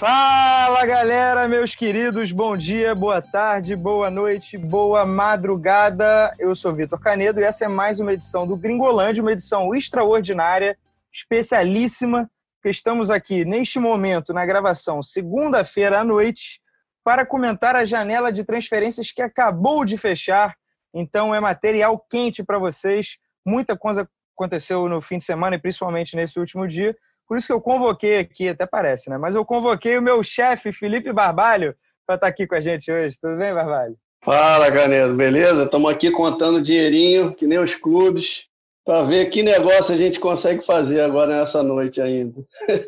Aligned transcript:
Fala 0.00 0.86
galera, 0.86 1.46
meus 1.46 1.74
queridos, 1.74 2.32
bom 2.32 2.56
dia, 2.56 2.94
boa 2.94 3.20
tarde, 3.20 3.76
boa 3.76 4.08
noite, 4.08 4.56
boa 4.56 5.04
madrugada. 5.04 6.34
Eu 6.38 6.54
sou 6.54 6.72
Vitor 6.72 6.98
Canedo 6.98 7.38
e 7.38 7.44
essa 7.44 7.66
é 7.66 7.68
mais 7.68 8.00
uma 8.00 8.14
edição 8.14 8.46
do 8.46 8.56
Gringolândia, 8.56 9.20
uma 9.20 9.32
edição 9.32 9.74
extraordinária, 9.74 10.74
especialíssima, 11.12 12.30
que 12.62 12.70
estamos 12.70 13.10
aqui 13.10 13.44
neste 13.44 13.78
momento 13.78 14.32
na 14.32 14.46
gravação, 14.46 15.02
segunda-feira 15.02 16.00
à 16.00 16.04
noite, 16.04 16.62
para 17.04 17.26
comentar 17.26 17.76
a 17.76 17.84
janela 17.84 18.32
de 18.32 18.42
transferências 18.42 19.12
que 19.12 19.20
acabou 19.20 19.84
de 19.84 19.98
fechar. 19.98 20.56
Então 20.94 21.34
é 21.34 21.40
material 21.40 21.98
quente 22.10 22.42
para 22.44 22.58
vocês, 22.58 23.18
muita 23.46 23.76
coisa 23.76 24.08
aconteceu 24.40 24.88
no 24.88 25.02
fim 25.02 25.18
de 25.18 25.24
semana 25.24 25.56
e 25.56 25.58
principalmente 25.58 26.16
nesse 26.16 26.40
último 26.40 26.66
dia. 26.66 26.96
Por 27.28 27.36
isso 27.36 27.46
que 27.46 27.52
eu 27.52 27.60
convoquei 27.60 28.18
aqui, 28.18 28.48
até 28.48 28.64
parece, 28.66 29.10
né? 29.10 29.18
Mas 29.18 29.34
eu 29.34 29.44
convoquei 29.44 29.98
o 29.98 30.02
meu 30.02 30.22
chefe, 30.22 30.72
Felipe 30.72 31.12
Barbalho, 31.12 31.74
para 32.06 32.14
estar 32.16 32.26
tá 32.26 32.30
aqui 32.30 32.46
com 32.46 32.54
a 32.54 32.60
gente 32.60 32.90
hoje. 32.90 33.18
Tudo 33.20 33.36
bem, 33.36 33.52
Barbalho? 33.52 33.96
Fala, 34.24 34.70
Canedo, 34.72 35.14
beleza? 35.14 35.64
Estamos 35.64 35.90
aqui 35.90 36.10
contando 36.10 36.62
dinheirinho, 36.62 37.34
que 37.34 37.46
nem 37.46 37.58
os 37.58 37.74
clubes, 37.74 38.46
para 38.84 39.04
ver 39.04 39.26
que 39.26 39.42
negócio 39.42 39.94
a 39.94 39.96
gente 39.96 40.18
consegue 40.18 40.64
fazer 40.64 41.00
agora 41.00 41.38
nessa 41.38 41.62
noite 41.62 42.00
ainda. 42.00 42.42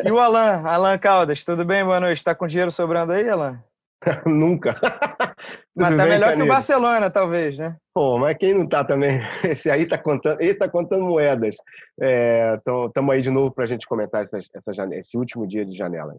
E 0.05 0.11
o 0.11 0.19
Alan, 0.19 0.62
Alan 0.66 0.98
Caldas, 0.98 1.45
tudo 1.45 1.64
bem? 1.64 1.84
Boa 1.84 2.00
noite. 2.00 2.19
Está 2.19 2.34
com 2.34 2.47
dinheiro 2.47 2.70
sobrando 2.70 3.12
aí, 3.12 3.28
Alan? 3.28 3.62
Nunca. 4.27 4.77
mas 5.74 5.97
tá 5.97 6.02
bem, 6.05 6.12
melhor 6.12 6.37
que 6.37 6.42
o 6.42 6.47
Barcelona, 6.47 7.11
talvez, 7.11 7.56
né? 7.56 7.77
Pô, 7.95 8.19
mas 8.19 8.37
quem 8.37 8.55
não 8.55 8.66
tá 8.69 8.84
também? 8.84 9.20
Esse 9.45 9.70
aí 9.70 9.87
tá 9.87 9.98
contando, 9.98 10.41
esse 10.41 10.59
tá 10.59 10.69
contando 10.69 11.05
moedas. 11.05 11.55
Estamos 12.58 13.12
é, 13.12 13.14
aí 13.14 13.23
de 13.23 13.30
novo 13.30 13.50
para 13.53 13.64
a 13.64 13.67
gente 13.67 13.86
comentar 13.86 14.25
essa, 14.25 14.39
essa 14.55 14.73
janela, 14.73 15.00
esse 15.00 15.17
último 15.17 15.47
dia 15.47 15.64
de 15.64 15.77
janela. 15.77 16.17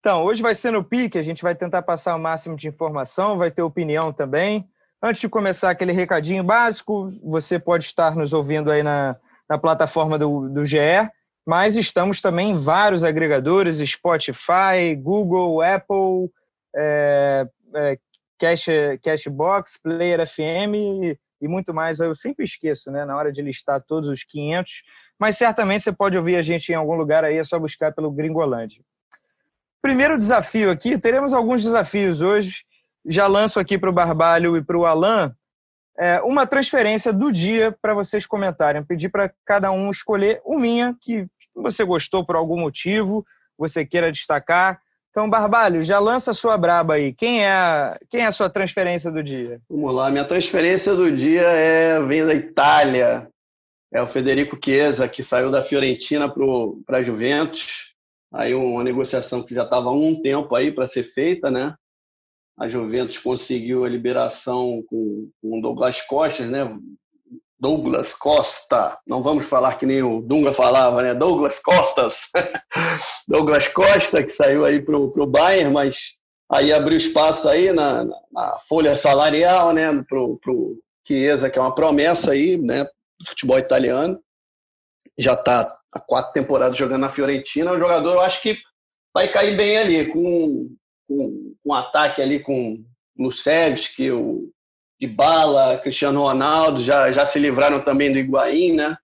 Então, 0.00 0.24
hoje 0.24 0.40
vai 0.40 0.54
ser 0.54 0.70
no 0.70 0.82
pique, 0.82 1.18
a 1.18 1.22
gente 1.22 1.42
vai 1.42 1.54
tentar 1.54 1.82
passar 1.82 2.16
o 2.16 2.18
máximo 2.18 2.56
de 2.56 2.68
informação, 2.68 3.36
vai 3.36 3.50
ter 3.50 3.62
opinião 3.62 4.12
também. 4.12 4.66
Antes 5.02 5.20
de 5.20 5.28
começar 5.28 5.70
aquele 5.70 5.92
recadinho 5.92 6.42
básico, 6.42 7.12
você 7.22 7.58
pode 7.58 7.84
estar 7.84 8.14
nos 8.14 8.32
ouvindo 8.32 8.72
aí 8.72 8.82
na, 8.82 9.16
na 9.48 9.58
plataforma 9.58 10.18
do, 10.18 10.48
do 10.48 10.64
GE, 10.64 10.78
mas 11.46 11.76
estamos 11.76 12.20
também 12.20 12.50
em 12.50 12.54
vários 12.54 13.04
agregadores, 13.04 13.76
Spotify, 13.78 14.94
Google, 14.96 15.60
Apple, 15.62 16.30
é, 16.76 17.46
é, 17.74 17.98
Cash, 18.38 18.66
Cashbox, 19.02 19.78
Player 19.82 20.26
FM 20.26 20.74
e, 20.74 21.18
e 21.42 21.48
muito 21.48 21.74
mais. 21.74 22.00
Eu 22.00 22.14
sempre 22.14 22.44
esqueço, 22.44 22.90
né, 22.90 23.04
na 23.04 23.16
hora 23.16 23.32
de 23.32 23.42
listar 23.42 23.80
todos 23.82 24.08
os 24.08 24.24
500, 24.24 24.82
mas 25.18 25.36
certamente 25.36 25.84
você 25.84 25.92
pode 25.92 26.16
ouvir 26.16 26.36
a 26.36 26.42
gente 26.42 26.70
em 26.70 26.74
algum 26.74 26.94
lugar 26.94 27.24
aí, 27.24 27.36
é 27.36 27.44
só 27.44 27.58
buscar 27.58 27.92
pelo 27.92 28.10
Gringolândia. 28.10 28.82
Primeiro 29.82 30.18
desafio 30.18 30.70
aqui, 30.70 30.98
teremos 30.98 31.32
alguns 31.32 31.62
desafios 31.62 32.20
hoje. 32.20 32.62
Já 33.06 33.26
lanço 33.26 33.58
aqui 33.58 33.78
para 33.78 33.88
o 33.88 33.94
Barbalho 33.94 34.56
e 34.56 34.62
para 34.62 34.76
o 34.76 34.84
Alan 34.84 35.34
é, 36.00 36.18
uma 36.22 36.46
transferência 36.46 37.12
do 37.12 37.30
dia 37.30 37.76
para 37.82 37.92
vocês 37.92 38.26
comentarem. 38.26 38.82
Pedir 38.82 39.10
para 39.10 39.30
cada 39.44 39.70
um 39.70 39.90
escolher 39.90 40.40
uma 40.46 40.60
minha 40.60 40.96
que 40.98 41.26
você 41.54 41.84
gostou 41.84 42.24
por 42.24 42.36
algum 42.36 42.58
motivo, 42.58 43.24
você 43.58 43.84
queira 43.84 44.10
destacar. 44.10 44.80
Então, 45.10 45.28
Barbalho, 45.28 45.82
já 45.82 45.98
lança 45.98 46.30
a 46.30 46.34
sua 46.34 46.56
braba 46.56 46.94
aí. 46.94 47.12
Quem 47.12 47.44
é 47.44 47.50
a, 47.50 47.98
quem 48.08 48.20
é 48.22 48.26
a 48.26 48.32
sua 48.32 48.48
transferência 48.48 49.10
do 49.10 49.22
dia? 49.22 49.60
Vamos 49.68 49.92
lá, 49.92 50.08
minha 50.08 50.24
transferência 50.24 50.94
do 50.94 51.10
dia 51.10 51.42
é 51.42 52.00
vem 52.00 52.24
da 52.24 52.34
Itália. 52.34 53.28
É 53.92 54.00
o 54.00 54.06
Federico 54.06 54.56
Chiesa, 54.62 55.08
que 55.08 55.24
saiu 55.24 55.50
da 55.50 55.64
Fiorentina 55.64 56.32
para 56.86 56.98
a 56.98 57.02
Juventus. 57.02 57.92
Aí 58.32 58.54
uma 58.54 58.84
negociação 58.84 59.42
que 59.42 59.52
já 59.52 59.64
estava 59.64 59.88
há 59.88 59.92
um 59.92 60.22
tempo 60.22 60.54
aí 60.54 60.70
para 60.70 60.86
ser 60.86 61.02
feita, 61.02 61.50
né? 61.50 61.74
A 62.56 62.68
Juventus 62.68 63.18
conseguiu 63.18 63.84
a 63.84 63.88
liberação 63.88 64.84
com, 64.86 65.28
com 65.42 65.58
o 65.58 65.60
Douglas 65.60 66.00
Costas, 66.02 66.48
né? 66.48 66.60
Douglas 67.60 68.14
Costa, 68.14 68.98
não 69.06 69.22
vamos 69.22 69.44
falar 69.44 69.74
que 69.74 69.84
nem 69.84 70.02
o 70.02 70.22
Dunga 70.22 70.54
falava, 70.54 71.02
né? 71.02 71.14
Douglas 71.14 71.58
Costas, 71.58 72.30
Douglas 73.28 73.68
Costa, 73.68 74.22
que 74.22 74.30
saiu 74.30 74.64
aí 74.64 74.80
para 74.80 74.96
o 74.96 75.26
Bayern, 75.26 75.70
mas 75.70 76.14
aí 76.50 76.72
abriu 76.72 76.96
espaço 76.96 77.46
aí 77.48 77.70
na, 77.70 78.06
na 78.32 78.58
folha 78.66 78.96
salarial, 78.96 79.74
né? 79.74 79.92
Para 80.08 80.18
o 80.18 80.78
Chiesa, 81.06 81.50
que 81.50 81.58
é 81.58 81.62
uma 81.62 81.74
promessa 81.74 82.32
aí, 82.32 82.56
né? 82.56 82.84
Do 82.84 83.28
futebol 83.28 83.58
italiano. 83.58 84.18
Já 85.18 85.34
está 85.34 85.70
há 85.92 86.00
quatro 86.00 86.32
temporadas 86.32 86.78
jogando 86.78 87.02
na 87.02 87.10
Fiorentina. 87.10 87.70
É 87.70 87.74
um 87.74 87.78
jogador, 87.78 88.14
eu 88.14 88.20
acho 88.22 88.40
que 88.40 88.56
vai 89.12 89.30
cair 89.30 89.54
bem 89.54 89.76
ali, 89.76 90.06
com, 90.06 90.74
com, 91.06 91.54
com 91.62 91.72
um 91.72 91.74
ataque 91.74 92.22
ali 92.22 92.40
com 92.40 92.82
Lucevski, 93.18 94.10
o 94.10 94.50
de 95.00 95.06
bala, 95.06 95.78
Cristiano 95.78 96.20
Ronaldo, 96.20 96.80
já, 96.80 97.10
já 97.10 97.24
se 97.24 97.38
livraram 97.38 97.82
também 97.82 98.12
do 98.12 98.18
Higuaín, 98.18 98.74
né? 98.74 98.98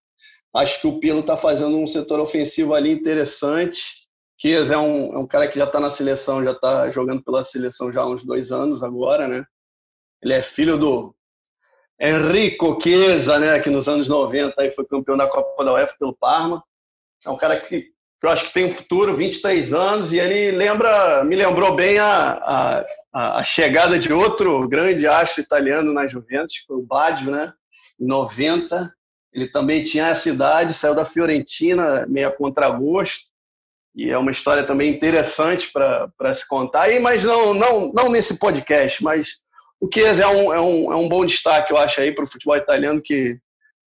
Acho 0.54 0.80
que 0.80 0.86
o 0.86 1.00
Pilo 1.00 1.20
está 1.20 1.36
fazendo 1.36 1.76
um 1.76 1.86
setor 1.86 2.20
ofensivo 2.20 2.74
ali 2.74 2.90
interessante. 2.90 4.06
Kies 4.38 4.70
é 4.70 4.76
um, 4.76 5.14
é 5.14 5.18
um 5.18 5.26
cara 5.26 5.48
que 5.48 5.58
já 5.58 5.64
está 5.64 5.80
na 5.80 5.90
seleção, 5.90 6.44
já 6.44 6.52
está 6.52 6.90
jogando 6.90 7.22
pela 7.22 7.42
seleção 7.42 7.90
já 7.90 8.02
há 8.02 8.06
uns 8.06 8.24
dois 8.24 8.52
anos 8.52 8.82
agora, 8.82 9.26
né? 9.26 9.44
Ele 10.22 10.34
é 10.34 10.42
filho 10.42 10.76
do 10.76 11.14
Enrico 11.98 12.78
Chiesa, 12.82 13.38
né? 13.38 13.58
Que 13.58 13.70
nos 13.70 13.88
anos 13.88 14.08
90 14.08 14.54
aí 14.60 14.70
foi 14.72 14.84
campeão 14.84 15.16
da 15.16 15.26
Copa 15.26 15.64
da 15.64 15.72
UEFA 15.72 15.94
pelo 15.98 16.14
Parma. 16.14 16.62
É 17.24 17.30
um 17.30 17.38
cara 17.38 17.58
que 17.58 17.90
eu 18.26 18.32
acho 18.32 18.46
que 18.46 18.54
tem 18.54 18.66
um 18.66 18.74
futuro, 18.74 19.16
23 19.16 19.72
anos, 19.72 20.12
e 20.12 20.18
ele 20.18 20.50
lembra, 20.56 21.24
me 21.24 21.36
lembrou 21.36 21.74
bem 21.74 21.98
a, 21.98 22.84
a, 23.12 23.38
a 23.38 23.44
chegada 23.44 23.98
de 23.98 24.12
outro 24.12 24.68
grande 24.68 25.06
astro 25.06 25.42
italiano 25.42 25.92
na 25.92 26.06
Juventus, 26.06 26.56
foi 26.66 26.76
o 26.76 26.82
Baggio, 26.82 27.30
né? 27.30 27.52
Em 28.00 28.06
90. 28.06 28.92
Ele 29.32 29.48
também 29.48 29.82
tinha 29.82 30.08
essa 30.08 30.28
idade, 30.28 30.74
saiu 30.74 30.94
da 30.94 31.04
Fiorentina, 31.04 32.06
meio 32.08 32.28
a 32.28 32.32
contragosto, 32.32 33.24
e 33.94 34.10
é 34.10 34.18
uma 34.18 34.30
história 34.30 34.64
também 34.64 34.92
interessante 34.92 35.70
para 35.72 36.34
se 36.34 36.46
contar, 36.46 36.90
e, 36.90 36.98
mas 36.98 37.24
não, 37.24 37.54
não, 37.54 37.92
não 37.94 38.10
nesse 38.10 38.38
podcast, 38.38 39.02
mas 39.02 39.38
o 39.80 39.88
Chiesa 39.92 40.24
é 40.24 40.26
um, 40.26 40.52
é, 40.52 40.60
um, 40.60 40.92
é 40.92 40.96
um 40.96 41.08
bom 41.08 41.24
destaque, 41.24 41.72
eu 41.72 41.78
acho, 41.78 42.00
aí 42.00 42.12
para 42.12 42.24
o 42.24 42.28
futebol 42.28 42.56
italiano, 42.56 43.00
que 43.02 43.38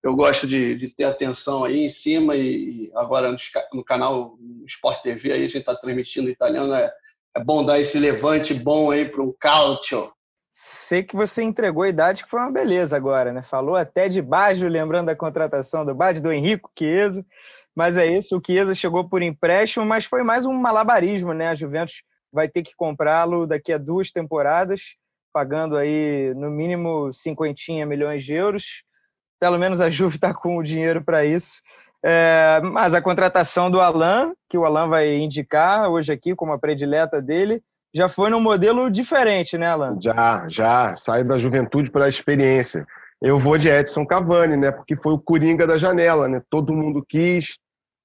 eu 0.08 0.16
gosto 0.16 0.46
de, 0.46 0.74
de, 0.74 0.88
ter 0.88 1.04
atenção 1.04 1.64
aí 1.64 1.84
em 1.84 1.91
cima 1.91 2.34
e 2.34 2.91
agora 2.94 3.36
no, 3.72 3.84
canal 3.84 4.38
Sport 4.66 5.02
TV 5.02 5.32
aí 5.32 5.41
a 5.41 5.48
gente 5.48 5.58
está 5.58 5.74
transmitindo 5.74 6.30
italiano, 6.30 6.72
é, 6.74 6.91
é 7.36 7.44
bom 7.44 7.64
dar 7.64 7.78
esse 7.78 7.98
levante 7.98 8.54
bom 8.54 8.91
aí 8.91 9.06
para 9.08 9.22
o 9.22 9.34
calcio. 9.34 10.10
Sei 10.50 11.02
que 11.02 11.14
você 11.14 11.42
entregou 11.42 11.82
a 11.82 11.88
idade 11.88 12.24
que 12.24 12.30
foi 12.30 12.41
uma 12.41 12.50
beleza 12.50 12.96
agora, 12.96 13.32
né? 13.32 13.42
Falou 13.42 13.76
até 13.76 14.08
de 14.08 14.22
Baggio, 14.22 14.69
lembrando 14.69 15.06
da 15.06 15.14
contratação 15.14 15.84
do 15.84 15.94
Baggio, 15.94 16.22
do 16.22 16.32
Henrico 16.32 16.70
Chiesa, 16.76 17.25
mas 17.76 17.96
é 17.96 18.06
isso, 18.06 18.36
o 18.36 18.42
Chiesa 18.44 18.75
chegou 18.75 19.08
por 19.08 19.22
empréstimo, 19.22 19.84
mas 19.84 20.06
foi 20.06 20.22
mais 20.22 20.46
um 20.46 20.54
malabarismo, 20.54 21.34
né? 21.34 21.48
A 21.48 21.54
Juventus 21.54 22.02
vai 22.32 22.48
ter 22.48 22.62
que 22.62 22.75
comprá-lo 22.75 23.46
daqui 23.46 23.72
a 23.72 23.78
duas 23.78 24.10
temporadas, 24.10 24.96
pagando 25.32 25.76
aí 25.76 26.32
no 26.34 26.50
mínimo 26.50 27.12
50 27.12 27.86
milhões 27.86 28.25
de 28.25 28.34
euros, 28.34 28.82
pelo 29.38 29.59
menos 29.59 29.81
a 29.81 29.91
Juve 29.91 30.16
está 30.16 30.34
com 30.34 30.56
o 30.56 30.62
dinheiro 30.62 31.03
para 31.03 31.25
isso. 31.25 31.60
É, 32.04 32.60
mas 32.62 32.94
a 32.94 33.03
contratação 33.03 33.71
do 33.71 33.81
Alan, 33.81 34.32
que 34.49 34.56
o 34.56 34.65
Alan 34.65 34.88
vai 34.88 35.16
indicar 35.16 35.88
hoje 35.91 36.12
aqui 36.12 36.34
como 36.34 36.53
a 36.53 36.59
predileta 36.59 37.21
dele, 37.21 37.62
já 37.94 38.09
foi 38.09 38.31
num 38.31 38.41
modelo 38.41 38.91
diferente, 38.91 39.56
né, 39.56 39.66
Alan? 39.66 39.99
Já, 40.00 40.47
já. 40.49 40.94
Sai 40.94 41.25
da 41.25 41.38
juventude 41.38 41.91
para 41.91 42.04
a 42.04 42.09
experiência. 42.09 42.87
Eu 43.21 43.38
vou 43.38 43.59
de 43.59 43.69
Edson 43.69 44.06
Cavani, 44.06 44.56
né? 44.56 44.70
Porque 44.70 44.94
foi 44.94 45.12
o 45.12 45.19
coringa 45.19 45.67
da 45.67 45.79
janela, 45.79 46.29
né? 46.29 46.40
Todo 46.49 46.73
mundo 46.73 47.05
quis, 47.08 47.56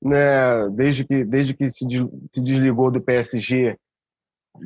né? 0.02 0.70
Desde 0.70 1.06
que, 1.06 1.24
desde 1.24 1.54
que 1.54 1.70
se 1.70 1.86
desligou 2.36 2.90
do 2.90 3.02
PSG, 3.02 3.78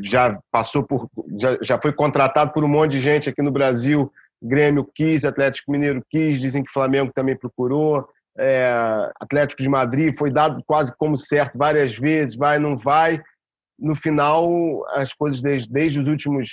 já 0.04 0.40
passou 0.52 0.84
por, 0.84 1.10
já, 1.40 1.58
já 1.62 1.82
foi 1.82 1.92
contratado 1.92 2.52
por 2.54 2.64
um 2.64 2.68
monte 2.68 2.92
de 2.92 3.02
gente 3.02 3.30
aqui 3.30 3.42
no 3.42 3.52
Brasil 3.52 4.12
Grêmio 4.42 4.88
quis, 4.94 5.26
Atlético 5.26 5.72
Mineiro 5.72 6.04
quis, 6.10 6.40
dizem 6.40 6.64
que 6.64 6.72
Flamengo 6.72 7.12
também 7.14 7.36
procurou. 7.36 8.08
É, 8.38 9.12
Atlético 9.20 9.64
de 9.64 9.70
Madrid 9.70 10.16
foi 10.18 10.32
dado 10.32 10.62
quase 10.66 10.96
como 10.96 11.18
certo 11.18 11.58
várias 11.58 11.98
vezes, 11.98 12.36
vai, 12.36 12.60
não 12.60 12.78
vai. 12.78 13.22
No 13.80 13.96
final, 13.96 14.48
as 14.92 15.14
coisas 15.14 15.42
desde, 15.42 15.72
desde 15.72 16.00
os 16.00 16.08
últimos 16.08 16.50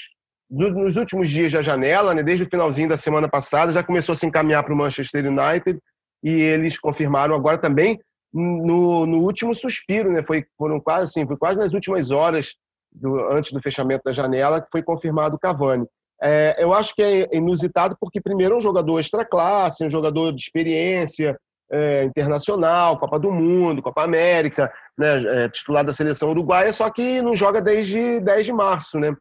nos 0.50 0.96
últimos 0.96 1.28
dias 1.28 1.52
da 1.52 1.62
janela, 1.62 2.14
né, 2.14 2.22
desde 2.22 2.44
o 2.44 2.48
finalzinho 2.48 2.88
da 2.88 2.96
semana 2.96 3.28
passada, 3.28 3.72
já 3.72 3.82
começou 3.82 4.12
a 4.12 4.16
se 4.16 4.26
encaminhar 4.26 4.62
para 4.62 4.74
o 4.74 4.76
Manchester 4.76 5.26
United 5.26 5.80
e 6.22 6.30
eles 6.30 6.78
confirmaram 6.78 7.34
agora 7.34 7.58
também 7.58 7.98
no, 8.32 9.06
no 9.06 9.18
último 9.20 9.54
suspiro, 9.54 10.12
né, 10.12 10.22
foi, 10.22 10.44
foram 10.58 10.80
quase 10.80 11.06
assim, 11.06 11.26
foi 11.26 11.36
quase 11.36 11.58
nas 11.58 11.72
últimas 11.72 12.10
horas 12.10 12.54
do, 12.92 13.18
antes 13.32 13.52
do 13.52 13.62
fechamento 13.62 14.02
da 14.04 14.12
janela 14.12 14.60
que 14.60 14.68
foi 14.70 14.82
confirmado 14.82 15.36
o 15.36 15.38
Cavani. 15.38 15.86
É, 16.24 16.56
eu 16.58 16.72
acho 16.72 16.94
que 16.94 17.02
é 17.02 17.36
inusitado 17.36 17.96
porque, 18.00 18.18
primeiro, 18.18 18.54
é 18.54 18.56
um 18.56 18.60
jogador 18.60 18.98
extra 18.98 19.26
classe, 19.26 19.84
um 19.84 19.90
jogador 19.90 20.32
de 20.32 20.40
experiência 20.40 21.38
é, 21.70 22.04
internacional, 22.04 22.98
Copa 22.98 23.18
do 23.18 23.30
Mundo, 23.30 23.82
Copa 23.82 24.04
América, 24.04 24.72
né, 24.96 25.44
é, 25.44 25.48
titular 25.50 25.84
da 25.84 25.92
seleção 25.92 26.30
uruguaia, 26.30 26.72
só 26.72 26.88
que 26.90 27.20
não 27.20 27.36
joga 27.36 27.60
desde 27.60 28.20
10 28.20 28.46
de 28.46 28.52
março. 28.52 28.98
Né? 28.98 29.14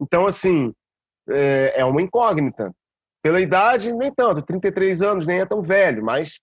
Então, 0.00 0.26
assim, 0.26 0.72
é, 1.28 1.74
é 1.76 1.84
uma 1.84 2.02
incógnita. 2.02 2.72
Pela 3.22 3.40
idade, 3.40 3.92
nem 3.92 4.12
tanto, 4.12 4.42
33 4.42 5.02
anos, 5.02 5.26
nem 5.26 5.40
é 5.40 5.46
tão 5.46 5.62
velho, 5.62 6.02
mas 6.02 6.40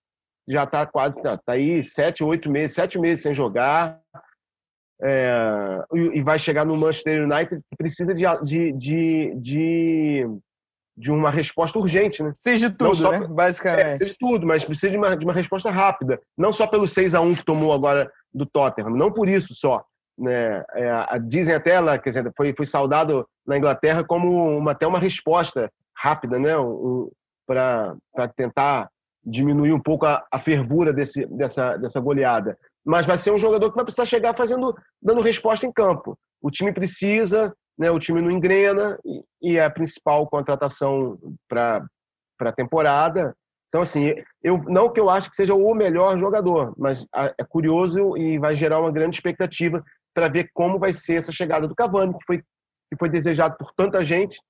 já 0.48 0.64
está 0.64 0.86
quase, 0.86 1.18
está 1.18 1.36
tá 1.36 1.52
aí 1.52 1.84
sete, 1.84 2.24
oito 2.24 2.48
meses, 2.48 2.74
sete 2.74 2.98
meses 2.98 3.22
sem 3.22 3.34
jogar, 3.34 4.00
é, 5.00 5.84
e, 5.94 6.20
vai 6.22 6.38
chegar 6.38 6.64
no 6.64 6.76
Manchester 6.76 7.22
United 7.22 7.62
que 7.68 7.76
precisa 7.76 8.14
de, 8.14 8.24
de, 8.44 8.72
de, 8.72 9.34
de, 9.36 10.26
de 10.96 11.10
uma 11.10 11.30
resposta 11.30 11.78
urgente, 11.78 12.22
né? 12.22 12.32
Seja 12.36 12.68
de 12.68 12.76
tudo, 12.76 12.96
só, 12.96 13.12
né? 13.12 13.26
Basicamente. 13.28 14.02
É, 14.02 14.06
de 14.06 14.18
tudo, 14.18 14.46
mas 14.46 14.64
precisa 14.64 14.90
de 14.90 14.98
uma, 14.98 15.16
de 15.16 15.24
uma 15.24 15.32
resposta 15.32 15.70
rápida. 15.70 16.20
Não 16.36 16.52
só 16.52 16.66
pelo 16.66 16.86
6 16.86 17.14
a 17.14 17.20
1 17.20 17.36
que 17.36 17.44
tomou 17.44 17.72
agora 17.72 18.10
do 18.34 18.44
Tottenham, 18.44 18.90
não 18.90 19.12
por 19.12 19.28
isso 19.28 19.54
só. 19.54 19.84
Né? 20.18 20.64
É, 20.74 21.18
dizem 21.20 21.54
até 21.54 21.70
ela, 21.70 21.96
quer 21.96 22.10
dizer, 22.10 22.32
foi, 22.36 22.52
foi 22.52 22.66
saudado 22.66 23.24
na 23.46 23.56
Inglaterra 23.56 24.02
como 24.02 24.58
uma, 24.58 24.72
até 24.72 24.84
uma 24.84 24.98
resposta 24.98 25.70
rápida, 25.96 26.38
né? 26.38 26.58
Um, 26.58 27.08
para 27.46 27.96
tentar 28.36 28.90
diminuir 29.24 29.72
um 29.72 29.80
pouco 29.80 30.06
a, 30.06 30.26
a 30.30 30.38
fervura 30.38 30.92
desse, 30.92 31.24
dessa, 31.26 31.76
dessa 31.76 32.00
goleada 32.00 32.58
mas 32.88 33.04
vai 33.04 33.18
ser 33.18 33.30
um 33.30 33.38
jogador 33.38 33.68
que 33.68 33.76
vai 33.76 33.84
precisar 33.84 34.06
chegar 34.06 34.34
fazendo, 34.34 34.74
dando 35.00 35.20
resposta 35.20 35.66
em 35.66 35.72
campo. 35.72 36.18
O 36.40 36.50
time 36.50 36.72
precisa, 36.72 37.54
né, 37.78 37.90
o 37.90 37.98
time 37.98 38.22
não 38.22 38.30
engrena 38.30 38.98
e, 39.04 39.22
e 39.42 39.58
é 39.58 39.64
a 39.66 39.70
principal 39.70 40.26
contratação 40.26 41.18
para 41.46 41.86
a 42.40 42.52
temporada. 42.52 43.36
Então, 43.68 43.82
assim, 43.82 44.14
eu, 44.42 44.62
não 44.64 44.90
que 44.90 44.98
eu 44.98 45.10
acho 45.10 45.28
que 45.28 45.36
seja 45.36 45.54
o 45.54 45.74
melhor 45.74 46.18
jogador, 46.18 46.72
mas 46.78 47.04
é 47.14 47.44
curioso 47.46 48.16
e 48.16 48.38
vai 48.38 48.56
gerar 48.56 48.80
uma 48.80 48.90
grande 48.90 49.16
expectativa 49.16 49.84
para 50.14 50.28
ver 50.28 50.48
como 50.54 50.78
vai 50.78 50.94
ser 50.94 51.16
essa 51.16 51.30
chegada 51.30 51.68
do 51.68 51.74
Cavani, 51.74 52.14
que 52.14 52.24
foi, 52.26 52.38
que 52.38 52.98
foi 52.98 53.10
desejado 53.10 53.54
por 53.58 53.70
tanta 53.76 54.02
gente, 54.02 54.40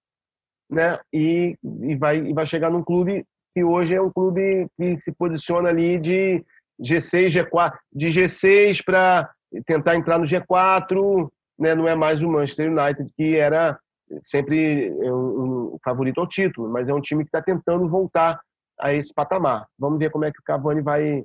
né? 0.70 0.96
E, 1.12 1.56
e, 1.82 1.96
vai, 1.96 2.18
e 2.18 2.32
vai 2.32 2.46
chegar 2.46 2.70
num 2.70 2.84
clube 2.84 3.26
que 3.52 3.64
hoje 3.64 3.94
é 3.94 4.00
um 4.00 4.12
clube 4.12 4.68
que 4.76 4.96
se 5.00 5.10
posiciona 5.10 5.70
ali 5.70 5.98
de 5.98 6.44
G6, 6.80 7.28
G4, 7.28 7.72
de 7.92 8.08
G6 8.08 8.82
para 8.84 9.30
tentar 9.66 9.96
entrar 9.96 10.18
no 10.18 10.26
G4, 10.26 11.28
né? 11.58 11.74
não 11.74 11.88
é 11.88 11.94
mais 11.94 12.22
o 12.22 12.28
Manchester 12.28 12.70
United, 12.70 13.10
que 13.16 13.36
era 13.36 13.78
sempre 14.22 14.90
um, 14.90 15.74
um 15.74 15.78
favorito 15.84 16.20
ao 16.20 16.26
título, 16.26 16.68
mas 16.68 16.88
é 16.88 16.94
um 16.94 17.00
time 17.00 17.24
que 17.24 17.28
está 17.28 17.42
tentando 17.42 17.88
voltar 17.88 18.40
a 18.80 18.92
esse 18.92 19.12
patamar. 19.12 19.66
Vamos 19.78 19.98
ver 19.98 20.10
como 20.10 20.24
é 20.24 20.32
que 20.32 20.38
o 20.38 20.44
Cavani 20.44 20.80
vai, 20.80 21.24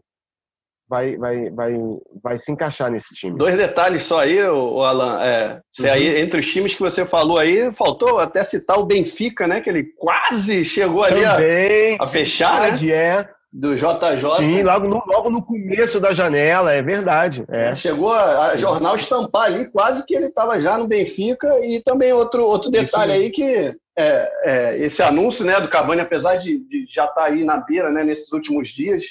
vai, 0.87 1.15
vai, 1.17 1.49
vai, 1.51 1.73
vai 2.21 2.39
se 2.39 2.51
encaixar 2.51 2.91
nesse 2.91 3.13
time. 3.13 3.37
Dois 3.37 3.55
detalhes 3.55 4.03
só 4.03 4.19
aí, 4.19 4.43
o 4.43 4.83
Alan. 4.83 5.21
É, 5.21 5.61
uhum. 5.79 5.91
aí, 5.91 6.21
entre 6.21 6.39
os 6.39 6.51
times 6.51 6.73
que 6.73 6.81
você 6.81 7.05
falou 7.05 7.37
aí, 7.37 7.71
faltou 7.73 8.19
até 8.19 8.43
citar 8.43 8.79
o 8.79 8.85
Benfica, 8.85 9.47
né? 9.47 9.61
Que 9.61 9.69
ele 9.69 9.83
quase 9.97 10.65
chegou 10.65 11.03
ali 11.03 11.23
a, 11.23 12.03
a, 12.03 12.07
fechar, 12.07 12.71
né? 12.71 12.89
É 12.89 13.29
do 13.53 13.75
JJ. 13.75 14.37
Sim, 14.39 14.63
logo 14.63 14.87
no, 14.87 15.03
logo 15.05 15.29
no 15.29 15.43
começo 15.43 15.99
da 15.99 16.11
janela, 16.11 16.73
é 16.73 16.81
verdade. 16.81 17.45
É. 17.47 17.65
É, 17.65 17.75
chegou 17.75 18.11
a, 18.11 18.47
a, 18.47 18.57
jornal 18.57 18.95
estampar 18.95 19.43
ali, 19.43 19.69
quase 19.69 20.03
que 20.07 20.15
ele 20.15 20.25
estava 20.25 20.59
já 20.59 20.75
no 20.75 20.87
Benfica. 20.87 21.47
E 21.63 21.79
também 21.81 22.11
outro, 22.11 22.43
outro 22.43 22.71
detalhe 22.71 23.11
aí 23.11 23.29
que 23.29 23.75
é, 23.95 24.31
é, 24.43 24.77
esse 24.79 25.03
anúncio 25.03 25.45
né, 25.45 25.61
do 25.61 25.69
Cavani, 25.69 26.01
apesar 26.01 26.37
de, 26.37 26.57
de 26.67 26.87
já 26.91 27.03
estar 27.03 27.13
tá 27.13 27.25
aí 27.25 27.45
na 27.45 27.57
beira 27.57 27.91
né, 27.91 28.03
nesses 28.03 28.31
últimos 28.31 28.69
dias, 28.69 29.05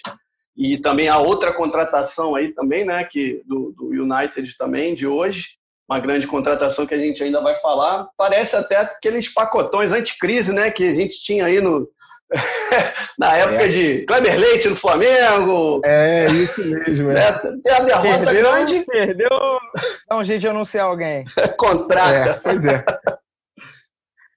e 0.56 0.77
também 0.77 1.09
a 1.09 1.19
outra 1.19 1.53
contratação 1.53 2.35
aí 2.35 2.53
também, 2.53 2.85
né, 2.85 3.05
que 3.05 3.43
do, 3.47 3.73
do 3.77 3.87
United 3.91 4.56
também, 4.59 4.97
de 4.97 5.06
hoje, 5.06 5.50
uma 5.88 6.00
grande 6.00 6.27
contratação 6.27 6.85
que 6.85 6.95
a 6.95 6.99
gente 6.99 7.23
ainda 7.23 7.41
vai 7.41 7.55
falar, 7.56 8.09
parece 8.17 8.56
até 8.56 8.77
aqueles 8.77 9.33
pacotões 9.33 9.93
anticrise, 9.93 10.53
né, 10.53 10.71
que 10.73 10.85
a 10.85 10.95
gente 10.95 11.23
tinha 11.23 11.47
aí 11.47 11.61
no, 11.61 11.88
na 13.19 13.37
época 13.37 13.64
é. 13.64 13.69
de 13.69 14.05
Kleber 14.06 14.38
Leite 14.38 14.69
no 14.69 14.76
Flamengo. 14.76 15.81
É, 15.84 16.25
isso 16.31 16.61
mesmo. 16.75 17.11
É. 17.11 17.14
Né? 17.14 17.32
Tem 17.64 17.75
a 17.75 17.81
derrota 17.81 18.25
perdeu, 18.25 18.43
grande. 18.43 18.84
Perdeu. 18.87 19.29
Dá 20.08 20.17
um 20.17 20.25
jeito 20.25 20.40
de 20.40 20.49
anunciar 20.49 20.87
alguém. 20.87 21.25
Contrata. 21.58 22.14
É, 22.14 22.34
pois 22.34 22.64
é. 22.64 22.84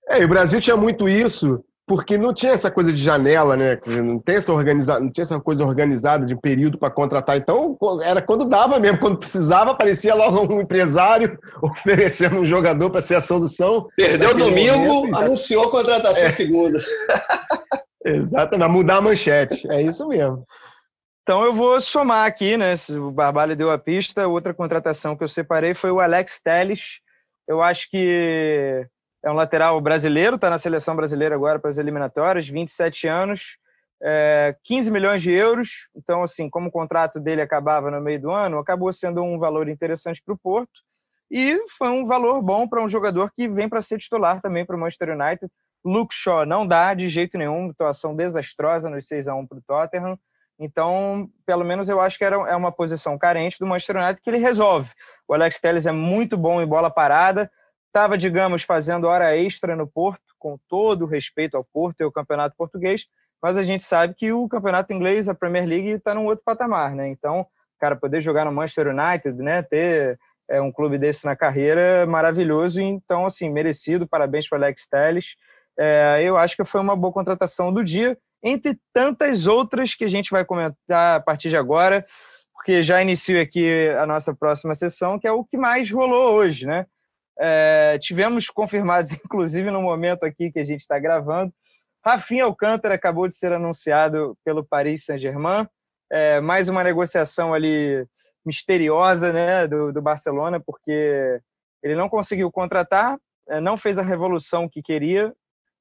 É, 0.09 0.21
e 0.21 0.25
o 0.25 0.27
Brasil 0.27 0.61
tinha 0.61 0.77
muito 0.77 1.09
isso, 1.09 1.63
porque 1.87 2.17
não 2.17 2.33
tinha 2.33 2.51
essa 2.51 2.69
coisa 2.69 2.93
de 2.93 3.01
janela, 3.01 3.57
né? 3.57 3.79
Não 3.87 4.19
tem 4.19 4.35
essa 4.35 4.51
organiza... 4.51 4.99
não 4.99 5.11
tinha 5.11 5.23
essa 5.23 5.39
coisa 5.39 5.65
organizada 5.65 6.25
de 6.25 6.35
um 6.35 6.39
período 6.39 6.77
para 6.77 6.91
contratar. 6.91 7.37
Então, 7.37 7.77
era 8.03 8.21
quando 8.21 8.45
dava 8.45 8.79
mesmo, 8.79 8.99
quando 8.99 9.17
precisava, 9.17 9.71
aparecia 9.71 10.13
logo 10.13 10.53
um 10.53 10.61
empresário 10.61 11.37
oferecendo 11.61 12.37
um 12.37 12.45
jogador 12.45 12.89
para 12.89 13.01
ser 13.01 13.15
a 13.15 13.21
solução. 13.21 13.87
Perdeu 13.95 14.35
domingo, 14.35 14.77
momento, 14.77 15.15
anunciou 15.15 15.63
a 15.63 15.71
contratação 15.71 16.27
é. 16.27 16.31
segunda. 16.31 16.83
Exatamente, 18.05 18.69
mudar 18.69 18.97
a 18.97 19.01
manchete. 19.01 19.69
É 19.69 19.81
isso 19.81 20.07
mesmo. 20.07 20.43
Então 21.23 21.43
eu 21.43 21.53
vou 21.53 21.81
somar 21.81 22.27
aqui, 22.27 22.55
né? 22.55 22.73
O 22.91 23.09
Barbalho 23.09 23.55
deu 23.55 23.71
a 23.71 23.79
pista. 23.79 24.27
Outra 24.27 24.53
contratação 24.53 25.17
que 25.17 25.23
eu 25.23 25.27
separei 25.27 25.73
foi 25.73 25.89
o 25.89 25.99
Alex 25.99 26.39
Telles. 26.39 26.99
Eu 27.47 27.63
acho 27.63 27.89
que 27.89 28.87
é 29.23 29.31
um 29.31 29.33
lateral 29.33 29.81
brasileiro, 29.81 30.35
está 30.35 30.51
na 30.51 30.59
seleção 30.59 30.95
brasileira 30.95 31.33
agora 31.33 31.57
para 31.57 31.69
as 31.69 31.79
eliminatórias, 31.79 32.47
27 32.47 33.07
anos, 33.07 33.57
é, 34.03 34.55
15 34.63 34.91
milhões 34.91 35.23
de 35.23 35.31
euros. 35.31 35.89
Então, 35.95 36.21
assim, 36.21 36.47
como 36.47 36.69
o 36.69 36.71
contrato 36.71 37.19
dele 37.19 37.41
acabava 37.41 37.89
no 37.89 37.99
meio 37.99 38.21
do 38.21 38.29
ano, 38.29 38.59
acabou 38.59 38.93
sendo 38.93 39.23
um 39.23 39.39
valor 39.39 39.67
interessante 39.67 40.21
para 40.23 40.35
o 40.35 40.37
Porto. 40.37 40.79
E 41.31 41.59
foi 41.75 41.89
um 41.89 42.05
valor 42.05 42.39
bom 42.43 42.67
para 42.67 42.83
um 42.83 42.87
jogador 42.87 43.31
que 43.35 43.47
vem 43.47 43.67
para 43.67 43.81
ser 43.81 43.97
titular 43.97 44.39
também 44.41 44.63
para 44.63 44.75
o 44.75 44.79
Manchester 44.79 45.09
United. 45.19 45.51
Luke 45.85 46.13
Shaw 46.13 46.47
não 46.47 46.65
dá 46.65 46.95
de 46.95 47.07
jeito 47.07 47.37
nenhum, 47.37 47.69
atuação 47.69 48.15
desastrosa 48.15 48.89
nos 48.89 49.07
6 49.07 49.27
a 49.27 49.35
1 49.35 49.45
para 49.45 49.57
o 49.59 49.61
Tottenham. 49.61 50.17
Então, 50.57 51.29
pelo 51.45 51.63
menos 51.63 51.89
eu 51.89 52.01
acho 52.01 52.17
que 52.17 52.23
era, 52.23 52.35
é 52.35 52.55
uma 52.55 52.71
posição 52.71 53.17
carente 53.17 53.59
do 53.59 53.67
Manchester 53.67 53.97
United 53.97 54.21
que 54.21 54.29
ele 54.29 54.37
resolve. 54.37 54.89
O 55.27 55.33
Alex 55.33 55.59
Telles 55.59 55.85
é 55.85 55.91
muito 55.91 56.37
bom 56.37 56.61
em 56.61 56.65
bola 56.65 56.89
parada, 56.89 57.51
estava, 57.87 58.17
digamos, 58.17 58.63
fazendo 58.63 59.05
hora 59.05 59.37
extra 59.37 59.75
no 59.75 59.85
Porto, 59.85 60.21
com 60.39 60.57
todo 60.67 61.03
o 61.03 61.07
respeito 61.07 61.55
ao 61.55 61.63
Porto 61.63 62.01
e 62.01 62.03
ao 62.03 62.11
campeonato 62.11 62.55
português, 62.57 63.05
mas 63.41 63.57
a 63.57 63.63
gente 63.63 63.83
sabe 63.83 64.15
que 64.15 64.31
o 64.31 64.47
campeonato 64.47 64.93
inglês, 64.93 65.27
a 65.27 65.35
Premier 65.35 65.65
League, 65.65 65.89
está 65.89 66.13
num 66.15 66.25
outro 66.25 66.43
patamar, 66.43 66.95
né? 66.95 67.07
Então, 67.07 67.45
cara, 67.79 67.95
poder 67.95 68.21
jogar 68.21 68.45
no 68.45 68.51
Manchester 68.51 68.87
United, 68.87 69.41
né, 69.41 69.61
ter 69.61 70.17
é, 70.49 70.61
um 70.61 70.71
clube 70.71 70.97
desse 70.97 71.25
na 71.25 71.35
carreira, 71.35 71.81
é 71.81 72.05
maravilhoso, 72.05 72.81
então, 72.81 73.25
assim, 73.25 73.49
merecido, 73.49 74.07
parabéns 74.07 74.47
para 74.47 74.59
o 74.59 74.63
Alex 74.63 74.87
Telles 74.87 75.35
é, 75.77 76.21
eu 76.23 76.37
acho 76.37 76.55
que 76.55 76.63
foi 76.63 76.81
uma 76.81 76.95
boa 76.95 77.13
contratação 77.13 77.73
do 77.73 77.83
dia, 77.83 78.17
entre 78.43 78.77
tantas 78.93 79.47
outras 79.47 79.95
que 79.95 80.03
a 80.03 80.07
gente 80.07 80.31
vai 80.31 80.45
comentar 80.45 81.17
a 81.17 81.19
partir 81.19 81.49
de 81.49 81.57
agora, 81.57 82.03
porque 82.53 82.81
já 82.81 83.01
inicio 83.01 83.39
aqui 83.41 83.89
a 83.89 84.05
nossa 84.05 84.33
próxima 84.35 84.73
sessão, 84.73 85.19
que 85.19 85.27
é 85.27 85.31
o 85.31 85.43
que 85.43 85.57
mais 85.57 85.89
rolou 85.91 86.33
hoje, 86.33 86.65
né? 86.65 86.85
É, 87.37 87.97
tivemos 87.99 88.47
confirmados, 88.47 89.11
inclusive 89.25 89.69
no 89.69 89.81
momento 89.81 90.23
aqui 90.23 90.51
que 90.51 90.59
a 90.59 90.63
gente 90.63 90.79
está 90.79 90.97
gravando, 90.97 91.53
Rafinha 92.05 92.43
Alcântara 92.43 92.93
acabou 92.93 93.27
de 93.27 93.35
ser 93.35 93.51
anunciado 93.51 94.37
pelo 94.45 94.63
Paris 94.63 95.05
Saint-Germain, 95.05 95.67
é, 96.11 96.39
mais 96.39 96.69
uma 96.69 96.83
negociação 96.83 97.51
ali 97.51 98.05
misteriosa 98.45 99.33
né, 99.33 99.67
do, 99.67 99.91
do 99.91 100.01
Barcelona, 100.03 100.59
porque 100.63 101.39
ele 101.81 101.95
não 101.95 102.07
conseguiu 102.07 102.51
contratar, 102.51 103.17
é, 103.49 103.59
não 103.59 103.75
fez 103.75 103.97
a 103.97 104.03
revolução 104.03 104.69
que 104.69 104.83
queria, 104.83 105.33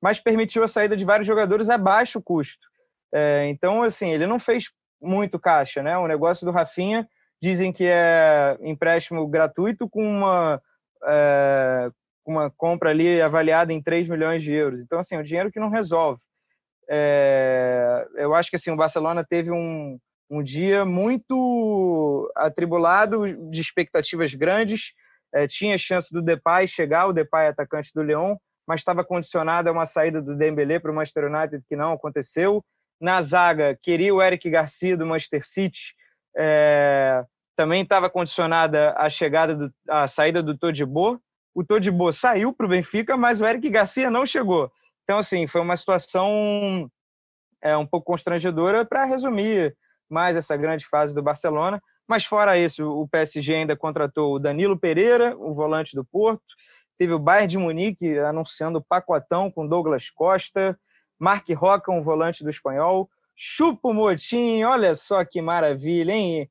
mas 0.04 0.20
permitiu 0.20 0.62
a 0.62 0.68
saída 0.68 0.94
de 0.94 1.02
vários 1.02 1.26
jogadores 1.26 1.70
a 1.70 1.78
baixo 1.78 2.20
custo. 2.20 2.68
É, 3.11 3.49
então, 3.49 3.82
assim, 3.82 4.11
ele 4.11 4.26
não 4.26 4.38
fez 4.38 4.70
muito 5.00 5.40
caixa, 5.40 5.82
né? 5.82 5.96
O 5.96 6.06
negócio 6.06 6.44
do 6.44 6.52
Rafinha 6.52 7.08
dizem 7.40 7.73
que 7.73 7.87
é 7.87 8.54
empréstimo 8.61 9.26
gratuito 9.26 9.88
com 9.88 10.06
uma, 10.06 10.61
é, 11.06 11.88
uma 12.23 12.50
compra 12.50 12.90
ali 12.90 13.18
avaliada 13.23 13.73
em 13.73 13.82
3 13.82 14.11
milhões 14.11 14.42
de 14.42 14.52
euros. 14.52 14.82
Então, 14.82 14.99
assim, 14.99 15.14
é 15.14 15.20
um 15.20 15.23
dinheiro 15.23 15.50
que 15.50 15.58
não 15.58 15.70
resolve. 15.70 16.20
É, 16.87 18.06
eu 18.16 18.34
acho 18.34 18.50
que 18.50 18.56
assim, 18.56 18.73
o 18.73 18.76
Barcelona 18.76 19.25
teve 19.26 19.50
um, 19.52 19.99
um 20.28 20.42
dia 20.42 20.84
muito 20.84 22.30
atribulado, 22.37 23.25
de 23.50 23.58
expectativas 23.58 24.34
grandes. 24.34 24.92
É, 25.32 25.46
tinha 25.46 25.78
chance 25.78 26.12
do 26.12 26.20
Depay 26.20 26.66
chegar, 26.68 27.06
o 27.06 27.12
Depay 27.14 27.46
atacante 27.46 27.90
do 27.94 28.02
Leão, 28.02 28.38
mas 28.66 28.80
estava 28.80 29.04
condicionada 29.04 29.71
a 29.71 29.73
uma 29.73 29.87
saída 29.87 30.21
do 30.21 30.37
Dembélé 30.37 30.78
para 30.78 30.90
o 30.90 30.94
Manchester 30.94 31.25
United 31.25 31.64
que 31.68 31.76
não 31.76 31.92
aconteceu. 31.92 32.64
Na 33.00 33.21
zaga, 33.21 33.78
queria 33.83 34.14
o 34.14 34.23
Eric 34.23 34.49
Garcia 34.49 34.97
do 34.97 35.06
Manchester 35.06 35.44
City, 35.44 35.94
é, 36.37 37.25
também 37.56 37.83
estava 37.83 38.11
condicionada 38.11 38.94
a 38.97 39.09
chegada 39.09 39.54
do, 39.54 39.73
a 39.88 40.09
saída 40.09 40.42
do 40.42 40.56
Todibo. 40.56 41.21
O 41.54 41.64
Todibo 41.64 42.12
saiu 42.12 42.52
para 42.52 42.66
o 42.66 42.68
Benfica, 42.68 43.16
mas 43.16 43.40
o 43.40 43.47
Eric 43.47 43.68
Garcia 43.71 44.11
não 44.11 44.26
chegou. 44.26 44.71
Então, 45.04 45.18
assim, 45.18 45.47
foi 45.47 45.61
uma 45.61 45.76
situação 45.76 46.90
é, 47.62 47.76
um 47.76 47.87
pouco 47.87 48.06
constrangedora 48.06 48.85
para 48.85 49.04
resumir 49.04 49.76
mais 50.11 50.37
essa 50.37 50.56
grande 50.56 50.87
fase 50.87 51.14
do 51.14 51.23
Barcelona. 51.23 51.80
Mas 52.09 52.25
fora 52.25 52.59
isso, 52.59 52.87
o 52.87 53.09
PSG 53.09 53.54
ainda 53.54 53.76
contratou 53.76 54.35
o 54.35 54.38
Danilo 54.38 54.78
Pereira, 54.78 55.37
o 55.38 55.54
volante 55.54 55.94
do 55.94 56.04
Porto, 56.04 56.42
teve 56.98 57.12
o 57.12 57.18
Bayern 57.18 57.48
de 57.48 57.58
Munique 57.58 58.18
anunciando 58.18 58.78
o 58.78 58.84
pacotão 58.84 59.50
com 59.50 59.66
Douglas 59.66 60.10
Costa, 60.10 60.78
Mark 61.18 61.48
Roca, 61.50 61.92
um 61.92 62.02
volante 62.02 62.42
do 62.42 62.50
espanhol, 62.50 63.08
Chupo 63.36 63.92
Motim, 63.92 64.62
olha 64.62 64.94
só 64.94 65.24
que 65.24 65.42
maravilha, 65.42 66.12
hein? 66.12 66.50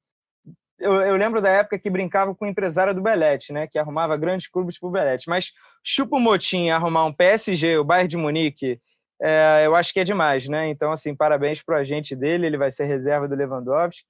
Eu, 0.79 0.93
eu, 0.95 1.15
lembro 1.15 1.41
da 1.41 1.50
época 1.50 1.79
que 1.79 1.89
brincava 1.89 2.35
com 2.35 2.43
o 2.43 2.47
empresário 2.47 2.93
do 2.93 3.01
Belete, 3.01 3.53
né? 3.53 3.67
Que 3.67 3.79
arrumava 3.79 4.17
grandes 4.17 4.47
clubes 4.47 4.77
para 4.77 4.89
o 4.89 4.91
Belete. 4.91 5.29
Mas 5.29 5.53
Chupo 5.81 6.19
Motim 6.19 6.69
arrumar 6.69 7.05
um 7.05 7.13
PSG, 7.13 7.77
o 7.77 7.85
Bayern 7.85 8.09
de 8.09 8.17
Munique, 8.17 8.81
é, 9.21 9.62
eu 9.65 9.75
acho 9.75 9.93
que 9.93 10.01
é 10.01 10.03
demais, 10.03 10.50
né? 10.50 10.67
Então, 10.67 10.91
assim, 10.91 11.15
parabéns 11.15 11.62
para 11.62 11.75
o 11.75 11.77
agente 11.77 12.15
dele, 12.15 12.47
ele 12.47 12.57
vai 12.57 12.69
ser 12.69 12.85
reserva 12.85 13.27
do 13.27 13.35
Lewandowski. 13.35 14.07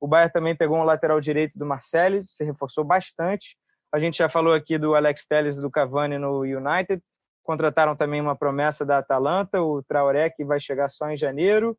O 0.00 0.08
Bayern 0.08 0.32
também 0.32 0.56
pegou 0.56 0.78
um 0.78 0.84
lateral 0.84 1.20
direito 1.20 1.58
do 1.58 1.66
Marcelo, 1.66 2.26
se 2.26 2.44
reforçou 2.44 2.82
bastante. 2.82 3.58
A 3.96 3.98
gente 3.98 4.18
já 4.18 4.28
falou 4.28 4.52
aqui 4.52 4.76
do 4.76 4.94
Alex 4.94 5.24
Telles 5.24 5.56
do 5.56 5.70
Cavani 5.70 6.18
no 6.18 6.40
United. 6.40 7.02
Contrataram 7.42 7.96
também 7.96 8.20
uma 8.20 8.36
promessa 8.36 8.84
da 8.84 8.98
Atalanta, 8.98 9.62
o 9.62 9.82
Traoré, 9.82 10.28
que 10.28 10.44
vai 10.44 10.60
chegar 10.60 10.90
só 10.90 11.08
em 11.08 11.16
janeiro. 11.16 11.74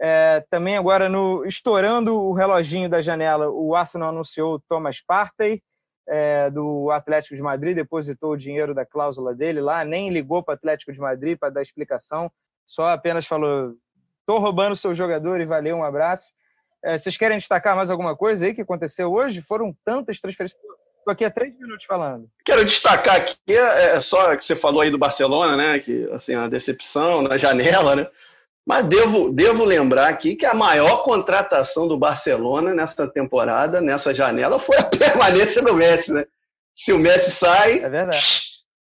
É, 0.00 0.44
também 0.50 0.76
agora, 0.76 1.08
no 1.08 1.44
estourando 1.44 2.14
o 2.14 2.32
reloginho 2.32 2.88
da 2.88 3.02
janela, 3.02 3.50
o 3.50 3.74
Arsenal 3.74 4.10
anunciou 4.10 4.54
o 4.54 4.60
Thomas 4.68 5.02
Partey, 5.04 5.60
é, 6.06 6.48
do 6.48 6.92
Atlético 6.92 7.34
de 7.34 7.42
Madrid, 7.42 7.74
depositou 7.74 8.34
o 8.34 8.36
dinheiro 8.36 8.72
da 8.72 8.86
cláusula 8.86 9.34
dele 9.34 9.60
lá, 9.60 9.84
nem 9.84 10.10
ligou 10.10 10.44
para 10.44 10.52
o 10.52 10.54
Atlético 10.54 10.92
de 10.92 11.00
Madrid 11.00 11.36
para 11.36 11.50
dar 11.50 11.60
explicação, 11.60 12.30
só 12.68 12.86
apenas 12.86 13.26
falou: 13.26 13.74
estou 14.20 14.38
roubando 14.38 14.74
o 14.74 14.76
seu 14.76 14.94
jogador 14.94 15.40
e 15.40 15.44
valeu, 15.44 15.78
um 15.78 15.84
abraço. 15.84 16.30
É, 16.84 16.96
vocês 16.96 17.16
querem 17.16 17.36
destacar 17.36 17.74
mais 17.74 17.90
alguma 17.90 18.16
coisa 18.16 18.46
aí 18.46 18.54
que 18.54 18.62
aconteceu 18.62 19.12
hoje? 19.12 19.42
Foram 19.42 19.76
tantas 19.84 20.20
transferências. 20.20 20.56
Estou 21.08 21.14
aqui 21.14 21.24
há 21.24 21.30
três 21.30 21.58
minutos 21.58 21.86
falando. 21.86 22.28
Quero 22.44 22.66
destacar 22.66 23.16
aqui, 23.16 23.34
é, 23.48 23.96
é 23.96 24.00
só 24.02 24.36
que 24.36 24.44
você 24.44 24.54
falou 24.54 24.82
aí 24.82 24.90
do 24.90 24.98
Barcelona, 24.98 25.56
né? 25.56 25.78
Que 25.78 26.06
assim, 26.12 26.34
a 26.34 26.48
decepção 26.48 27.22
na 27.22 27.38
janela, 27.38 27.96
né? 27.96 28.06
Mas 28.66 28.86
devo, 28.86 29.32
devo 29.32 29.64
lembrar 29.64 30.08
aqui 30.08 30.36
que 30.36 30.44
a 30.44 30.52
maior 30.52 31.02
contratação 31.02 31.88
do 31.88 31.96
Barcelona 31.96 32.74
nessa 32.74 33.08
temporada, 33.08 33.80
nessa 33.80 34.12
janela, 34.12 34.60
foi 34.60 34.76
a 34.76 34.84
permanência 34.98 35.62
do 35.62 35.74
Messi, 35.74 36.12
né? 36.12 36.26
Se 36.74 36.92
o 36.92 36.98
Messi 36.98 37.30
sai. 37.30 37.78
É 37.78 37.88
verdade. 37.88 38.22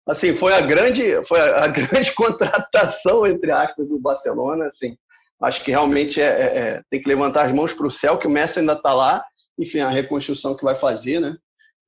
Assim, 0.09 0.35
foi 0.35 0.55
a 0.55 0.63
grande, 0.63 1.23
foi 1.27 1.41
a, 1.41 1.67
grande 1.69 2.11
contratação, 2.13 3.27
entre 3.27 3.51
aspas, 3.51 3.87
do 3.87 3.99
Barcelona. 3.99 4.69
Assim, 4.69 4.97
acho 5.43 5.63
que 5.63 5.71
realmente 5.71 6.23
é, 6.23 6.25
é, 6.25 6.59
é 6.59 6.83
tem 6.89 7.03
que 7.03 7.09
levantar 7.09 7.45
as 7.45 7.53
mãos 7.53 7.75
para 7.75 7.87
o 7.87 7.93
céu, 7.93 8.17
que 8.17 8.27
o 8.27 8.31
Messi 8.31 8.61
ainda 8.61 8.73
está 8.73 8.95
lá. 8.95 9.23
Enfim, 9.59 9.81
a 9.81 9.91
reconstrução 9.91 10.57
que 10.57 10.65
vai 10.65 10.75
fazer, 10.75 11.21
né? 11.21 11.37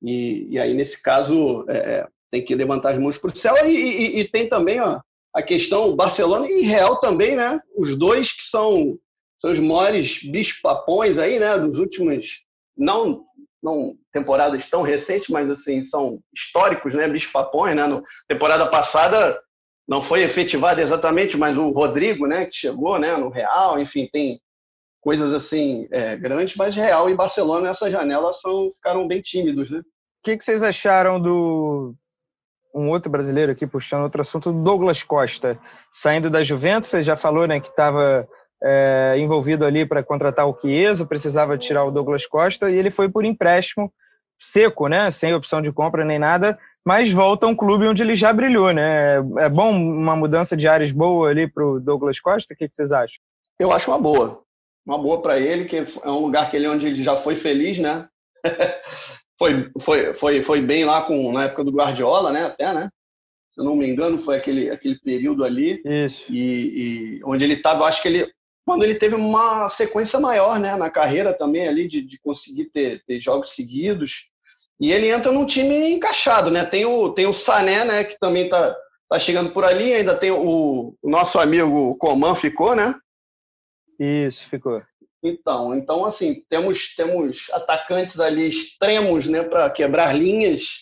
E, 0.01 0.47
e 0.51 0.59
aí, 0.59 0.73
nesse 0.73 1.01
caso, 1.01 1.65
é, 1.69 1.77
é 1.77 2.07
tem 2.29 2.43
que 2.43 2.55
levantar 2.55 2.91
as 2.91 2.99
mãos 2.99 3.17
para 3.17 3.31
o 3.31 3.37
céu. 3.37 3.55
E, 3.65 3.71
e, 3.71 4.19
e, 4.19 4.27
tem 4.27 4.47
também 4.49 4.79
ó, 4.79 4.99
a 5.33 5.41
questão 5.41 5.95
Barcelona 5.95 6.47
e 6.49 6.61
Real 6.61 6.99
também, 6.99 7.35
né? 7.35 7.59
Os 7.77 7.97
dois 7.97 8.31
que 8.33 8.43
são, 8.43 8.97
são 9.39 9.51
os 9.51 9.59
maiores 9.59 10.19
bispapões 10.23 11.17
aí, 11.17 11.39
né? 11.39 11.57
Dos 11.57 11.79
últimos, 11.79 12.43
não, 12.77 13.23
não 13.61 13.95
temporadas 14.11 14.69
tão 14.69 14.81
recentes, 14.81 15.29
mas 15.29 15.49
assim, 15.49 15.85
são 15.85 16.19
históricos, 16.35 16.93
né? 16.93 17.07
Bispapões, 17.07 17.75
né? 17.75 17.87
No 17.87 18.03
temporada 18.27 18.67
passada 18.67 19.39
não 19.87 20.01
foi 20.01 20.21
efetivado 20.23 20.81
exatamente, 20.81 21.37
mas 21.37 21.57
o 21.57 21.69
Rodrigo, 21.69 22.27
né? 22.27 22.45
Que 22.45 22.55
chegou, 22.55 22.99
né? 22.99 23.15
No 23.15 23.29
Real, 23.29 23.79
enfim, 23.79 24.09
tem 24.11 24.41
coisas 25.01 25.33
assim 25.33 25.87
é, 25.91 26.15
grandes, 26.17 26.55
mas 26.55 26.75
Real 26.75 27.09
e 27.09 27.15
Barcelona 27.15 27.67
nessa 27.67 27.89
janela 27.89 28.33
são 28.33 28.71
ficaram 28.73 29.07
bem 29.07 29.21
tímidos, 29.21 29.69
né? 29.69 29.79
O 29.79 29.83
que, 30.23 30.37
que 30.37 30.43
vocês 30.43 30.61
acharam 30.61 31.19
do 31.19 31.95
um 32.73 32.89
outro 32.89 33.09
brasileiro 33.09 33.51
aqui 33.51 33.65
puxando 33.65 34.03
outro 34.03 34.21
assunto, 34.21 34.51
Douglas 34.51 35.01
Costa, 35.01 35.59
saindo 35.91 36.29
da 36.29 36.43
Juventus, 36.43 36.89
você 36.89 37.01
já 37.01 37.15
falou 37.15 37.47
né, 37.47 37.59
que 37.59 37.69
estava 37.69 38.27
é, 38.63 39.15
envolvido 39.17 39.65
ali 39.65 39.85
para 39.85 40.03
contratar 40.03 40.47
o 40.47 40.57
Chiesa, 40.59 41.05
precisava 41.05 41.57
tirar 41.57 41.85
o 41.85 41.91
Douglas 41.91 42.27
Costa, 42.27 42.69
e 42.69 42.77
ele 42.77 42.91
foi 42.91 43.09
por 43.09 43.25
empréstimo 43.25 43.91
seco, 44.39 44.87
né, 44.87 45.09
sem 45.09 45.33
opção 45.33 45.61
de 45.61 45.71
compra 45.71 46.05
nem 46.05 46.19
nada, 46.19 46.57
mas 46.85 47.11
volta 47.11 47.45
a 47.45 47.49
um 47.49 47.55
clube 47.55 47.87
onde 47.87 48.03
ele 48.03 48.13
já 48.13 48.31
brilhou. 48.31 48.71
Né? 48.71 49.15
É 49.39 49.49
bom 49.49 49.71
uma 49.71 50.15
mudança 50.15 50.55
de 50.55 50.67
áreas 50.67 50.91
boa 50.91 51.29
ali 51.29 51.51
para 51.51 51.65
o 51.65 51.79
Douglas 51.79 52.19
Costa? 52.19 52.53
O 52.53 52.57
que, 52.57 52.67
que 52.67 52.75
vocês 52.75 52.91
acham? 52.91 53.19
Eu 53.59 53.71
acho 53.71 53.89
uma 53.89 53.99
boa. 53.99 54.43
Uma 54.87 54.97
boa 54.97 55.21
para 55.21 55.37
ele, 55.37 55.65
que 55.65 55.75
é 55.75 56.09
um 56.09 56.19
lugar 56.19 56.49
que 56.49 56.55
ele, 56.55 56.65
onde 56.65 56.87
ele 56.87 57.03
já 57.03 57.17
foi 57.17 57.35
feliz, 57.35 57.77
né? 57.77 58.07
foi, 59.37 59.69
foi, 59.81 60.13
foi, 60.13 60.41
foi 60.43 60.61
bem 60.61 60.85
lá 60.85 61.01
com, 61.01 61.33
na 61.33 61.43
época 61.43 61.65
do 61.65 61.71
Guardiola, 61.71 62.31
né? 62.31 62.45
Até, 62.45 62.73
né? 62.73 62.89
Se 63.51 63.59
eu 63.59 63.65
não 63.65 63.75
me 63.75 63.85
engano, 63.85 64.17
foi 64.19 64.37
aquele, 64.37 64.69
aquele 64.69 64.97
período 64.99 65.43
ali. 65.43 65.81
Isso. 65.83 66.33
E, 66.33 67.17
e 67.17 67.21
onde 67.25 67.43
ele 67.43 67.55
estava, 67.55 67.83
acho 67.83 68.01
que 68.01 68.07
ele. 68.07 68.31
Quando 68.65 68.83
ele 68.83 68.95
teve 68.95 69.15
uma 69.15 69.67
sequência 69.67 70.21
maior, 70.21 70.57
né? 70.57 70.77
Na 70.77 70.89
carreira 70.89 71.33
também 71.33 71.67
ali, 71.67 71.85
de, 71.89 72.01
de 72.01 72.17
conseguir 72.19 72.65
ter, 72.65 73.03
ter 73.05 73.19
jogos 73.19 73.55
seguidos. 73.55 74.29
E 74.79 74.89
ele 74.89 75.09
entra 75.09 75.33
num 75.33 75.45
time 75.45 75.91
encaixado, 75.91 76.49
né? 76.49 76.63
Tem 76.63 76.85
o, 76.85 77.09
tem 77.09 77.25
o 77.25 77.33
Sané, 77.33 77.83
né? 77.83 78.03
Que 78.05 78.17
também 78.19 78.47
tá, 78.47 78.73
tá 79.09 79.19
chegando 79.19 79.49
por 79.49 79.65
ali. 79.65 79.91
Ainda 79.91 80.15
tem 80.15 80.31
o, 80.31 80.95
o 81.01 81.09
nosso 81.09 81.37
amigo 81.39 81.97
Coman 81.97 82.35
ficou, 82.35 82.73
né? 82.73 82.95
Isso, 83.99 84.47
ficou. 84.49 84.81
Então, 85.23 85.75
então 85.75 86.05
assim, 86.05 86.43
temos 86.49 86.95
temos 86.95 87.47
atacantes 87.51 88.19
ali 88.19 88.47
extremos, 88.47 89.27
né, 89.27 89.43
para 89.43 89.69
quebrar 89.69 90.13
linhas 90.13 90.81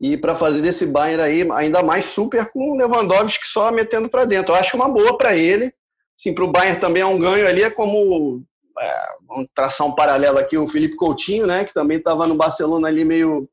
e 0.00 0.16
para 0.16 0.34
fazer 0.34 0.60
desse 0.60 0.86
Bayern 0.86 1.22
aí 1.22 1.48
ainda 1.52 1.82
mais 1.82 2.06
super 2.06 2.50
com 2.50 2.72
o 2.72 2.76
Lewandowski 2.76 3.46
só 3.46 3.70
metendo 3.72 4.08
para 4.08 4.24
dentro. 4.24 4.52
Eu 4.52 4.58
acho 4.58 4.76
uma 4.76 4.88
boa 4.88 5.16
para 5.16 5.36
ele. 5.36 5.72
Sim, 6.18 6.34
para 6.34 6.44
o 6.44 6.52
Bayern 6.52 6.80
também 6.80 7.02
é 7.02 7.06
um 7.06 7.18
ganho 7.18 7.48
ali, 7.48 7.62
é 7.62 7.70
como 7.70 8.44
é, 8.78 9.06
vamos 9.26 9.48
traçar 9.54 9.86
um 9.86 9.94
paralelo 9.94 10.38
aqui 10.38 10.56
o 10.56 10.68
Felipe 10.68 10.96
Coutinho, 10.96 11.46
né, 11.46 11.64
que 11.64 11.74
também 11.74 11.98
estava 11.98 12.26
no 12.26 12.36
Barcelona 12.36 12.88
ali 12.88 13.04
meio 13.04 13.48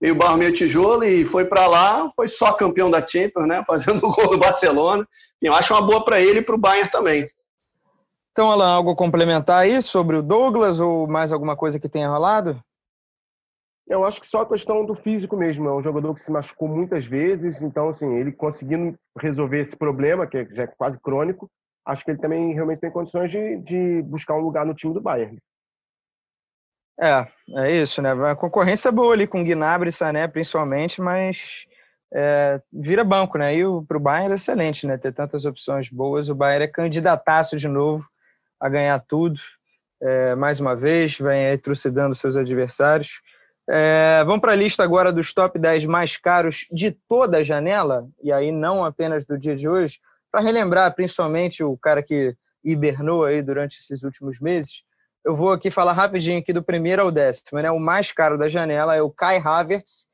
meio 0.00 0.16
barro, 0.16 0.36
meio 0.36 0.52
tijolo 0.52 1.04
e 1.04 1.24
foi 1.24 1.44
para 1.44 1.68
lá, 1.68 2.10
foi 2.16 2.26
só 2.26 2.52
campeão 2.52 2.90
da 2.90 3.06
Champions, 3.06 3.46
né, 3.46 3.62
fazendo 3.66 4.04
o 4.04 4.12
gol 4.12 4.30
do 4.30 4.38
Barcelona. 4.38 5.06
Eu 5.40 5.54
acho 5.54 5.72
uma 5.72 5.82
boa 5.82 6.04
para 6.04 6.20
ele 6.20 6.40
e 6.40 6.42
para 6.42 6.56
o 6.56 6.58
Bayern 6.58 6.90
também. 6.90 7.26
Então, 8.32 8.50
Alan, 8.50 8.72
algo 8.72 8.96
complementar 8.96 9.60
aí 9.60 9.82
sobre 9.82 10.16
o 10.16 10.22
Douglas 10.22 10.80
ou 10.80 11.06
mais 11.06 11.32
alguma 11.32 11.54
coisa 11.54 11.78
que 11.78 11.88
tenha 11.88 12.08
rolado? 12.08 12.58
Eu 13.86 14.06
acho 14.06 14.22
que 14.22 14.26
só 14.26 14.40
a 14.40 14.48
questão 14.48 14.86
do 14.86 14.94
físico 14.94 15.36
mesmo. 15.36 15.68
É 15.68 15.74
um 15.74 15.82
jogador 15.82 16.14
que 16.14 16.22
se 16.22 16.30
machucou 16.30 16.66
muitas 16.66 17.04
vezes, 17.04 17.60
então, 17.60 17.90
assim, 17.90 18.10
ele 18.14 18.32
conseguindo 18.32 18.98
resolver 19.18 19.60
esse 19.60 19.76
problema, 19.76 20.26
que 20.26 20.46
já 20.54 20.62
é 20.62 20.66
quase 20.66 20.98
crônico, 20.98 21.46
acho 21.86 22.02
que 22.02 22.10
ele 22.10 22.20
também 22.20 22.54
realmente 22.54 22.80
tem 22.80 22.90
condições 22.90 23.30
de, 23.30 23.58
de 23.58 24.02
buscar 24.02 24.34
um 24.34 24.40
lugar 24.40 24.64
no 24.64 24.74
time 24.74 24.94
do 24.94 25.00
Bayern. 25.00 25.36
É, 26.98 27.26
é 27.56 27.82
isso, 27.82 28.00
né? 28.00 28.12
A 28.12 28.34
concorrência 28.34 28.88
é 28.88 28.92
boa 28.92 29.12
ali 29.12 29.26
com 29.26 29.44
Gnabry 29.44 29.90
e 29.90 29.92
Sané, 29.92 30.26
principalmente, 30.26 31.02
mas 31.02 31.66
é, 32.14 32.62
vira 32.72 33.04
banco, 33.04 33.36
né? 33.36 33.54
E 33.54 33.62
para 33.86 33.96
o 33.98 34.00
Bayern 34.00 34.32
é 34.32 34.36
excelente, 34.36 34.86
né? 34.86 34.96
Ter 34.96 35.12
tantas 35.12 35.44
opções 35.44 35.90
boas. 35.90 36.30
O 36.30 36.34
Bayern 36.34 36.64
é 36.64 36.68
candidataço 36.68 37.58
de 37.58 37.68
novo 37.68 38.10
a 38.62 38.68
ganhar 38.68 39.00
tudo. 39.00 39.40
É, 40.00 40.36
mais 40.36 40.60
uma 40.60 40.76
vez, 40.76 41.18
vem 41.18 41.58
trucidando 41.58 42.14
seus 42.14 42.36
adversários. 42.36 43.20
É, 43.68 44.22
vamos 44.24 44.40
para 44.40 44.52
a 44.52 44.56
lista 44.56 44.84
agora 44.84 45.12
dos 45.12 45.34
top 45.34 45.58
10 45.58 45.86
mais 45.86 46.16
caros 46.16 46.66
de 46.70 46.92
toda 47.08 47.38
a 47.38 47.42
janela, 47.42 48.08
e 48.22 48.32
aí 48.32 48.52
não 48.52 48.84
apenas 48.84 49.24
do 49.24 49.36
dia 49.36 49.56
de 49.56 49.68
hoje, 49.68 49.98
para 50.30 50.40
relembrar 50.40 50.94
principalmente 50.94 51.62
o 51.62 51.76
cara 51.76 52.02
que 52.02 52.34
hibernou 52.64 53.24
aí 53.24 53.42
durante 53.42 53.78
esses 53.78 54.02
últimos 54.02 54.40
meses. 54.40 54.84
Eu 55.24 55.34
vou 55.34 55.52
aqui 55.52 55.70
falar 55.70 55.92
rapidinho 55.92 56.38
aqui 56.38 56.52
do 56.52 56.62
primeiro 56.62 57.02
ao 57.02 57.10
décimo. 57.10 57.60
Né? 57.60 57.70
O 57.70 57.78
mais 57.78 58.12
caro 58.12 58.38
da 58.38 58.48
janela 58.48 58.94
é 58.94 59.02
o 59.02 59.10
Kai 59.10 59.38
Havertz, 59.38 60.08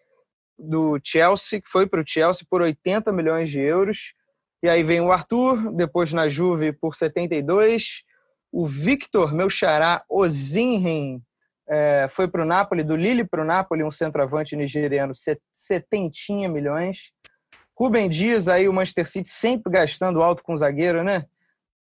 do 0.58 0.98
Chelsea, 1.04 1.60
que 1.60 1.68
foi 1.68 1.86
para 1.86 2.00
o 2.00 2.04
Chelsea 2.06 2.46
por 2.48 2.60
80 2.60 3.12
milhões 3.12 3.48
de 3.48 3.60
euros. 3.60 4.14
E 4.62 4.68
aí 4.68 4.82
vem 4.82 5.00
o 5.00 5.12
Arthur, 5.12 5.72
depois 5.72 6.12
na 6.12 6.28
Juve 6.28 6.72
por 6.72 6.94
72, 6.94 8.02
o 8.52 8.66
Victor, 8.66 9.32
meu 9.34 9.50
xará, 9.50 10.02
Ozinhen, 10.08 11.22
é, 11.68 12.08
foi 12.10 12.26
para 12.26 12.42
o 12.42 12.46
Napoli, 12.46 12.82
do 12.82 12.96
Lille 12.96 13.24
para 13.24 13.42
o 13.42 13.44
Napoli, 13.44 13.84
um 13.84 13.90
centroavante 13.90 14.56
nigeriano, 14.56 15.12
70 15.14 16.48
milhões. 16.50 17.12
Rubem 17.78 18.08
Dias, 18.08 18.48
aí 18.48 18.68
o 18.68 18.72
Manchester 18.72 19.06
City 19.06 19.28
sempre 19.28 19.70
gastando 19.72 20.22
alto 20.22 20.42
com 20.42 20.56
zagueiro, 20.56 21.04
né? 21.04 21.26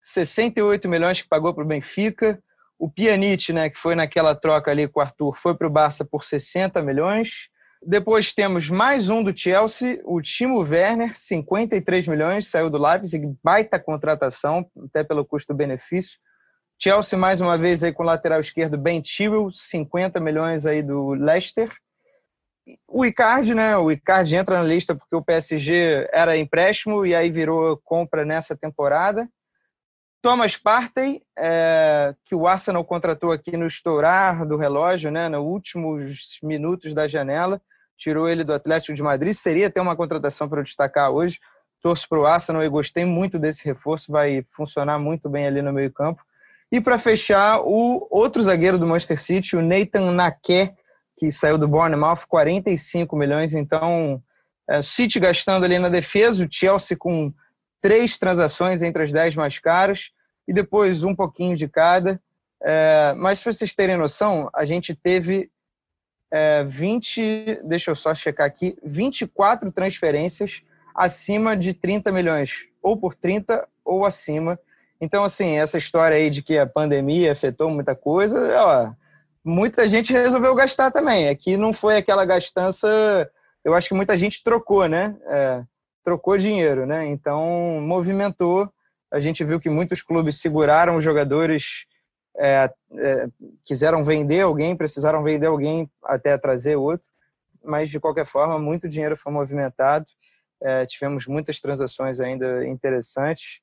68 0.03 0.87
milhões 0.87 1.21
que 1.21 1.27
pagou 1.27 1.53
para 1.53 1.63
o 1.63 1.67
Benfica. 1.67 2.41
O 2.77 2.89
Pjanic, 2.89 3.51
né, 3.51 3.69
que 3.69 3.77
foi 3.79 3.95
naquela 3.95 4.35
troca 4.35 4.69
ali 4.69 4.87
com 4.87 4.99
o 4.99 5.03
Arthur, 5.03 5.35
foi 5.35 5.55
para 5.55 5.65
o 5.65 5.69
Barça 5.69 6.05
por 6.05 6.23
60 6.23 6.81
milhões. 6.83 7.49
Depois 7.81 8.33
temos 8.33 8.69
mais 8.69 9.09
um 9.09 9.23
do 9.23 9.35
Chelsea, 9.35 9.99
o 10.03 10.21
Timo 10.21 10.59
Werner, 10.59 11.15
53 11.15 12.07
milhões, 12.07 12.47
saiu 12.47 12.69
do 12.69 12.77
Leipzig, 12.77 13.35
baita 13.43 13.79
contratação, 13.79 14.69
até 14.85 15.03
pelo 15.03 15.25
custo-benefício. 15.25 16.19
Chelsea, 16.79 17.17
mais 17.17 17.41
uma 17.41 17.57
vez, 17.57 17.83
aí 17.83 17.91
com 17.91 18.03
o 18.03 18.05
lateral 18.05 18.39
esquerdo 18.39 18.77
Ben 18.77 19.03
Chilwell, 19.03 19.49
50 19.51 20.19
milhões 20.19 20.65
aí 20.65 20.83
do 20.83 21.09
Leicester. 21.13 21.69
O 22.87 23.03
Icardi, 23.03 23.55
né? 23.55 23.75
O 23.77 23.91
Icardi 23.91 24.35
entra 24.35 24.57
na 24.57 24.63
lista 24.63 24.95
porque 24.95 25.15
o 25.15 25.23
PSG 25.23 26.07
era 26.11 26.37
empréstimo 26.37 27.05
e 27.05 27.15
aí 27.15 27.31
virou 27.31 27.77
compra 27.83 28.23
nessa 28.23 28.55
temporada. 28.55 29.27
Thomas 30.21 30.57
Partey, 30.57 31.23
é, 31.37 32.13
que 32.25 32.35
o 32.35 32.47
Arsenal 32.47 32.83
contratou 32.83 33.31
aqui 33.31 33.55
no 33.55 33.65
estourar 33.65 34.45
do 34.45 34.57
relógio, 34.57 35.09
né, 35.09 35.29
nos 35.29 35.41
últimos 35.41 36.39
minutos 36.43 36.93
da 36.93 37.07
janela, 37.07 37.61
tirou 37.95 38.27
ele 38.27 38.43
do 38.43 38.53
Atlético 38.53 38.93
de 38.93 39.01
Madrid. 39.01 39.33
Seria 39.33 39.67
até 39.67 39.81
uma 39.81 39.95
contratação 39.95 40.49
para 40.49 40.61
destacar 40.61 41.11
hoje. 41.11 41.39
Torço 41.81 42.07
para 42.09 42.19
o 42.19 42.25
Arsenal 42.25 42.63
e 42.63 42.69
gostei 42.69 43.05
muito 43.05 43.39
desse 43.39 43.63
reforço, 43.63 44.11
vai 44.11 44.43
funcionar 44.55 44.99
muito 44.99 45.29
bem 45.29 45.47
ali 45.47 45.61
no 45.61 45.71
meio 45.71 45.91
campo. 45.91 46.21
E 46.71 46.81
para 46.81 46.97
fechar, 46.97 47.61
o 47.61 48.07
outro 48.11 48.41
zagueiro 48.43 48.77
do 48.77 48.85
Manchester 48.85 49.19
City, 49.19 49.55
o 49.55 49.61
Nathan 49.61 50.11
Naké, 50.11 50.73
que 51.17 51.31
saiu 51.31 51.57
do 51.57 51.67
Bournemouth, 51.67 52.25
45 52.27 53.15
milhões. 53.15 53.53
Então, 53.53 54.21
é, 54.69 54.81
City 54.81 55.19
gastando 55.19 55.63
ali 55.63 55.79
na 55.79 55.89
defesa, 55.89 56.45
o 56.45 56.47
Chelsea 56.49 56.97
com 56.97 57.33
três 57.81 58.17
transações 58.17 58.81
entre 58.81 59.03
as 59.03 59.11
dez 59.11 59.35
mais 59.35 59.59
caras 59.59 60.11
e 60.47 60.53
depois 60.53 61.03
um 61.03 61.15
pouquinho 61.15 61.55
de 61.55 61.67
cada. 61.67 62.21
É, 62.61 63.13
mas 63.15 63.41
para 63.41 63.51
vocês 63.51 63.73
terem 63.73 63.97
noção, 63.97 64.49
a 64.53 64.65
gente 64.65 64.93
teve 64.93 65.49
é, 66.31 66.63
20, 66.63 67.61
deixa 67.63 67.91
eu 67.91 67.95
só 67.95 68.13
checar 68.13 68.45
aqui, 68.45 68.77
24 68.83 69.71
transferências 69.71 70.63
acima 70.93 71.55
de 71.55 71.73
30 71.73 72.11
milhões, 72.11 72.69
ou 72.81 72.97
por 72.97 73.13
30 73.13 73.67
ou 73.85 74.05
acima. 74.05 74.59
Então, 74.99 75.23
assim, 75.23 75.57
essa 75.57 75.77
história 75.77 76.17
aí 76.17 76.29
de 76.29 76.41
que 76.41 76.57
a 76.57 76.65
pandemia 76.65 77.31
afetou 77.31 77.69
muita 77.69 77.95
coisa, 77.95 78.49
ó, 78.55 78.91
muita 79.43 79.87
gente 79.87 80.11
resolveu 80.11 80.55
gastar 80.55 80.91
também. 80.91 81.29
Aqui 81.29 81.55
não 81.55 81.71
foi 81.71 81.97
aquela 81.97 82.25
gastança, 82.25 83.29
eu 83.63 83.73
acho 83.73 83.87
que 83.87 83.95
muita 83.95 84.17
gente 84.17 84.43
trocou, 84.43 84.87
né? 84.87 85.15
É, 85.25 85.63
trocou 86.03 86.37
dinheiro, 86.37 86.85
né? 86.85 87.05
Então 87.07 87.79
movimentou. 87.81 88.71
A 89.11 89.19
gente 89.19 89.43
viu 89.43 89.59
que 89.59 89.69
muitos 89.69 90.01
clubes 90.01 90.41
seguraram 90.41 90.95
os 90.95 91.03
jogadores, 91.03 91.85
é, 92.37 92.69
é, 92.97 93.27
quiseram 93.63 94.03
vender 94.03 94.41
alguém, 94.41 94.75
precisaram 94.75 95.23
vender 95.23 95.47
alguém 95.47 95.89
até 96.03 96.37
trazer 96.37 96.75
outro, 96.75 97.07
mas 97.63 97.89
de 97.89 97.99
qualquer 97.99 98.25
forma, 98.25 98.59
muito 98.59 98.89
dinheiro 98.89 99.15
foi 99.15 99.31
movimentado. 99.31 100.05
É, 100.61 100.85
tivemos 100.85 101.27
muitas 101.27 101.59
transações 101.59 102.19
ainda 102.19 102.65
interessantes. 102.67 103.61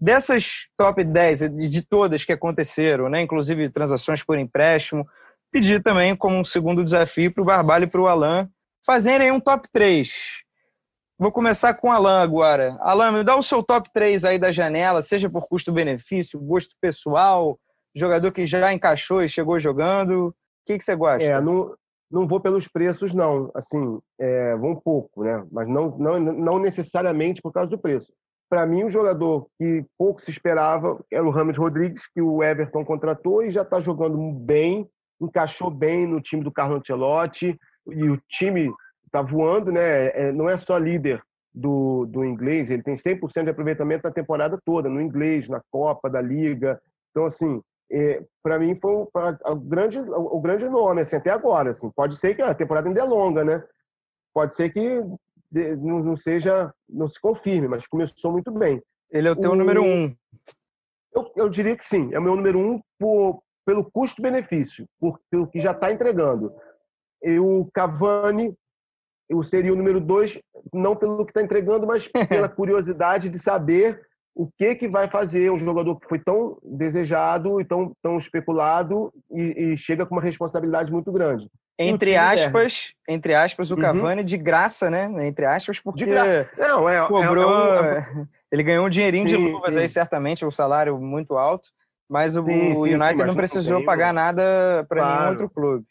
Dessas 0.00 0.68
top 0.76 1.04
10, 1.04 1.50
de 1.70 1.82
todas 1.82 2.24
que 2.24 2.32
aconteceram, 2.32 3.08
né, 3.08 3.22
inclusive 3.22 3.70
transações 3.70 4.22
por 4.22 4.38
empréstimo, 4.38 5.06
pedi 5.50 5.80
também 5.80 6.16
como 6.16 6.36
um 6.36 6.44
segundo 6.44 6.84
desafio 6.84 7.32
para 7.32 7.42
o 7.42 7.46
Barbalho 7.46 7.84
e 7.84 7.90
para 7.90 8.00
o 8.00 8.08
Alan 8.08 8.48
fazerem 8.84 9.30
um 9.30 9.40
top 9.40 9.68
3 9.72 10.44
Vou 11.16 11.30
começar 11.30 11.74
com 11.74 11.88
o 11.88 11.92
Alan 11.92 12.20
agora. 12.22 12.76
Alan, 12.80 13.12
me 13.12 13.24
dá 13.24 13.36
o 13.36 13.42
seu 13.42 13.62
top 13.62 13.88
3 13.92 14.24
aí 14.24 14.38
da 14.38 14.50
janela, 14.50 15.00
seja 15.00 15.30
por 15.30 15.46
custo-benefício, 15.46 16.40
gosto 16.40 16.74
pessoal, 16.80 17.56
jogador 17.94 18.32
que 18.32 18.44
já 18.44 18.72
encaixou 18.74 19.22
e 19.22 19.28
chegou 19.28 19.58
jogando. 19.60 20.28
O 20.28 20.34
que, 20.66 20.76
que 20.76 20.84
você 20.84 20.96
gosta? 20.96 21.32
É, 21.32 21.40
não, 21.40 21.72
não 22.10 22.26
vou 22.26 22.40
pelos 22.40 22.66
preços, 22.66 23.14
não. 23.14 23.48
Assim, 23.54 24.00
é, 24.18 24.56
vou 24.56 24.72
um 24.72 24.80
pouco, 24.80 25.22
né? 25.22 25.46
Mas 25.52 25.68
não, 25.68 25.96
não, 25.96 26.18
não 26.18 26.58
necessariamente 26.58 27.40
por 27.40 27.52
causa 27.52 27.70
do 27.70 27.78
preço. 27.78 28.12
Para 28.48 28.66
mim, 28.66 28.84
um 28.84 28.90
jogador 28.90 29.48
que 29.58 29.84
pouco 29.98 30.20
se 30.20 30.30
esperava 30.30 31.02
era 31.10 31.24
o 31.24 31.30
Rames 31.30 31.56
Rodrigues, 31.56 32.06
que 32.06 32.20
o 32.20 32.42
Everton 32.42 32.84
contratou 32.84 33.42
e 33.42 33.50
já 33.50 33.62
está 33.62 33.80
jogando 33.80 34.16
bem, 34.32 34.88
encaixou 35.20 35.70
bem 35.70 36.06
no 36.06 36.20
time 36.20 36.44
do 36.44 36.52
Carlo 36.52 36.76
Ancelotti, 36.76 37.58
e 37.88 38.08
o 38.08 38.20
time 38.28 38.72
está 39.06 39.22
voando, 39.22 39.72
né? 39.72 40.08
É, 40.08 40.32
não 40.32 40.48
é 40.48 40.56
só 40.58 40.76
líder 40.76 41.22
do, 41.54 42.04
do 42.06 42.24
inglês, 42.24 42.68
ele 42.68 42.82
tem 42.82 42.96
100% 42.96 43.44
de 43.44 43.50
aproveitamento 43.50 44.04
na 44.04 44.10
temporada 44.12 44.58
toda, 44.64 44.88
no 44.88 45.00
inglês, 45.00 45.48
na 45.48 45.62
Copa, 45.70 46.10
da 46.10 46.20
Liga. 46.20 46.80
Então, 47.10 47.24
assim, 47.24 47.62
é, 47.90 48.22
para 48.42 48.58
mim 48.58 48.76
foi 48.80 48.92
o, 48.92 49.08
o, 49.46 49.56
grande, 49.56 50.00
o, 50.00 50.36
o, 50.36 50.40
grande 50.40 50.68
nome, 50.68 51.02
assim, 51.02 51.16
até 51.16 51.30
agora. 51.30 51.70
Assim. 51.70 51.90
Pode 51.90 52.16
ser 52.16 52.34
que 52.34 52.42
a 52.42 52.54
temporada 52.54 52.88
ainda 52.88 53.00
é 53.00 53.04
longa, 53.04 53.44
né? 53.44 53.62
Pode 54.34 54.54
ser 54.54 54.70
que 54.70 55.00
não, 55.76 56.00
não 56.00 56.16
seja, 56.16 56.72
não 56.88 57.08
se 57.08 57.20
confirme, 57.20 57.68
mas 57.68 57.86
começou 57.86 58.32
muito 58.32 58.50
bem. 58.50 58.82
Ele 59.10 59.28
é 59.28 59.30
o 59.30 59.36
teu 59.36 59.52
o, 59.52 59.56
número 59.56 59.82
um. 59.82 60.14
Eu, 61.14 61.32
eu 61.36 61.48
diria 61.48 61.76
que 61.76 61.84
sim, 61.84 62.12
é 62.12 62.18
o 62.18 62.22
meu 62.22 62.34
número 62.34 62.58
um 62.58 62.80
por, 62.98 63.42
pelo 63.64 63.88
custo-benefício, 63.90 64.86
pelo 65.30 65.46
que 65.46 65.60
já 65.60 65.72
está 65.72 65.92
entregando. 65.92 66.52
E 67.22 67.38
o 67.38 67.68
Cavani 67.72 68.54
eu 69.28 69.42
seria 69.42 69.72
o 69.72 69.76
número 69.76 70.00
dois, 70.00 70.38
não 70.72 70.94
pelo 70.94 71.24
que 71.24 71.30
está 71.30 71.42
entregando, 71.42 71.86
mas 71.86 72.08
pela 72.28 72.48
curiosidade 72.48 73.28
de 73.28 73.38
saber 73.38 74.00
o 74.34 74.50
que 74.58 74.74
que 74.74 74.88
vai 74.88 75.08
fazer 75.08 75.50
um 75.50 75.58
jogador 75.58 75.98
que 75.98 76.08
foi 76.08 76.18
tão 76.18 76.58
desejado 76.62 77.60
e 77.60 77.64
tão, 77.64 77.92
tão 78.02 78.18
especulado 78.18 79.12
e, 79.30 79.72
e 79.72 79.76
chega 79.76 80.04
com 80.04 80.16
uma 80.16 80.22
responsabilidade 80.22 80.90
muito 80.90 81.12
grande. 81.12 81.48
Entre 81.78 82.16
aspas, 82.16 82.94
entre 83.08 83.34
aspas, 83.34 83.70
o 83.70 83.74
uhum. 83.74 83.80
Cavani 83.80 84.20
uhum. 84.20 84.26
de 84.26 84.36
graça, 84.36 84.88
né? 84.88 85.10
Entre 85.26 85.44
aspas, 85.44 85.80
porque 85.80 86.06
Não, 86.06 86.88
é, 86.88 87.06
cobrou. 87.08 87.84
É, 87.84 87.98
é 87.98 88.20
um... 88.20 88.26
Ele 88.52 88.62
ganhou 88.62 88.86
um 88.86 88.88
dinheirinho 88.88 89.28
sim, 89.28 89.36
de 89.36 89.52
luvas 89.52 89.74
sim. 89.74 89.80
aí, 89.80 89.88
certamente, 89.88 90.46
um 90.46 90.50
salário 90.50 90.96
muito 91.00 91.36
alto, 91.36 91.68
mas 92.08 92.36
o, 92.36 92.44
sim, 92.44 92.72
o 92.74 92.82
United 92.82 93.24
não 93.24 93.34
precisou 93.34 93.84
pagar 93.84 94.14
nada 94.14 94.86
para 94.88 95.00
claro. 95.00 95.18
nenhum 95.18 95.30
outro 95.30 95.50
clube. 95.50 95.84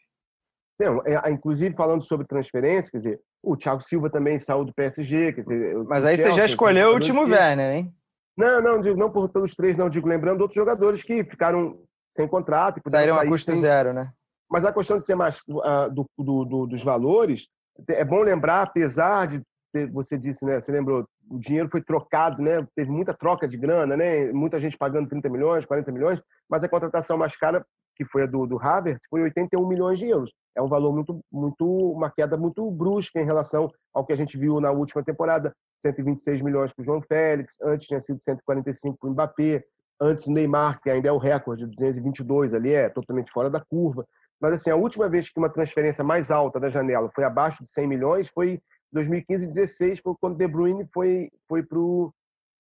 Não, 0.80 1.02
é, 1.06 1.30
inclusive, 1.30 1.76
falando 1.76 2.02
sobre 2.02 2.26
transferência, 2.26 2.92
quer 2.92 2.98
dizer, 2.98 3.20
o 3.44 3.58
Thiago 3.58 3.82
Silva 3.82 4.10
também 4.10 4.40
saiu 4.40 4.64
do 4.64 4.74
PSG. 4.74 5.34
Dizer, 5.34 5.76
Mas 5.86 6.06
aí 6.06 6.16
você 6.16 6.32
já 6.32 6.46
escolheu 6.46 6.92
o 6.92 6.94
último 6.94 7.24
Werner, 7.24 7.76
hein? 7.76 7.94
Não, 8.38 8.62
não, 8.62 8.82
digo, 8.82 8.98
não 8.98 9.12
por, 9.12 9.30
pelos 9.30 9.54
três, 9.54 9.78
não, 9.78 9.90
digo, 9.90 10.08
lembrando 10.08 10.42
outros 10.42 10.56
jogadores 10.56 11.04
que 11.04 11.24
ficaram 11.24 11.78
sem 12.12 12.28
contrato. 12.28 12.82
E 12.84 12.90
Saíram 12.90 13.20
a 13.20 13.28
custo 13.28 13.52
sem... 13.52 13.60
zero, 13.60 13.94
né? 13.94 14.12
Mas 14.54 14.66
a 14.66 14.72
questão 14.72 14.98
de 14.98 15.06
ser 15.06 15.16
mais 15.16 15.40
uh, 15.50 15.92
do, 15.92 16.06
do, 16.18 16.46
do, 16.46 16.68
dos 16.68 16.84
valores, 16.84 17.48
é 17.90 18.06
bom 18.06 18.22
lembrar, 18.22 18.62
apesar 18.62 19.28
de 19.28 19.42
ter, 19.74 19.90
você 19.92 20.18
disse, 20.18 20.46
né? 20.46 20.62
Você 20.62 20.72
lembrou, 20.72 21.06
o 21.28 21.40
dinheiro 21.40 21.70
foi 21.72 21.82
trocado, 21.82 22.42
né? 22.42 22.66
Teve 22.76 22.92
muita 22.92 23.14
troca 23.14 23.48
de 23.48 23.58
grana, 23.58 23.98
né? 23.98 24.32
Muita 24.32 24.60
gente 24.60 24.78
pagando 24.78 25.10
30 25.10 25.28
milhões, 25.30 25.66
40 25.66 25.92
milhões, 25.92 26.22
mas 26.48 26.64
a 26.64 26.70
contratação 26.70 27.18
mais 27.18 27.36
cara, 27.36 27.66
que 27.96 28.06
foi 28.06 28.24
a 28.24 28.26
do, 28.28 28.46
do 28.46 28.62
Havertz, 28.62 29.02
foi 29.10 29.24
81 29.24 29.68
milhões 29.68 29.98
de 29.98 30.08
euros 30.08 30.32
é 30.56 30.62
um 30.62 30.68
valor 30.68 30.94
muito, 30.94 31.20
muito, 31.32 31.66
uma 31.66 32.10
queda 32.10 32.38
muito 32.38 32.70
brusca 32.70 33.20
em 33.20 33.26
relação 33.26 33.72
ao 33.94 34.06
que 34.06 34.14
a 34.14 34.16
gente 34.16 34.38
viu 34.38 34.60
na 34.60 34.72
última 34.72 35.04
temporada. 35.04 35.54
126 35.86 36.42
milhões 36.42 36.72
para 36.72 36.82
o 36.82 36.86
João 36.86 37.02
Félix, 37.02 37.56
antes 37.62 37.88
tinha 37.88 38.02
sido 38.02 38.20
145 38.24 38.98
para 38.98 39.10
o 39.10 39.12
Mbappé, 39.12 39.64
antes 40.00 40.28
o 40.28 40.32
Neymar, 40.32 40.80
que 40.82 40.90
ainda 40.90 41.10
é 41.10 41.12
o 41.12 41.18
recorde, 41.18 41.66
222 41.66 42.54
ali, 42.54 42.72
é 42.72 42.88
totalmente 42.90 43.32
fora 43.32 43.50
da 43.50 43.60
curva. 43.60 44.06
Mas 44.44 44.56
assim, 44.56 44.70
a 44.70 44.76
última 44.76 45.08
vez 45.08 45.30
que 45.30 45.40
uma 45.40 45.50
transferência 45.50 46.04
mais 46.04 46.30
alta 46.30 46.60
da 46.60 46.70
janela 46.70 47.10
foi 47.16 47.24
abaixo 47.24 47.64
de 47.64 47.70
100 47.70 47.88
milhões 47.88 48.28
foi 48.28 48.62
2015 48.92 49.48
16, 49.48 50.02
quando 50.20 50.36
De 50.36 50.46
Bruyne 50.46 50.86
foi, 50.94 51.32
foi 51.48 51.64
pro, 51.64 52.14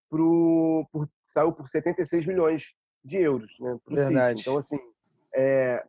pro, 0.09 0.87
por, 0.93 1.09
saiu 1.27 1.51
por 1.51 1.67
76 1.67 2.25
milhões 2.25 2.67
de 3.03 3.17
euros. 3.17 3.51
Né, 3.59 3.77
Verdade. 3.85 4.39
Então, 4.39 4.57
assim, 4.57 4.79
é, 5.35 5.83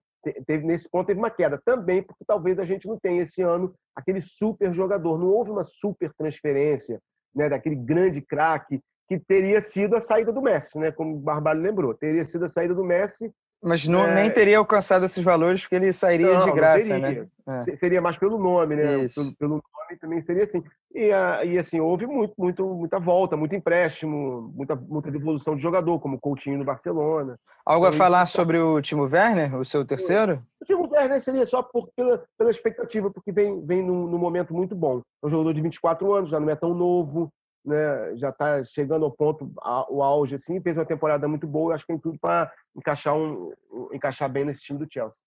teve 0.44 0.66
nesse 0.66 0.90
ponto 0.90 1.06
teve 1.06 1.20
uma 1.20 1.30
queda 1.30 1.62
também 1.64 2.02
porque 2.02 2.24
talvez 2.26 2.58
a 2.58 2.64
gente 2.64 2.88
não 2.88 2.98
tenha 2.98 3.22
esse 3.22 3.42
ano 3.42 3.72
aquele 3.94 4.20
super 4.20 4.74
jogador 4.74 5.16
não 5.16 5.28
houve 5.28 5.50
uma 5.50 5.64
super 5.64 6.10
transferência 6.14 6.98
né 7.34 7.48
daquele 7.48 7.76
grande 7.76 8.22
craque 8.22 8.80
que 9.06 9.18
teria 9.18 9.60
sido 9.60 9.94
a 9.94 10.00
saída 10.00 10.32
do 10.32 10.40
Messi 10.40 10.78
né 10.78 10.90
como 10.90 11.16
o 11.16 11.20
Barbalho 11.20 11.60
lembrou 11.60 11.92
teria 11.92 12.24
sido 12.24 12.46
a 12.46 12.48
saída 12.48 12.74
do 12.74 12.82
Messi 12.82 13.30
mas 13.64 13.88
não, 13.88 14.06
é... 14.06 14.14
nem 14.14 14.30
teria 14.30 14.58
alcançado 14.58 15.04
esses 15.06 15.24
valores 15.24 15.62
porque 15.62 15.74
ele 15.74 15.92
sairia 15.92 16.32
não, 16.32 16.44
de 16.44 16.52
graça 16.52 16.98
né? 16.98 17.26
É. 17.66 17.76
seria 17.76 18.00
mais 18.00 18.16
pelo 18.16 18.38
nome 18.38 18.76
né? 18.76 19.06
Pelo, 19.14 19.34
pelo, 19.36 19.50
nome 19.54 19.98
também 20.00 20.22
seria 20.22 20.44
assim. 20.44 20.62
E, 20.94 21.08
e 21.08 21.58
assim 21.58 21.80
houve 21.80 22.06
muito, 22.06 22.34
muito 22.36 22.64
muita 22.66 22.98
volta 22.98 23.36
muito 23.36 23.54
empréstimo 23.54 24.52
muita 24.54 24.76
muita 24.76 25.10
devolução 25.10 25.56
de 25.56 25.62
jogador 25.62 25.98
como 25.98 26.16
o 26.16 26.20
Coutinho 26.20 26.58
no 26.58 26.64
Barcelona. 26.64 27.38
Algo 27.64 27.86
então, 27.86 27.96
a 27.96 27.98
falar 27.98 28.24
isso... 28.24 28.34
sobre 28.34 28.58
o 28.58 28.80
Timo 28.82 29.04
Werner, 29.04 29.56
o 29.56 29.64
seu 29.64 29.84
terceiro? 29.84 30.42
O 30.60 30.64
Timo 30.66 30.88
Werner 30.90 31.20
seria 31.20 31.46
só 31.46 31.62
por, 31.62 31.88
pela, 31.96 32.22
pela 32.38 32.50
expectativa, 32.50 33.10
porque 33.10 33.32
vem, 33.32 33.64
vem 33.64 33.82
num, 33.82 34.06
num, 34.06 34.18
momento 34.18 34.52
muito 34.52 34.74
bom. 34.74 35.00
É 35.22 35.26
um 35.26 35.30
jogador 35.30 35.54
de 35.54 35.62
24 35.62 36.12
anos, 36.12 36.30
já 36.30 36.38
não 36.38 36.50
é 36.50 36.56
tão 36.56 36.74
novo, 36.74 37.30
né? 37.64 38.16
já 38.16 38.30
está 38.30 38.62
chegando 38.62 39.04
ao 39.04 39.10
ponto, 39.10 39.50
o 39.88 40.02
auge, 40.02 40.34
assim, 40.34 40.60
fez 40.60 40.76
uma 40.76 40.84
temporada 40.84 41.26
muito 41.26 41.46
boa. 41.46 41.74
Acho 41.74 41.84
que 41.86 41.92
tem 41.92 42.00
tudo 42.00 42.18
para 42.18 42.50
encaixar, 42.76 43.16
um, 43.16 43.52
encaixar 43.92 44.28
bem 44.28 44.44
nesse 44.44 44.62
time 44.62 44.78
do 44.78 44.86
Chelsea. 44.90 45.18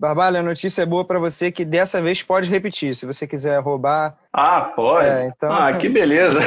Barbalho, 0.00 0.38
a 0.38 0.42
notícia 0.42 0.82
é 0.82 0.86
boa 0.86 1.04
para 1.04 1.18
você 1.18 1.52
que 1.52 1.62
dessa 1.62 2.00
vez 2.00 2.22
pode 2.22 2.48
repetir. 2.48 2.94
Se 2.94 3.04
você 3.04 3.26
quiser 3.26 3.60
roubar. 3.60 4.16
Ah, 4.32 4.62
pode. 4.74 5.06
É, 5.06 5.26
então... 5.26 5.52
Ah, 5.52 5.76
que 5.76 5.90
beleza. 5.90 6.38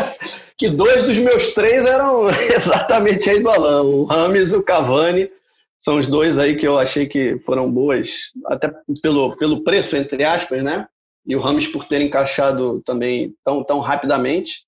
que 0.56 0.70
dois 0.70 1.04
dos 1.04 1.18
meus 1.18 1.52
três 1.52 1.84
eram 1.84 2.28
exatamente 2.54 3.28
aí 3.28 3.42
do 3.42 3.50
Alan. 3.50 3.82
O 3.82 4.04
Rames 4.04 4.52
e 4.52 4.56
o 4.56 4.62
Cavani. 4.62 5.30
São 5.78 5.98
os 5.98 6.08
dois 6.08 6.38
aí 6.38 6.56
que 6.56 6.66
eu 6.66 6.78
achei 6.78 7.06
que 7.06 7.38
foram 7.44 7.70
boas, 7.70 8.30
até 8.46 8.72
pelo, 9.02 9.36
pelo 9.36 9.62
preço, 9.62 9.98
entre 9.98 10.24
aspas, 10.24 10.62
né? 10.62 10.86
E 11.26 11.36
o 11.36 11.40
Rames 11.40 11.68
por 11.68 11.84
ter 11.84 12.00
encaixado 12.00 12.80
também 12.86 13.34
tão, 13.44 13.62
tão 13.62 13.80
rapidamente. 13.80 14.64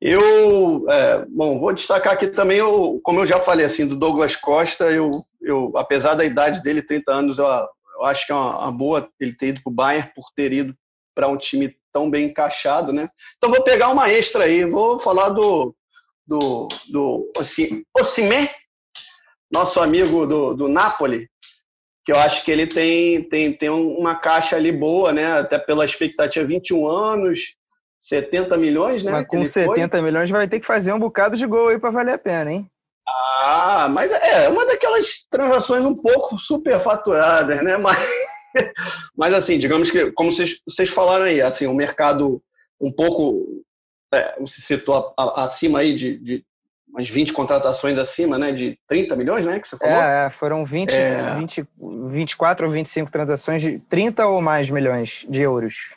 Eu, 0.00 0.88
é, 0.88 1.26
bom, 1.28 1.60
vou 1.60 1.74
destacar 1.74 2.14
aqui 2.14 2.28
também, 2.28 2.56
eu, 2.58 2.98
como 3.02 3.20
eu 3.20 3.26
já 3.26 3.38
falei, 3.38 3.66
assim, 3.66 3.86
do 3.86 3.94
Douglas 3.94 4.34
Costa, 4.34 4.90
eu, 4.90 5.10
eu 5.42 5.76
apesar 5.76 6.14
da 6.14 6.24
idade 6.24 6.62
dele, 6.62 6.82
30 6.82 7.12
anos, 7.12 7.38
eu, 7.38 7.44
eu 7.44 8.04
acho 8.04 8.24
que 8.24 8.32
é 8.32 8.34
uma, 8.34 8.58
uma 8.60 8.72
boa 8.72 9.10
ele 9.20 9.34
ter 9.34 9.48
ido 9.48 9.62
para 9.62 9.70
o 9.70 9.74
Bayern 9.74 10.10
por 10.14 10.30
ter 10.34 10.52
ido 10.52 10.74
para 11.14 11.28
um 11.28 11.36
time 11.36 11.76
tão 11.92 12.10
bem 12.10 12.26
encaixado, 12.26 12.92
né? 12.92 13.10
Então 13.36 13.50
vou 13.50 13.62
pegar 13.62 13.90
uma 13.90 14.10
extra 14.10 14.46
aí, 14.46 14.64
vou 14.64 14.98
falar 14.98 15.30
do, 15.30 15.74
do, 16.26 16.68
do 16.88 17.30
Osimhen, 17.98 18.48
nosso 19.52 19.80
amigo 19.80 20.26
do, 20.26 20.54
do 20.54 20.68
Napoli, 20.68 21.28
que 22.06 22.12
eu 22.12 22.18
acho 22.18 22.42
que 22.44 22.50
ele 22.50 22.66
tem, 22.66 23.28
tem, 23.28 23.52
tem 23.52 23.68
uma 23.68 24.14
caixa 24.14 24.56
ali 24.56 24.72
boa, 24.72 25.12
né? 25.12 25.40
Até 25.40 25.58
pela 25.58 25.84
expectativa, 25.84 26.46
21 26.46 26.88
anos, 26.88 27.54
70 28.00 28.56
milhões, 28.56 29.02
né? 29.02 29.12
Mas 29.12 29.26
com 29.26 29.44
70 29.44 29.96
foi. 29.96 30.02
milhões 30.02 30.30
vai 30.30 30.48
ter 30.48 30.58
que 30.58 30.66
fazer 30.66 30.92
um 30.92 30.98
bocado 30.98 31.36
de 31.36 31.46
gol 31.46 31.68
aí 31.68 31.78
para 31.78 31.90
valer 31.90 32.14
a 32.14 32.18
pena, 32.18 32.52
hein? 32.52 32.70
Ah, 33.42 33.88
mas 33.90 34.12
é 34.12 34.48
uma 34.48 34.66
daquelas 34.66 35.26
transações 35.30 35.84
um 35.84 35.94
pouco 35.94 36.38
superfaturadas, 36.38 37.62
né? 37.62 37.76
Mas, 37.78 37.98
mas 39.16 39.32
assim, 39.32 39.60
digamos 39.60 39.92
que, 39.92 40.10
como 40.10 40.32
vocês, 40.32 40.56
vocês 40.68 40.88
falaram 40.88 41.24
aí, 41.24 41.40
assim, 41.40 41.66
o 41.66 41.70
um 41.70 41.74
mercado 41.74 42.42
um 42.80 42.90
pouco, 42.90 43.62
é, 44.12 44.34
você 44.40 44.60
citou 44.60 45.14
acima 45.16 45.78
aí 45.78 45.94
de, 45.94 46.18
de 46.18 46.44
umas 46.88 47.08
20 47.08 47.32
contratações 47.32 47.96
acima, 47.96 48.36
né? 48.38 48.50
De 48.50 48.76
30 48.88 49.14
milhões, 49.14 49.46
né? 49.46 49.60
Que 49.60 49.68
você 49.68 49.76
falou? 49.76 49.94
É, 49.94 50.26
é 50.26 50.30
foram 50.30 50.64
20, 50.64 50.92
é... 50.92 51.34
20, 51.36 51.64
24 52.08 52.66
ou 52.66 52.72
25 52.72 53.10
transações 53.10 53.62
de 53.62 53.78
30 53.78 54.26
ou 54.26 54.42
mais 54.42 54.68
milhões 54.68 55.24
de 55.28 55.42
euros. 55.42 55.90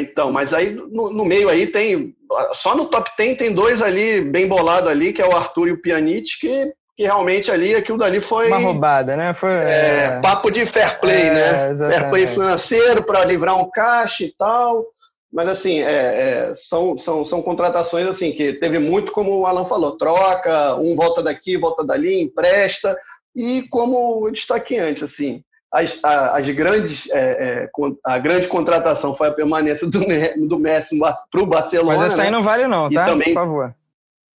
Então, 0.00 0.32
mas 0.32 0.52
aí 0.54 0.70
no, 0.72 1.10
no, 1.10 1.24
meio 1.24 1.48
aí 1.48 1.66
tem. 1.66 2.14
Só 2.52 2.74
no 2.76 2.86
top 2.86 3.10
10 3.16 3.38
tem 3.38 3.54
dois 3.54 3.82
ali, 3.82 4.20
bem 4.20 4.48
bolado 4.48 4.88
ali, 4.88 5.12
que 5.12 5.22
é 5.22 5.26
o 5.26 5.36
Arthur 5.36 5.68
e 5.68 5.72
o 5.72 5.82
Pjanic, 5.82 6.38
que, 6.40 6.72
que 6.96 7.02
realmente 7.04 7.50
ali 7.50 7.74
aquilo 7.74 7.98
dali 7.98 8.20
foi. 8.20 8.48
Uma 8.48 8.58
roubada, 8.58 9.16
né? 9.16 9.32
Foi, 9.32 9.50
é, 9.50 10.18
é... 10.18 10.20
papo 10.20 10.50
de 10.50 10.64
fair 10.66 11.00
play, 11.00 11.22
é, 11.22 11.34
né? 11.34 11.70
Exatamente. 11.70 12.00
Fair 12.00 12.10
play 12.10 12.26
financeiro 12.26 13.02
para 13.02 13.24
livrar 13.24 13.58
um 13.58 13.70
caixa 13.70 14.24
e 14.24 14.32
tal. 14.36 14.86
Mas 15.32 15.48
assim, 15.48 15.80
é, 15.80 16.50
é, 16.50 16.54
são, 16.56 16.98
são, 16.98 17.24
são 17.24 17.40
contratações 17.40 18.06
assim 18.08 18.32
que 18.32 18.54
teve 18.54 18.80
muito, 18.80 19.12
como 19.12 19.38
o 19.38 19.46
Alan 19.46 19.64
falou, 19.64 19.96
troca, 19.96 20.74
um 20.74 20.96
volta 20.96 21.22
daqui, 21.22 21.56
volta 21.56 21.84
dali, 21.84 22.20
empresta. 22.20 22.96
E 23.34 23.62
como 23.70 24.26
eu 24.26 24.32
destaquei 24.32 24.80
antes, 24.80 25.04
assim, 25.04 25.44
as, 25.72 26.00
as 26.02 26.50
grandes, 26.50 27.08
é, 27.10 27.64
é, 27.64 27.70
a 28.04 28.18
grande 28.18 28.48
contratação 28.48 29.14
foi 29.14 29.28
a 29.28 29.32
permanência 29.32 29.86
do, 29.86 30.00
do 30.48 30.58
Messi 30.58 30.98
para 30.98 31.42
o 31.42 31.46
Barcelona. 31.46 31.98
Mas 31.98 32.12
essa 32.12 32.22
aí 32.22 32.30
né? 32.30 32.36
não 32.36 32.42
vale 32.42 32.66
não, 32.66 32.90
tá? 32.90 33.06
Também, 33.06 33.28
Por 33.28 33.34
favor. 33.34 33.74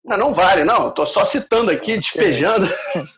Não, 0.05 0.17
não 0.17 0.35
vale, 0.35 0.65
não. 0.65 0.89
Estou 0.89 1.07
só 1.07 1.25
citando 1.25 1.71
aqui, 1.71 1.99
despejando. 1.99 2.67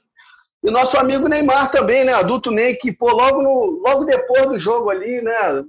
e 0.63 0.71
nosso 0.71 0.99
amigo 0.99 1.29
Neymar 1.29 1.71
também, 1.71 2.05
né? 2.05 2.13
Adulto 2.13 2.51
Ney, 2.51 2.77
que 2.77 2.93
pô, 2.93 3.11
logo, 3.13 3.41
no, 3.41 3.83
logo 3.83 4.05
depois 4.05 4.47
do 4.49 4.59
jogo 4.59 4.91
ali, 4.91 5.23
né? 5.23 5.65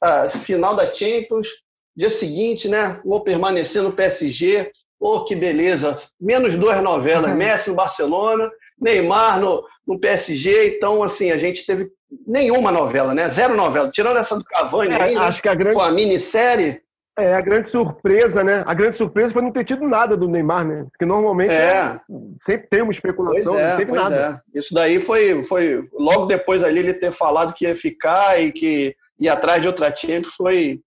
A 0.00 0.28
final 0.28 0.74
da 0.74 0.92
Champions, 0.92 1.48
dia 1.96 2.10
seguinte, 2.10 2.68
né? 2.68 3.00
Vou 3.04 3.20
permanecer 3.20 3.82
no 3.82 3.92
PSG. 3.92 4.72
Pô, 4.98 5.24
que 5.24 5.36
beleza. 5.36 5.96
Menos 6.20 6.56
duas 6.56 6.82
novelas. 6.82 7.30
Messi 7.36 7.70
no 7.70 7.76
Barcelona, 7.76 8.50
Neymar 8.84 9.40
no, 9.40 9.64
no 9.86 9.98
PSG, 9.98 10.76
então, 10.76 11.02
assim, 11.02 11.32
a 11.32 11.38
gente 11.38 11.66
teve 11.66 11.90
nenhuma 12.26 12.70
novela, 12.70 13.14
né? 13.14 13.28
Zero 13.30 13.56
novela. 13.56 13.90
Tirando 13.90 14.18
essa 14.18 14.36
do 14.36 14.44
Cavani 14.44 14.92
é, 14.92 15.02
aí, 15.02 15.14
né? 15.14 15.20
acho 15.22 15.38
né? 15.38 15.42
que 15.42 15.48
a 15.48 15.54
grande... 15.54 15.76
com 15.76 15.82
a 15.82 15.90
minissérie. 15.90 16.82
É, 17.16 17.32
a 17.34 17.40
grande 17.40 17.70
surpresa, 17.70 18.42
né? 18.42 18.64
A 18.66 18.74
grande 18.74 18.96
surpresa 18.96 19.32
foi 19.32 19.40
não 19.40 19.52
ter 19.52 19.64
tido 19.64 19.86
nada 19.86 20.16
do 20.16 20.28
Neymar, 20.28 20.66
né? 20.66 20.84
Porque 20.90 21.04
normalmente 21.04 21.52
é. 21.52 21.70
É, 21.70 22.00
sempre 22.40 22.66
tem 22.68 22.82
uma 22.82 22.90
especulação, 22.90 23.52
pois 23.52 23.64
é, 23.64 23.70
não 23.70 23.76
teve 23.76 23.92
nada. 23.92 24.42
É. 24.54 24.58
Isso 24.58 24.74
daí 24.74 24.98
foi, 24.98 25.44
foi 25.44 25.88
logo 25.92 26.26
depois 26.26 26.62
ali 26.62 26.80
ele 26.80 26.94
ter 26.94 27.12
falado 27.12 27.54
que 27.54 27.66
ia 27.66 27.74
ficar 27.74 28.40
e 28.40 28.50
que 28.50 28.96
ia 29.18 29.32
atrás 29.32 29.62
de 29.62 29.68
outra 29.68 29.92
time, 29.92 30.26
foi 30.28 30.80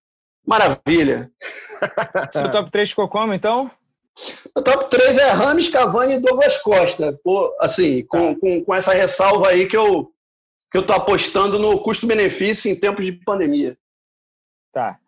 maravilha. 0.46 1.32
Seu 2.32 2.52
top 2.52 2.72
3 2.72 2.90
ficou 2.90 3.08
como, 3.08 3.34
então? 3.34 3.72
O 4.56 4.62
top 4.62 4.90
3 4.90 5.18
é 5.18 5.30
Rames, 5.32 5.70
Cavani 5.70 6.16
e 6.16 6.20
Douglas 6.20 6.58
Costa. 6.58 7.18
Pô, 7.24 7.56
assim, 7.60 8.04
com, 8.06 8.34
tá. 8.34 8.40
com, 8.40 8.64
com 8.64 8.76
essa 8.76 8.94
ressalva 8.94 9.50
aí 9.50 9.68
que 9.68 9.78
eu, 9.78 10.12
que 10.72 10.78
eu 10.78 10.86
tô 10.86 10.94
apostando 10.94 11.60
no 11.60 11.80
custo-benefício 11.82 12.72
em 12.72 12.76
tempos 12.76 13.06
de 13.06 13.12
pandemia. 13.12 13.78
Tá. 14.74 15.00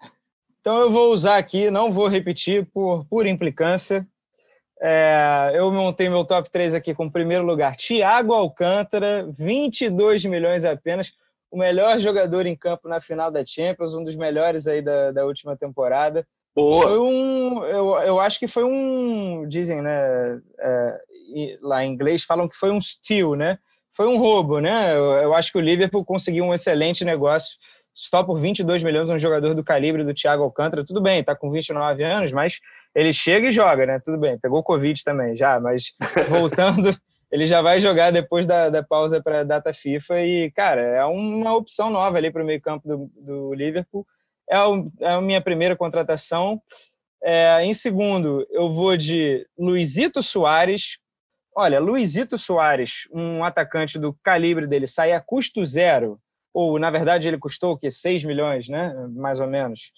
Então 0.62 0.78
eu 0.80 0.92
vou 0.92 1.12
usar 1.12 1.38
aqui, 1.38 1.72
não 1.72 1.92
vou 1.92 2.08
repetir 2.08 2.66
por 2.74 3.06
pura 3.06 3.30
implicância. 3.30 4.08
É, 4.82 5.52
eu 5.56 5.72
montei 5.72 6.08
meu 6.10 6.24
top 6.24 6.50
3 6.50 6.74
aqui 6.74 6.94
com 6.94 7.06
o 7.06 7.12
primeiro 7.12 7.46
lugar, 7.46 7.76
Thiago 7.76 8.34
Alcântara, 8.34 9.28
22 9.38 10.24
milhões 10.24 10.64
apenas, 10.64 11.12
o 11.52 11.58
melhor 11.58 12.00
jogador 12.00 12.46
em 12.46 12.56
campo 12.56 12.88
na 12.88 13.02
final 13.02 13.30
da 13.30 13.46
Champions, 13.46 13.94
um 13.94 14.04
dos 14.04 14.16
melhores 14.16 14.68
aí 14.68 14.82
da, 14.82 15.12
da 15.12 15.26
última 15.26 15.58
temporada. 15.58 16.26
Boa. 16.60 16.88
Foi 16.88 17.00
um, 17.00 17.64
eu, 17.66 18.00
eu 18.00 18.20
acho 18.20 18.38
que 18.38 18.48
foi 18.48 18.64
um, 18.64 19.48
dizem, 19.48 19.82
né, 19.82 20.40
é, 20.60 21.00
lá 21.62 21.84
em 21.84 21.92
inglês 21.92 22.24
falam 22.24 22.48
que 22.48 22.58
foi 22.58 22.72
um 22.72 22.82
steal, 22.82 23.36
né? 23.36 23.58
Foi 23.92 24.08
um 24.08 24.18
roubo, 24.18 24.60
né? 24.60 24.94
Eu, 24.94 25.12
eu, 25.14 25.34
acho 25.34 25.52
que 25.52 25.58
o 25.58 25.62
Liverpool 25.62 26.06
conseguiu 26.06 26.46
um 26.46 26.54
excelente 26.54 27.04
negócio 27.04 27.58
só 27.94 28.24
por 28.24 28.38
22 28.38 28.84
milhões 28.84 29.10
um 29.10 29.18
jogador 29.18 29.54
do 29.54 29.64
calibre 29.64 30.04
do 30.04 30.14
Thiago 30.14 30.44
Alcântara. 30.44 30.86
Tudo 30.86 31.02
bem, 31.02 31.24
tá 31.24 31.36
com 31.36 31.52
29 31.52 32.04
anos, 32.04 32.32
mas 32.32 32.60
ele 32.96 33.12
chega 33.12 33.48
e 33.48 33.52
joga, 33.52 33.86
né? 33.86 34.00
Tudo 34.04 34.18
bem, 34.18 34.38
pegou 34.40 34.64
Covid 34.64 35.04
também 35.04 35.36
já, 35.36 35.60
mas 35.60 35.94
voltando, 36.30 36.96
ele 37.32 37.46
já 37.46 37.62
vai 37.62 37.80
jogar 37.80 38.12
depois 38.12 38.48
da, 38.48 38.70
da 38.70 38.84
pausa 38.84 39.22
para 39.22 39.42
a 39.42 39.44
data 39.44 39.74
FIFA 39.74 40.22
e, 40.22 40.52
cara, 40.52 40.82
é 40.82 41.06
uma 41.06 41.56
opção 41.56 41.90
nova 41.90 42.18
ali 42.18 42.32
para 42.32 42.44
o 42.44 42.46
meio-campo 42.46 42.88
do, 42.88 43.12
do 43.18 43.54
Liverpool 43.54 44.06
é, 44.50 44.58
é 45.02 45.14
a 45.14 45.22
minha 45.22 45.42
primeira 45.42 45.76
contratação. 45.76 46.62
É, 47.24 47.64
em 47.64 47.74
segundo, 47.74 48.46
eu 48.50 48.72
vou 48.72 48.96
de 48.96 49.46
Luizito 49.58 50.24
Soares. 50.24 51.00
Olha, 51.56 51.80
Luizito 51.80 52.38
Soares, 52.38 53.08
um 53.12 53.44
atacante 53.44 54.00
do 54.00 54.16
calibre 54.24 54.68
dele, 54.68 54.88
sai 54.88 55.12
a 55.12 55.20
custo 55.20 55.66
zero, 55.66 56.20
ou 56.54 56.80
na 56.80 56.90
verdade 56.90 57.28
ele 57.28 57.38
custou 57.38 57.74
o 57.74 57.78
quê? 57.78 57.92
6 57.92 58.24
milhões, 58.24 58.70
né? 58.70 58.94
Mais 59.12 59.40
ou 59.40 59.48
menos. 59.48 59.92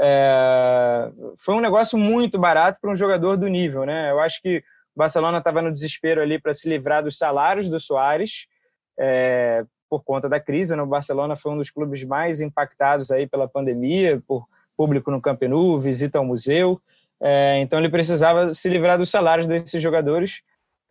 É, 0.00 1.10
foi 1.38 1.54
um 1.54 1.60
negócio 1.60 1.98
muito 1.98 2.38
barato 2.38 2.78
para 2.80 2.90
um 2.90 2.96
jogador 2.96 3.36
do 3.36 3.46
nível, 3.48 3.84
né? 3.84 4.10
Eu 4.10 4.20
acho 4.20 4.40
que 4.40 4.58
o 4.94 4.98
Barcelona 4.98 5.38
estava 5.38 5.60
no 5.60 5.72
desespero 5.72 6.22
ali 6.22 6.40
para 6.40 6.52
se 6.52 6.68
livrar 6.68 7.02
dos 7.02 7.18
salários 7.18 7.68
do 7.68 7.78
Soares. 7.78 8.46
É, 8.98 9.64
por 9.92 10.02
conta 10.02 10.26
da 10.26 10.40
crise. 10.40 10.74
Né? 10.74 10.82
Barcelona 10.86 11.36
foi 11.36 11.52
um 11.52 11.58
dos 11.58 11.68
clubes 11.68 12.02
mais 12.02 12.40
impactados 12.40 13.10
aí 13.10 13.26
pela 13.26 13.46
pandemia, 13.46 14.22
por 14.26 14.46
público 14.74 15.10
no 15.10 15.20
Camp 15.20 15.42
Nou, 15.42 15.78
visita 15.78 16.16
ao 16.16 16.24
museu. 16.24 16.80
É, 17.20 17.60
então 17.60 17.78
ele 17.78 17.90
precisava 17.90 18.54
se 18.54 18.70
livrar 18.70 18.96
dos 18.96 19.10
salários 19.10 19.46
desses 19.46 19.82
jogadores. 19.82 20.42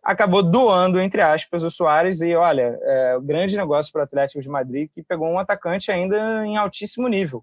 Acabou 0.04 0.40
doando, 0.40 1.00
entre 1.00 1.20
aspas, 1.20 1.64
o 1.64 1.70
Soares 1.70 2.22
e, 2.22 2.32
olha, 2.36 2.78
é, 2.80 3.18
grande 3.20 3.56
negócio 3.56 3.90
para 3.90 4.02
o 4.02 4.04
Atlético 4.04 4.40
de 4.40 4.48
Madrid, 4.48 4.88
que 4.94 5.02
pegou 5.02 5.28
um 5.28 5.38
atacante 5.38 5.90
ainda 5.90 6.46
em 6.46 6.56
altíssimo 6.56 7.08
nível. 7.08 7.42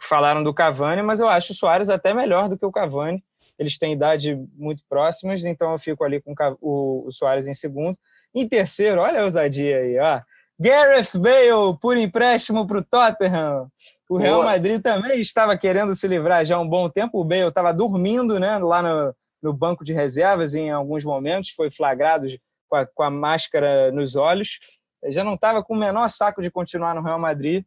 Falaram 0.00 0.44
do 0.44 0.54
Cavani, 0.54 1.02
mas 1.02 1.18
eu 1.18 1.28
acho 1.28 1.52
o 1.52 1.56
Soares 1.56 1.90
até 1.90 2.14
melhor 2.14 2.48
do 2.48 2.56
que 2.56 2.64
o 2.64 2.70
Cavani. 2.70 3.22
Eles 3.58 3.76
têm 3.78 3.94
idade 3.94 4.40
muito 4.54 4.84
próximas, 4.88 5.44
então 5.44 5.72
eu 5.72 5.78
fico 5.78 6.04
ali 6.04 6.22
com 6.22 6.34
o, 6.60 7.08
o 7.08 7.10
Soares 7.10 7.48
em 7.48 7.54
segundo. 7.54 7.98
Em 8.32 8.48
terceiro, 8.48 9.00
olha 9.00 9.22
a 9.22 9.24
ousadia 9.24 9.78
aí, 9.78 9.98
ó. 9.98 10.20
Gareth 10.58 11.18
Bale 11.18 11.76
por 11.80 11.96
empréstimo 11.96 12.66
para 12.66 12.78
o 12.78 12.84
Tottenham. 12.84 13.68
O 14.08 14.16
Real 14.16 14.42
Boa. 14.42 14.52
Madrid 14.52 14.80
também 14.80 15.20
estava 15.20 15.56
querendo 15.56 15.94
se 15.94 16.06
livrar 16.06 16.44
já 16.44 16.56
há 16.56 16.60
um 16.60 16.68
bom 16.68 16.88
tempo. 16.88 17.20
O 17.20 17.24
Bale 17.24 17.48
estava 17.48 17.72
dormindo 17.72 18.38
né, 18.38 18.58
lá 18.58 18.82
no, 18.82 19.14
no, 19.42 19.52
banco 19.52 19.82
de 19.82 19.92
reservas 19.92 20.54
em 20.54 20.70
alguns 20.70 21.04
momentos, 21.04 21.50
foi 21.50 21.70
flagrado 21.70 22.26
com 22.68 22.76
a, 22.76 22.86
com 22.86 23.02
a 23.02 23.10
máscara 23.10 23.90
nos 23.90 24.14
olhos. 24.14 24.58
Já 25.08 25.24
não 25.24 25.34
estava 25.34 25.62
com 25.62 25.74
o 25.74 25.78
menor 25.78 26.08
saco 26.08 26.40
de 26.40 26.50
continuar 26.50 26.94
no 26.94 27.02
Real 27.02 27.18
Madrid. 27.18 27.64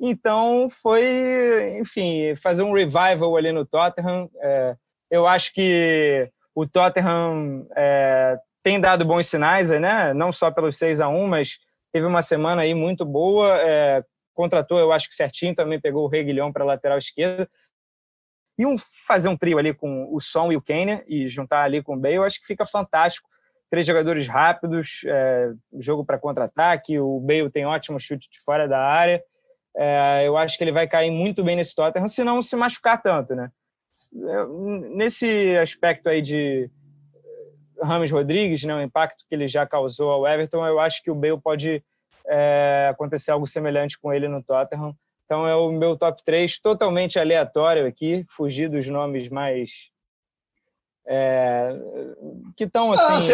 Então 0.00 0.68
foi, 0.70 1.76
enfim, 1.80 2.34
fazer 2.36 2.62
um 2.62 2.72
revival 2.72 3.36
ali 3.36 3.50
no 3.50 3.66
Tottenham. 3.66 4.30
É, 4.40 4.76
eu 5.10 5.26
acho 5.26 5.52
que 5.52 6.30
o 6.54 6.66
Tottenham 6.66 7.66
é, 7.74 8.38
tem 8.62 8.80
dado 8.80 9.04
bons 9.04 9.26
sinais, 9.26 9.70
né? 9.70 10.14
não 10.14 10.30
só 10.30 10.50
pelos 10.50 10.78
6 10.78 11.00
a 11.00 11.08
1 11.08 11.26
mas 11.26 11.58
teve 11.92 12.06
uma 12.06 12.22
semana 12.22 12.62
aí 12.62 12.74
muito 12.74 13.04
boa, 13.04 13.56
é, 13.60 14.02
contratou, 14.34 14.78
eu 14.78 14.92
acho 14.92 15.08
que 15.08 15.14
certinho, 15.14 15.54
também 15.54 15.80
pegou 15.80 16.04
o 16.04 16.08
Reguilhão 16.08 16.52
para 16.52 16.64
lateral 16.64 16.98
esquerda. 16.98 17.48
E 18.58 18.66
um, 18.66 18.76
fazer 19.06 19.28
um 19.28 19.36
trio 19.36 19.58
ali 19.58 19.72
com 19.72 20.12
o 20.12 20.20
Som 20.20 20.50
e 20.50 20.56
o 20.56 20.62
Kenya 20.62 21.04
e 21.06 21.28
juntar 21.28 21.62
ali 21.62 21.82
com 21.82 21.94
o 21.94 21.98
Bale, 21.98 22.16
eu 22.16 22.24
acho 22.24 22.40
que 22.40 22.46
fica 22.46 22.66
fantástico. 22.66 23.28
Três 23.70 23.86
jogadores 23.86 24.26
rápidos, 24.26 25.02
é, 25.06 25.52
jogo 25.78 26.04
para 26.04 26.18
contra-ataque, 26.18 26.98
o 26.98 27.20
Bale 27.20 27.50
tem 27.50 27.66
ótimo 27.66 28.00
chute 28.00 28.28
de 28.30 28.40
fora 28.40 28.66
da 28.66 28.80
área. 28.80 29.22
É, 29.76 30.26
eu 30.26 30.36
acho 30.36 30.58
que 30.58 30.64
ele 30.64 30.72
vai 30.72 30.88
cair 30.88 31.10
muito 31.10 31.44
bem 31.44 31.54
nesse 31.54 31.74
Tottenham, 31.74 32.08
se 32.08 32.24
não 32.24 32.42
se 32.42 32.56
machucar 32.56 33.00
tanto, 33.00 33.36
né? 33.36 33.50
É, 34.12 34.46
nesse 34.94 35.56
aspecto 35.56 36.08
aí 36.08 36.20
de 36.20 36.70
Rames 37.82 38.10
Rodrigues, 38.10 38.64
né, 38.64 38.74
o 38.74 38.82
impacto 38.82 39.24
que 39.28 39.34
ele 39.34 39.48
já 39.48 39.66
causou 39.66 40.10
ao 40.10 40.26
Everton, 40.26 40.66
eu 40.66 40.80
acho 40.80 41.02
que 41.02 41.10
o 41.10 41.14
Bale 41.14 41.40
pode 41.40 41.82
é, 42.26 42.88
acontecer 42.90 43.30
algo 43.30 43.46
semelhante 43.46 43.98
com 43.98 44.12
ele 44.12 44.28
no 44.28 44.42
Tottenham. 44.42 44.94
Então 45.24 45.46
é 45.46 45.54
o 45.54 45.70
meu 45.70 45.96
top 45.96 46.22
3 46.24 46.58
totalmente 46.58 47.18
aleatório 47.18 47.86
aqui, 47.86 48.24
fugir 48.30 48.68
dos 48.68 48.88
nomes 48.88 49.28
mais 49.28 49.90
é, 51.10 51.74
que 52.54 52.64
estão 52.64 52.92
assim. 52.92 53.32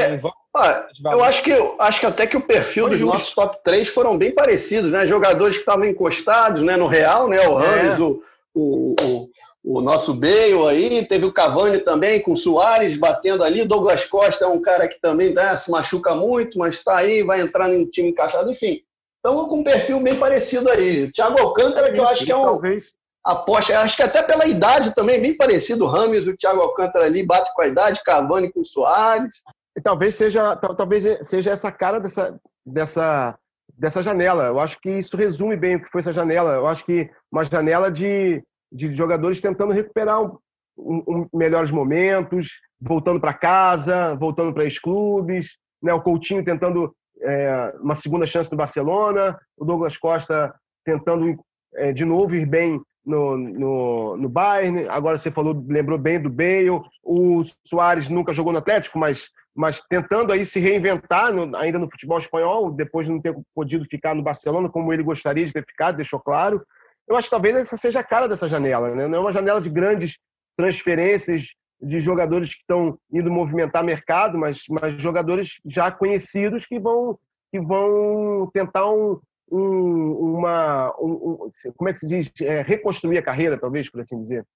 Ah, 0.57 0.87
eu 1.11 1.25
acho 1.25 1.43
que 1.43 1.53
acho 1.81 2.01
que 2.01 2.07
até 2.07 2.27
que 2.27 2.37
o 2.37 2.47
perfil 2.47 2.89
dos 2.89 3.01
nossos 3.01 3.35
top 3.35 3.59
3 3.65 3.89
foram 3.89 4.17
bem 4.17 4.33
parecidos, 4.33 4.93
né? 4.93 5.05
Jogadores 5.07 5.57
que 5.57 5.63
estavam 5.63 5.85
encostados, 5.85 6.63
né, 6.63 6.77
no 6.77 6.87
Real, 6.87 7.29
né? 7.29 7.41
O 7.49 7.55
Ramos, 7.57 7.99
é. 7.99 8.03
o, 8.03 8.23
o, 8.55 8.95
o, 9.03 9.29
o, 9.65 9.81
nosso 9.81 10.13
Bale 10.13 10.69
aí, 10.69 11.07
teve 11.07 11.25
o 11.25 11.33
Cavani 11.33 11.79
também 11.79 12.23
com 12.23 12.33
o 12.33 12.37
Soares 12.37 12.97
batendo 12.97 13.43
ali, 13.43 13.63
o 13.63 13.69
Douglas 13.69 14.05
Costa 14.05 14.45
é 14.45 14.49
um 14.49 14.61
cara 14.61 14.87
que 14.87 15.01
também 15.01 15.33
né, 15.33 15.57
se 15.57 15.71
machuca 15.71 16.15
muito, 16.15 16.59
mas 16.59 16.75
está 16.75 16.99
aí, 16.99 17.23
vai 17.23 17.41
entrar 17.41 17.69
no 17.69 17.87
time 17.87 18.11
encaixado, 18.11 18.51
enfim. 18.51 18.83
Então, 19.25 19.49
com 19.49 19.61
um 19.61 19.65
perfil 19.65 20.01
bem 20.01 20.19
parecido 20.19 20.69
aí. 20.69 21.11
Thiago 21.11 21.41
Alcântara, 21.41 21.91
que 21.91 21.99
eu 21.99 22.07
acho 22.07 22.27
que 22.27 22.31
é 22.31 22.37
um. 22.37 22.45
Talvez. 22.45 22.93
Aposta, 23.25 23.79
acho 23.79 23.97
que 23.97 24.03
até 24.03 24.23
pela 24.23 24.47
idade 24.47 24.95
também, 24.95 25.19
bem 25.19 25.35
parecido. 25.35 25.85
O 25.85 25.89
Rames, 25.89 26.27
o 26.27 26.37
Thiago 26.37 26.61
Alcântara 26.61 27.07
ali, 27.07 27.27
bate 27.27 27.51
com 27.55 27.63
a 27.63 27.67
idade, 27.67 28.03
Cavani 28.05 28.53
com 28.53 28.61
o 28.61 28.67
Soares. 28.67 29.37
E 29.75 29.81
talvez 29.81 30.15
seja, 30.15 30.55
talvez 30.57 31.05
seja 31.27 31.53
essa 31.53 31.73
cara 31.73 31.99
dessa, 31.99 32.39
dessa, 32.67 33.35
dessa 33.79 34.03
janela. 34.03 34.45
Eu 34.45 34.61
acho 34.61 34.79
que 34.79 34.91
isso 34.91 35.17
resume 35.17 35.57
bem 35.57 35.77
o 35.77 35.83
que 35.83 35.91
foi 35.91 36.03
essa 36.03 36.13
janela. 36.13 36.53
Eu 36.53 36.67
acho 36.67 36.85
que 36.85 37.09
uma 37.33 37.43
janela 37.45 37.91
de, 37.91 38.45
de 38.75 38.95
jogadores 38.95 39.41
tentando 39.41 39.73
recuperar 39.73 40.21
um, 40.21 40.39
um, 40.77 41.29
melhores 41.33 41.71
momentos, 41.71 42.49
voltando 42.81 43.21
para 43.21 43.33
casa, 43.33 44.17
voltando 44.17 44.53
para 44.53 44.67
os 44.67 44.79
clubes, 44.79 45.57
né? 45.81 45.95
o 45.95 46.03
Coutinho 46.03 46.45
tentando 46.45 46.93
é, 47.23 47.73
uma 47.81 47.95
segunda 47.95 48.27
chance 48.27 48.51
do 48.51 48.57
Barcelona, 48.57 49.39
o 49.57 49.65
Douglas 49.65 49.97
Costa 49.97 50.53
tentando 50.85 51.39
é, 51.77 51.93
de 51.93 52.05
novo 52.05 52.35
ir 52.35 52.47
bem 52.47 52.81
no, 53.07 53.37
no, 53.37 54.17
no 54.17 54.29
Bayern. 54.29 54.89
Agora 54.89 55.17
você 55.17 55.31
falou, 55.31 55.65
lembrou 55.69 55.97
bem 55.97 56.21
do 56.21 56.29
Bale. 56.29 56.71
O 57.03 57.43
Soares 57.65 58.09
nunca 58.09 58.33
jogou 58.33 58.53
no 58.53 58.59
Atlético, 58.59 58.99
mas, 58.99 59.29
mas 59.55 59.81
tentando 59.89 60.33
aí 60.33 60.45
se 60.45 60.59
reinventar 60.59 61.33
no, 61.33 61.57
ainda 61.57 61.79
no 61.79 61.91
futebol 61.91 62.19
espanhol, 62.19 62.73
depois 62.73 63.07
de 63.07 63.13
não 63.13 63.21
ter 63.21 63.35
podido 63.55 63.85
ficar 63.87 64.15
no 64.15 64.23
Barcelona 64.23 64.69
como 64.69 64.93
ele 64.93 65.03
gostaria 65.03 65.47
de 65.47 65.53
ter 65.53 65.65
ficado, 65.65 65.97
deixou 65.97 66.19
claro. 66.19 66.61
Eu 67.07 67.17
acho 67.17 67.27
que 67.27 67.31
talvez 67.31 67.57
essa 67.57 67.77
seja 67.77 68.01
a 68.01 68.05
cara 68.05 68.27
dessa 68.27 68.49
janela. 68.49 68.95
Né? 68.95 69.07
Não 69.07 69.19
é 69.19 69.21
uma 69.21 69.33
janela 69.33 69.61
de 69.61 69.71
grandes 69.71 70.19
transferências 70.57 71.43
de 71.81 72.01
jogadores 72.01 72.51
que 72.51 72.61
estão 72.61 72.99
indo 73.13 73.31
movimentar 73.31 73.85
mercado, 73.85 74.39
mas, 74.39 74.63
mas 74.69 75.01
jogadores 75.01 75.51
já 75.67 75.91
conhecidos 75.91 76.67
que 76.67 76.79
vão, 76.79 77.19
que 77.53 77.61
vão 77.61 78.51
tentar 78.53 78.91
um, 78.91 79.21
um, 79.51 80.37
uma. 80.37 80.95
Um, 80.99 81.49
como 81.77 81.91
é 81.91 81.93
que 81.93 82.01
se 82.01 82.07
diz? 82.07 82.33
É, 82.41 82.63
reconstruir 82.63 83.19
a 83.19 83.23
carreira, 83.23 83.59
talvez, 83.59 83.91
por 83.91 84.01
assim 84.01 84.23
dizer. 84.23 84.47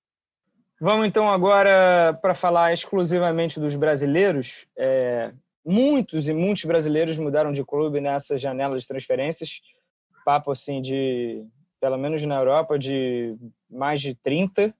Vamos 0.80 1.06
então 1.06 1.28
agora 1.28 2.16
para 2.22 2.34
falar 2.34 2.72
exclusivamente 2.72 3.58
dos 3.58 3.74
brasileiros. 3.74 4.66
É, 4.76 5.32
muitos 5.64 6.28
e 6.28 6.32
muitos 6.32 6.64
brasileiros 6.64 7.18
mudaram 7.18 7.52
de 7.52 7.64
clube 7.64 8.00
nessa 8.00 8.38
janela 8.38 8.78
de 8.78 8.86
transferências. 8.86 9.60
Papo 10.24 10.52
assim 10.52 10.80
de, 10.80 11.44
pelo 11.80 11.96
menos 11.96 12.24
na 12.24 12.36
Europa, 12.36 12.78
de 12.78 13.36
mais 13.70 14.00
de 14.00 14.14
30. 14.14 14.74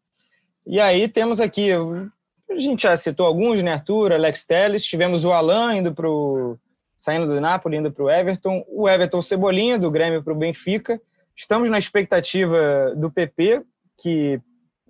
E 0.66 0.80
aí 0.80 1.08
temos 1.08 1.40
aqui 1.40 1.70
a 2.50 2.58
gente 2.58 2.82
já 2.82 2.96
citou 2.96 3.26
alguns, 3.26 3.62
né? 3.62 3.72
Arthur, 3.72 4.12
Alex 4.12 4.44
Telles, 4.44 4.84
tivemos 4.84 5.24
o 5.24 5.32
Alan 5.32 5.76
indo 5.76 5.94
para 5.94 6.08
saindo 6.96 7.26
do 7.26 7.40
Napoli, 7.40 7.76
indo 7.76 7.92
para 7.92 8.04
o 8.04 8.10
Everton, 8.10 8.64
o 8.68 8.88
Everton 8.88 9.22
Cebolinha, 9.22 9.78
do 9.78 9.90
Grêmio 9.90 10.22
para 10.22 10.32
o 10.32 10.36
Benfica. 10.36 11.00
Estamos 11.36 11.70
na 11.70 11.78
expectativa 11.78 12.92
do 12.96 13.10
PP, 13.10 13.62
que 13.96 14.40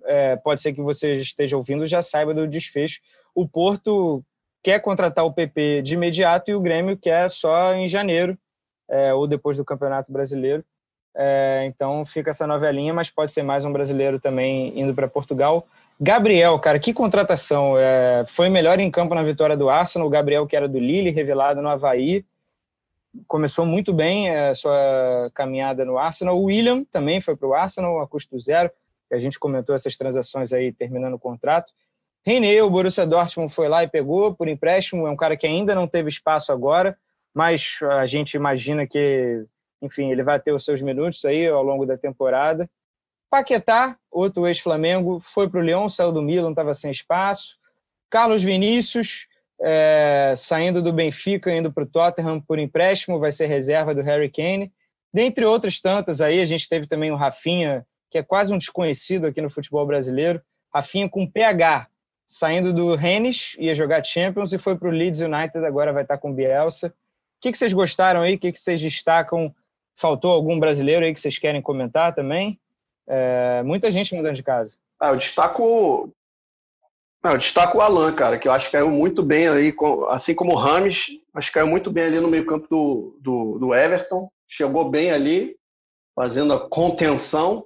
é, 0.05 0.35
pode 0.37 0.59
ser 0.59 0.73
que 0.73 0.81
você 0.81 1.13
esteja 1.13 1.55
ouvindo 1.55 1.85
já 1.85 2.01
saiba 2.01 2.33
do 2.33 2.47
desfecho. 2.47 2.99
O 3.35 3.47
Porto 3.47 4.23
quer 4.63 4.79
contratar 4.79 5.23
o 5.23 5.33
PP 5.33 5.83
de 5.83 5.93
imediato 5.93 6.49
e 6.49 6.55
o 6.55 6.61
Grêmio 6.61 6.97
quer 6.97 7.29
só 7.29 7.75
em 7.75 7.87
janeiro, 7.87 8.37
é, 8.89 9.13
ou 9.13 9.27
depois 9.27 9.57
do 9.57 9.65
Campeonato 9.65 10.11
Brasileiro. 10.11 10.65
É, 11.15 11.63
então 11.65 12.05
fica 12.05 12.29
essa 12.29 12.47
novelinha, 12.47 12.93
mas 12.93 13.09
pode 13.09 13.31
ser 13.31 13.43
mais 13.43 13.65
um 13.65 13.73
brasileiro 13.73 14.19
também 14.19 14.79
indo 14.79 14.93
para 14.93 15.07
Portugal. 15.07 15.67
Gabriel, 15.99 16.57
cara, 16.59 16.79
que 16.79 16.93
contratação. 16.93 17.77
É, 17.77 18.23
foi 18.27 18.47
melhor 18.47 18.79
em 18.79 18.89
campo 18.89 19.13
na 19.13 19.23
vitória 19.23 19.57
do 19.57 19.69
Arsenal. 19.69 20.07
O 20.07 20.11
Gabriel, 20.11 20.47
que 20.47 20.55
era 20.55 20.67
do 20.67 20.79
Lille, 20.79 21.11
revelado 21.11 21.61
no 21.61 21.67
Havaí. 21.67 22.23
Começou 23.27 23.65
muito 23.65 23.91
bem 23.91 24.33
a 24.33 24.53
sua 24.53 25.29
caminhada 25.33 25.83
no 25.83 25.97
Arsenal. 25.97 26.39
O 26.39 26.45
William 26.45 26.85
também 26.85 27.19
foi 27.19 27.35
para 27.35 27.47
o 27.47 27.53
Arsenal 27.53 27.99
a 27.99 28.07
custo 28.07 28.39
zero. 28.39 28.71
A 29.11 29.17
gente 29.17 29.39
comentou 29.39 29.73
essas 29.73 29.97
transações 29.97 30.53
aí 30.53 30.71
terminando 30.71 31.15
o 31.15 31.19
contrato. 31.19 31.73
René, 32.25 32.61
o 32.61 32.69
Borussia 32.69 33.07
Dortmund 33.07 33.51
foi 33.51 33.67
lá 33.67 33.83
e 33.83 33.87
pegou 33.87 34.33
por 34.33 34.47
empréstimo. 34.47 35.07
É 35.07 35.09
um 35.09 35.15
cara 35.15 35.35
que 35.35 35.47
ainda 35.47 35.73
não 35.73 35.87
teve 35.87 36.09
espaço 36.09 36.51
agora, 36.51 36.97
mas 37.33 37.79
a 37.99 38.05
gente 38.05 38.35
imagina 38.35 38.85
que, 38.85 39.43
enfim, 39.81 40.11
ele 40.11 40.23
vai 40.23 40.39
ter 40.39 40.51
os 40.51 40.63
seus 40.63 40.81
minutos 40.81 41.23
aí 41.25 41.47
ao 41.47 41.63
longo 41.63 41.85
da 41.85 41.97
temporada. 41.97 42.69
Paquetá, 43.29 43.95
outro 44.11 44.47
ex-Flamengo, 44.47 45.21
foi 45.23 45.47
para 45.49 45.59
o 45.59 45.63
Leão, 45.63 45.87
saiu 45.87 46.11
do 46.11 46.21
Milan, 46.21 46.49
estava 46.49 46.73
sem 46.73 46.89
espaço. 46.89 47.57
Carlos 48.09 48.41
Vinícius, 48.41 49.27
é, 49.61 50.33
saindo 50.35 50.81
do 50.81 50.91
Benfica, 50.91 51.51
indo 51.51 51.71
para 51.71 51.83
o 51.83 51.87
Tottenham 51.87 52.41
por 52.41 52.57
empréstimo, 52.57 53.19
vai 53.19 53.31
ser 53.31 53.45
reserva 53.45 53.93
do 53.93 54.01
Harry 54.01 54.29
Kane. 54.29 54.71
Dentre 55.13 55.45
outras 55.45 55.79
tantas 55.79 56.21
aí, 56.21 56.41
a 56.41 56.45
gente 56.45 56.67
teve 56.67 56.87
também 56.87 57.11
o 57.11 57.15
Rafinha, 57.15 57.85
que 58.09 58.17
é 58.17 58.23
quase 58.23 58.51
um 58.51 58.57
desconhecido 58.57 59.27
aqui 59.27 59.41
no 59.41 59.49
futebol 59.49 59.85
brasileiro. 59.85 60.41
Rafinha 60.73 61.07
com 61.07 61.29
PH, 61.29 61.87
saindo 62.27 62.73
do 62.73 62.95
Rennes, 62.95 63.55
ia 63.59 63.73
jogar 63.73 64.03
Champions 64.03 64.53
e 64.53 64.57
foi 64.57 64.77
para 64.77 64.87
o 64.87 64.91
Leeds 64.91 65.21
United, 65.21 65.65
agora 65.65 65.93
vai 65.93 66.03
estar 66.03 66.17
com 66.17 66.33
Bielsa. 66.33 66.87
O 66.87 66.93
que, 67.41 67.51
que 67.51 67.57
vocês 67.57 67.73
gostaram 67.73 68.21
aí? 68.21 68.35
O 68.35 68.39
que, 68.39 68.51
que 68.51 68.59
vocês 68.59 68.81
destacam? 68.81 69.53
Faltou 69.99 70.31
algum 70.31 70.57
brasileiro 70.57 71.03
aí 71.03 71.13
que 71.13 71.19
vocês 71.19 71.37
querem 71.37 71.61
comentar 71.61 72.15
também? 72.15 72.57
É, 73.05 73.61
muita 73.63 73.91
gente 73.91 74.15
mudando 74.15 74.35
de 74.35 74.43
casa. 74.43 74.77
Ah, 74.97 75.09
eu 75.09 75.17
destaco. 75.17 76.13
eu 77.21 77.37
destaco 77.37 77.77
o 77.77 77.81
Alan, 77.81 78.13
cara, 78.13 78.39
que 78.39 78.47
eu 78.47 78.53
acho 78.53 78.67
que 78.67 78.71
caiu 78.71 78.89
muito 78.89 79.21
bem 79.21 79.49
aí, 79.49 79.75
assim 80.09 80.33
como 80.33 80.53
o 80.53 80.55
Rames, 80.55 81.07
acho 81.33 81.47
que 81.47 81.53
caiu 81.53 81.67
muito 81.67 81.91
bem 81.91 82.05
ali 82.05 82.19
no 82.21 82.29
meio-campo 82.29 82.65
do, 82.69 83.17
do, 83.19 83.59
do, 83.59 83.75
Everton. 83.75 84.29
Chegou 84.47 84.89
bem 84.89 85.11
ali, 85.11 85.57
fazendo 86.15 86.53
a 86.53 86.69
contenção. 86.69 87.65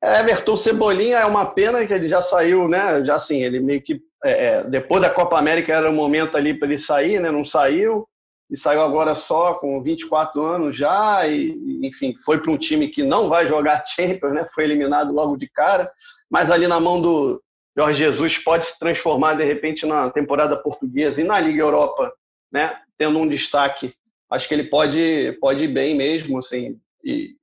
É, 0.00 0.20
Everton 0.20 0.56
Cebolinha 0.56 1.18
é 1.18 1.26
uma 1.26 1.46
pena 1.46 1.84
que 1.84 1.92
ele 1.92 2.06
já 2.06 2.22
saiu, 2.22 2.68
né? 2.68 3.04
Já 3.04 3.16
assim, 3.16 3.42
ele 3.42 3.58
meio 3.58 3.82
que. 3.82 4.00
É, 4.24 4.46
é 4.46 4.64
depois 4.64 5.02
da 5.02 5.10
Copa 5.10 5.36
América 5.36 5.72
era 5.72 5.90
o 5.90 5.92
momento 5.92 6.36
ali 6.36 6.54
para 6.54 6.68
ele 6.68 6.78
sair, 6.78 7.18
né? 7.18 7.28
Não 7.28 7.44
saiu 7.44 8.06
e 8.50 8.56
saiu 8.56 8.80
agora 8.80 9.14
só 9.14 9.54
com 9.54 9.82
24 9.82 10.40
anos 10.42 10.76
já, 10.76 11.26
e 11.26 11.80
enfim, 11.82 12.14
foi 12.24 12.40
para 12.40 12.50
um 12.50 12.58
time 12.58 12.88
que 12.88 13.02
não 13.02 13.28
vai 13.28 13.46
jogar 13.46 13.84
Champions, 13.86 14.34
né? 14.34 14.48
foi 14.54 14.64
eliminado 14.64 15.12
logo 15.12 15.36
de 15.36 15.48
cara, 15.48 15.90
mas 16.30 16.50
ali 16.50 16.66
na 16.66 16.78
mão 16.78 17.00
do 17.00 17.42
Jorge 17.76 17.98
Jesus 17.98 18.38
pode 18.38 18.66
se 18.66 18.78
transformar 18.78 19.34
de 19.34 19.44
repente 19.44 19.84
na 19.84 20.10
temporada 20.10 20.56
portuguesa 20.56 21.20
e 21.20 21.24
na 21.24 21.38
Liga 21.38 21.62
Europa, 21.62 22.12
né? 22.50 22.78
tendo 22.96 23.18
um 23.18 23.28
destaque. 23.28 23.94
Acho 24.30 24.48
que 24.48 24.54
ele 24.54 24.64
pode, 24.64 25.36
pode 25.40 25.64
ir 25.64 25.68
bem 25.68 25.94
mesmo, 25.94 26.38
assim, 26.38 26.80
e, 27.04 27.36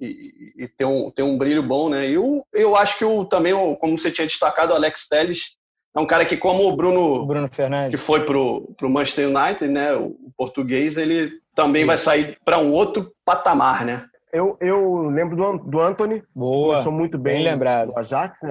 e, 0.00 0.54
e 0.56 0.68
ter, 0.68 0.84
um, 0.84 1.10
ter 1.10 1.22
um 1.22 1.36
brilho 1.36 1.62
bom, 1.62 1.88
né? 1.88 2.08
E 2.08 2.14
eu, 2.14 2.46
eu 2.52 2.76
acho 2.76 2.96
que 2.98 3.04
o, 3.04 3.24
também, 3.24 3.52
como 3.80 3.98
você 3.98 4.10
tinha 4.10 4.26
destacado, 4.26 4.72
o 4.72 4.76
Alex 4.76 5.08
Telles 5.08 5.56
é 5.96 6.00
um 6.00 6.06
cara 6.06 6.24
que, 6.24 6.36
como 6.36 6.68
o 6.68 6.76
Bruno, 6.76 7.26
Bruno 7.26 7.48
Fernandes. 7.48 7.98
que 7.98 8.06
foi 8.06 8.24
pro, 8.24 8.72
pro 8.76 8.90
Manchester 8.90 9.28
United, 9.28 9.68
né, 9.68 9.94
o 9.94 10.16
português, 10.36 10.96
ele 10.96 11.30
também 11.54 11.84
vai 11.84 11.98
sair 11.98 12.38
para 12.44 12.58
um 12.58 12.72
outro 12.72 13.12
patamar, 13.24 13.84
né? 13.84 14.06
Eu, 14.32 14.56
eu 14.60 15.08
lembro 15.08 15.36
do, 15.36 15.58
do 15.58 15.80
Anthony, 15.80 16.22
Boa, 16.34 16.74
começou 16.74 16.92
muito 16.92 17.18
bem, 17.18 17.36
bem 17.36 17.44
lembrado. 17.44 17.90
o 17.90 17.98
Ajax, 17.98 18.42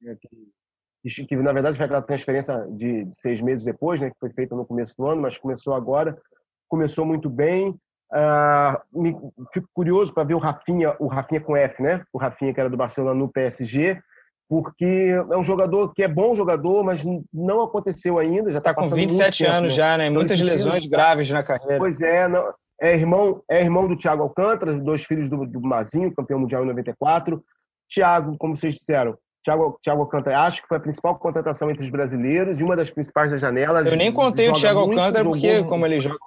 né, 0.00 0.16
que, 0.20 1.26
que, 1.26 1.36
na 1.36 1.52
verdade 1.52 1.76
foi 1.76 1.84
aquela 1.84 2.02
transferência 2.02 2.66
de 2.70 3.08
seis 3.12 3.40
meses 3.40 3.64
depois, 3.64 4.00
né, 4.00 4.10
que 4.10 4.18
foi 4.18 4.30
feita 4.30 4.54
no 4.54 4.64
começo 4.64 4.94
do 4.96 5.06
ano, 5.06 5.22
mas 5.22 5.36
começou 5.36 5.74
agora, 5.74 6.16
começou 6.68 7.04
muito 7.04 7.28
bem. 7.28 7.78
Uh, 8.12 9.00
me, 9.02 9.16
fico 9.52 9.68
curioso 9.74 10.14
para 10.14 10.22
ver 10.22 10.34
o 10.34 10.38
Rafinha, 10.38 10.94
o 11.00 11.08
Rafinha 11.08 11.40
com 11.40 11.56
F, 11.56 11.82
né? 11.82 12.04
O 12.12 12.18
Rafinha 12.18 12.54
que 12.54 12.60
era 12.60 12.70
do 12.70 12.76
Barcelona 12.76 13.18
no 13.18 13.28
PSG, 13.28 14.00
porque 14.48 15.12
é 15.30 15.36
um 15.36 15.42
jogador 15.42 15.92
que 15.92 16.02
é 16.02 16.08
bom 16.08 16.34
jogador, 16.34 16.84
mas 16.84 17.02
não 17.32 17.62
aconteceu 17.62 18.18
ainda. 18.18 18.52
Já 18.52 18.58
está 18.58 18.72
tá 18.72 18.80
com 18.80 18.88
27 18.88 19.44
anos 19.44 19.74
tempo, 19.74 19.76
já, 19.76 19.98
né? 19.98 20.08
Muitas 20.08 20.40
lesões 20.40 20.86
graves 20.86 21.30
na 21.30 21.42
carreira. 21.42 21.78
Pois 21.78 22.00
é, 22.00 22.28
não, 22.28 22.52
é 22.80 22.94
irmão, 22.94 23.42
é 23.50 23.62
irmão 23.62 23.88
do 23.88 23.96
Thiago 23.96 24.22
Alcântara, 24.22 24.74
dois 24.74 25.02
filhos 25.04 25.28
do, 25.28 25.46
do 25.46 25.60
Mazinho, 25.60 26.14
campeão 26.14 26.38
mundial 26.38 26.62
em 26.62 26.68
94. 26.68 27.42
Thiago, 27.92 28.36
como 28.38 28.56
vocês 28.56 28.74
disseram, 28.74 29.16
Thiago, 29.44 29.78
Thiago 29.82 30.02
Alcântara, 30.02 30.40
acho 30.40 30.62
que 30.62 30.68
foi 30.68 30.76
a 30.76 30.80
principal 30.80 31.16
contratação 31.16 31.70
entre 31.70 31.84
os 31.84 31.90
brasileiros 31.90 32.60
e 32.60 32.64
uma 32.64 32.76
das 32.76 32.90
principais 32.90 33.30
da 33.30 33.38
janela. 33.38 33.80
Eu 33.80 33.96
nem 33.96 34.12
contei 34.12 34.48
o 34.48 34.52
Thiago 34.52 34.80
Alcântara 34.80 35.24
porque, 35.24 35.64
como 35.64 35.86
ele 35.86 36.00
joga 36.00 36.18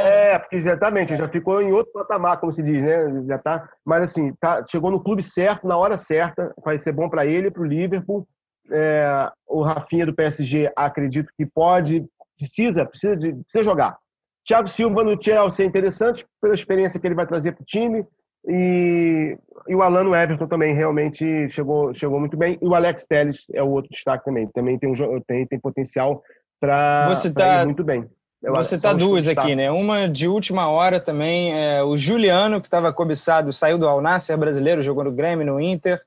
é, 0.00 0.38
porque 0.38 0.56
exatamente, 0.56 1.16
já 1.16 1.28
ficou 1.28 1.62
em 1.62 1.72
outro 1.72 1.92
patamar, 1.92 2.38
como 2.38 2.52
se 2.52 2.62
diz, 2.62 2.82
né? 2.82 3.24
Já 3.26 3.38
tá, 3.38 3.68
mas 3.84 4.04
assim, 4.04 4.32
tá, 4.40 4.64
chegou 4.68 4.90
no 4.90 5.02
clube 5.02 5.22
certo, 5.22 5.66
na 5.66 5.76
hora 5.76 5.96
certa, 5.96 6.52
vai 6.64 6.78
ser 6.78 6.92
bom 6.92 7.08
para 7.08 7.26
ele, 7.26 7.50
para 7.50 7.62
o 7.62 7.66
Liverpool. 7.66 8.26
É, 8.72 9.30
o 9.48 9.62
Rafinha 9.62 10.06
do 10.06 10.14
PSG, 10.14 10.72
acredito 10.76 11.32
que 11.36 11.44
pode, 11.44 12.04
precisa, 12.38 12.86
precisa, 12.86 13.16
de, 13.16 13.32
precisa 13.32 13.64
jogar. 13.64 13.98
Thiago 14.46 14.68
Silva 14.68 15.04
no 15.04 15.20
Chelsea 15.20 15.64
é 15.64 15.68
interessante 15.68 16.26
pela 16.40 16.54
experiência 16.54 16.98
que 16.98 17.06
ele 17.06 17.14
vai 17.14 17.26
trazer 17.26 17.52
para 17.52 17.62
o 17.62 17.66
time. 17.66 18.04
E, 18.48 19.36
e 19.68 19.74
o 19.74 19.82
Alano 19.82 20.14
Everton 20.14 20.46
também 20.46 20.74
realmente 20.74 21.48
chegou, 21.50 21.92
chegou 21.92 22.18
muito 22.18 22.36
bem. 22.36 22.58
E 22.60 22.66
o 22.66 22.74
Alex 22.74 23.06
Telles 23.06 23.44
é 23.52 23.62
o 23.62 23.68
outro 23.68 23.90
destaque 23.90 24.24
também. 24.24 24.46
Também 24.48 24.78
tem, 24.78 24.90
um, 24.90 25.20
tem, 25.20 25.46
tem 25.46 25.60
potencial 25.60 26.22
para 26.58 27.12
tá, 27.34 27.62
ir 27.62 27.66
muito 27.66 27.84
bem. 27.84 28.08
Eu 28.42 28.54
Você 28.54 28.80
tá 28.80 28.94
duas 28.94 29.28
aqui, 29.28 29.54
né? 29.54 29.70
Uma 29.70 30.08
de 30.08 30.26
última 30.26 30.68
hora 30.68 30.98
também. 30.98 31.52
É, 31.52 31.82
o 31.82 31.96
Juliano, 31.96 32.60
que 32.60 32.66
estava 32.66 32.90
cobiçado, 32.92 33.52
saiu 33.52 33.76
do 33.76 33.86
Alnasser 33.86 34.36
brasileiro, 34.38 34.82
jogou 34.82 35.04
no 35.04 35.12
Grêmio, 35.12 35.44
no 35.44 35.60
Inter. 35.60 36.02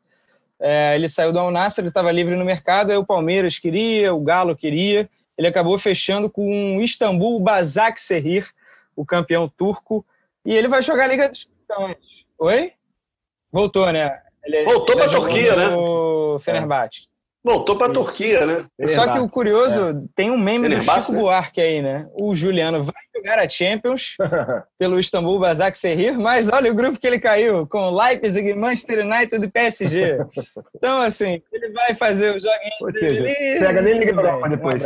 É, 0.60 0.96
ele 0.96 1.08
saiu 1.08 1.32
do 1.32 1.39
Alnasser, 1.39 1.84
ele 1.84 1.89
estava 1.89 2.12
livre 2.12 2.36
no 2.36 2.43
mercado, 2.43 2.89
aí 2.91 2.98
o 2.98 3.06
Palmeiras 3.06 3.60
queria, 3.60 4.13
o 4.13 4.22
Galo 4.22 4.56
queria. 4.56 5.08
Ele 5.38 5.48
acabou 5.48 5.78
fechando 5.78 6.30
com 6.30 6.78
o 6.78 6.82
Istambul 6.82 7.39
Basaksehir, 7.39 8.50
o 8.96 9.06
campeão 9.06 9.48
turco. 9.48 10.04
E 10.43 10.56
ele 10.56 10.67
vai 10.67 10.82
jogar 10.82 11.04
a 11.04 11.08
Liga 11.08 11.30
dos 11.30 11.48
Campeões. 11.67 11.98
Oi? 12.39 12.74
Voltou, 13.52 13.91
né? 13.91 14.22
Ele, 14.43 14.63
Voltou 14.65 14.96
para 14.96 15.06
a 15.06 15.10
Turquia, 15.10 15.56
né? 15.56 15.65
Fenerbahçe. 16.39 17.12
Voltou 17.43 17.77
para 17.77 17.88
a 17.88 17.93
Turquia, 17.93 18.45
né? 18.45 18.65
Só 18.88 19.12
que 19.12 19.19
o 19.19 19.27
curioso, 19.27 19.89
é. 19.89 19.93
tem 20.15 20.32
um 20.32 20.38
meme 20.38 20.69
do 20.69 20.79
Chico 20.79 21.12
né? 21.12 21.19
Buarque 21.19 21.60
aí, 21.60 21.82
né? 21.82 22.08
O 22.13 22.34
Juliano 22.34 22.82
vai 22.82 22.93
jogar 23.13 23.38
a 23.38 23.49
Champions 23.49 24.15
pelo 24.79 24.97
Istambul 24.97 25.39
Basaksehir, 25.39 26.17
mas 26.17 26.49
olha 26.49 26.71
o 26.71 26.75
grupo 26.75 26.97
que 26.97 27.06
ele 27.06 27.19
caiu, 27.19 27.67
com 27.67 27.89
Leipzig, 27.89 28.53
Manchester 28.53 29.06
United 29.06 29.45
e 29.45 29.49
PSG. 29.49 30.19
Então, 30.75 31.01
assim, 31.01 31.41
ele 31.51 31.69
vai 31.69 31.93
fazer 31.95 32.36
o 32.36 32.39
joguinho 32.39 32.73
Ou 32.82 32.91
seja, 32.91 33.21
dele. 33.21 33.60
Pega 33.60 33.82
nem 33.82 33.97
Liga 33.97 34.12
Europa 34.12 34.49
depois. 34.49 34.84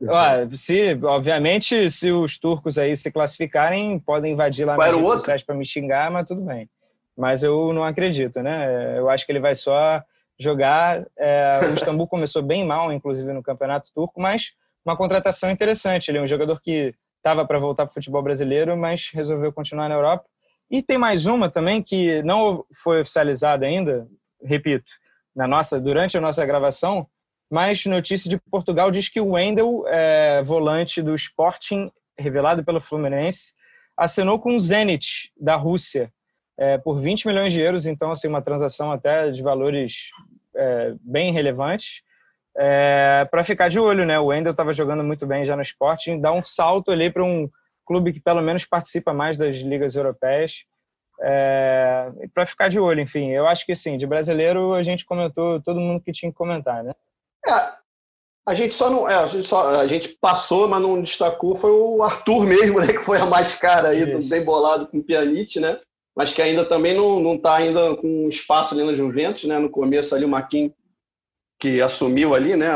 Um 0.00 0.56
se, 0.56 0.98
obviamente, 1.02 1.90
se 1.90 2.12
os 2.12 2.38
turcos 2.38 2.78
aí 2.78 2.94
se 2.94 3.10
classificarem, 3.10 3.98
podem 3.98 4.32
invadir 4.32 4.64
lá 4.64 4.76
nas 4.76 4.94
redes 4.94 5.12
sociais 5.12 5.42
para 5.42 5.56
me 5.56 5.66
xingar, 5.66 6.12
mas 6.12 6.28
tudo 6.28 6.42
bem. 6.42 6.68
Mas 7.16 7.42
eu 7.42 7.72
não 7.72 7.82
acredito, 7.82 8.40
né? 8.40 8.98
Eu 8.98 9.08
acho 9.08 9.26
que 9.26 9.32
ele 9.32 9.40
vai 9.40 9.54
só 9.54 10.00
jogar. 10.38 11.06
É, 11.16 11.60
o 11.70 11.74
Istambul 11.74 12.08
começou 12.08 12.42
bem 12.42 12.66
mal, 12.66 12.92
inclusive, 12.92 13.32
no 13.32 13.42
campeonato 13.42 13.90
turco, 13.94 14.20
mas 14.20 14.52
uma 14.84 14.96
contratação 14.96 15.50
interessante. 15.50 16.10
Ele 16.10 16.18
é 16.18 16.22
um 16.22 16.26
jogador 16.26 16.60
que 16.60 16.94
estava 17.16 17.46
para 17.46 17.58
voltar 17.58 17.86
para 17.86 17.92
o 17.92 17.94
futebol 17.94 18.22
brasileiro, 18.22 18.76
mas 18.76 19.10
resolveu 19.12 19.52
continuar 19.52 19.88
na 19.88 19.94
Europa. 19.94 20.24
E 20.70 20.82
tem 20.82 20.98
mais 20.98 21.26
uma 21.26 21.48
também 21.48 21.82
que 21.82 22.22
não 22.22 22.64
foi 22.82 23.00
oficializada 23.00 23.64
ainda, 23.66 24.06
repito, 24.42 24.90
na 25.34 25.46
nossa 25.46 25.80
durante 25.80 26.16
a 26.16 26.20
nossa 26.20 26.44
gravação, 26.44 27.06
mas 27.50 27.84
notícia 27.86 28.28
de 28.28 28.38
Portugal 28.50 28.90
diz 28.90 29.08
que 29.08 29.20
o 29.20 29.32
Wendel, 29.32 29.84
é, 29.86 30.42
volante 30.42 31.02
do 31.02 31.14
Sporting, 31.14 31.90
revelado 32.18 32.64
pelo 32.64 32.80
Fluminense, 32.80 33.52
assinou 33.96 34.38
com 34.38 34.56
o 34.56 34.60
Zenit 34.60 35.32
da 35.36 35.56
Rússia 35.56 36.12
é, 36.56 36.78
por 36.78 37.00
20 37.00 37.26
milhões 37.26 37.52
de 37.52 37.60
euros, 37.60 37.86
então 37.86 38.10
assim 38.10 38.28
uma 38.28 38.42
transação 38.42 38.92
até 38.92 39.30
de 39.30 39.42
valores 39.42 40.10
é, 40.54 40.94
bem 41.00 41.32
relevantes. 41.32 42.02
É, 42.56 43.26
para 43.30 43.42
ficar 43.42 43.68
de 43.68 43.80
olho, 43.80 44.06
né? 44.06 44.18
O 44.18 44.26
Wendel 44.26 44.52
estava 44.52 44.72
jogando 44.72 45.02
muito 45.02 45.26
bem 45.26 45.44
já 45.44 45.56
no 45.56 45.62
Sporting, 45.62 46.20
dá 46.20 46.32
um 46.32 46.44
salto 46.44 46.92
ali 46.92 47.10
para 47.10 47.24
um 47.24 47.50
clube 47.84 48.12
que 48.12 48.20
pelo 48.20 48.40
menos 48.40 48.64
participa 48.64 49.12
mais 49.12 49.36
das 49.36 49.56
ligas 49.56 49.96
europeias. 49.96 50.64
É, 51.20 52.10
para 52.32 52.46
ficar 52.46 52.68
de 52.68 52.78
olho, 52.78 53.00
enfim, 53.00 53.30
eu 53.30 53.46
acho 53.46 53.64
que 53.64 53.74
sim, 53.74 53.96
de 53.96 54.06
brasileiro 54.06 54.74
a 54.74 54.82
gente 54.82 55.04
comentou 55.04 55.60
todo 55.60 55.80
mundo 55.80 56.00
que 56.00 56.12
tinha 56.12 56.30
que 56.30 56.36
comentar, 56.36 56.82
né? 56.82 56.92
É, 57.46 57.72
a 58.46 58.54
gente 58.54 58.74
só 58.74 58.90
não, 58.90 59.08
é, 59.08 59.14
a 59.14 59.26
gente 59.26 59.46
só 59.46 59.80
a 59.80 59.86
gente 59.86 60.08
passou, 60.20 60.68
mas 60.68 60.82
não 60.82 61.00
destacou 61.00 61.54
foi 61.54 61.70
o 61.70 62.02
Arthur 62.02 62.44
mesmo, 62.44 62.80
né, 62.80 62.88
que 62.88 62.98
foi 62.98 63.18
a 63.18 63.26
mais 63.26 63.54
cara 63.54 63.88
aí, 63.88 64.04
do, 64.04 64.28
bem 64.28 64.44
bolado 64.44 64.86
com 64.86 64.98
o 64.98 65.02
Pjanic, 65.02 65.58
né? 65.60 65.78
Mas 66.16 66.32
que 66.32 66.40
ainda 66.40 66.64
também 66.64 66.94
não 66.94 67.34
está 67.34 67.56
ainda 67.56 67.96
com 67.96 68.28
espaço 68.28 68.74
ali 68.74 68.84
na 68.84 68.94
Juventus, 68.94 69.44
né? 69.44 69.58
No 69.58 69.68
começo 69.68 70.14
ali 70.14 70.24
o 70.24 70.28
Marquinhos 70.28 70.72
que 71.58 71.80
assumiu 71.80 72.34
ali, 72.34 72.56
né? 72.56 72.70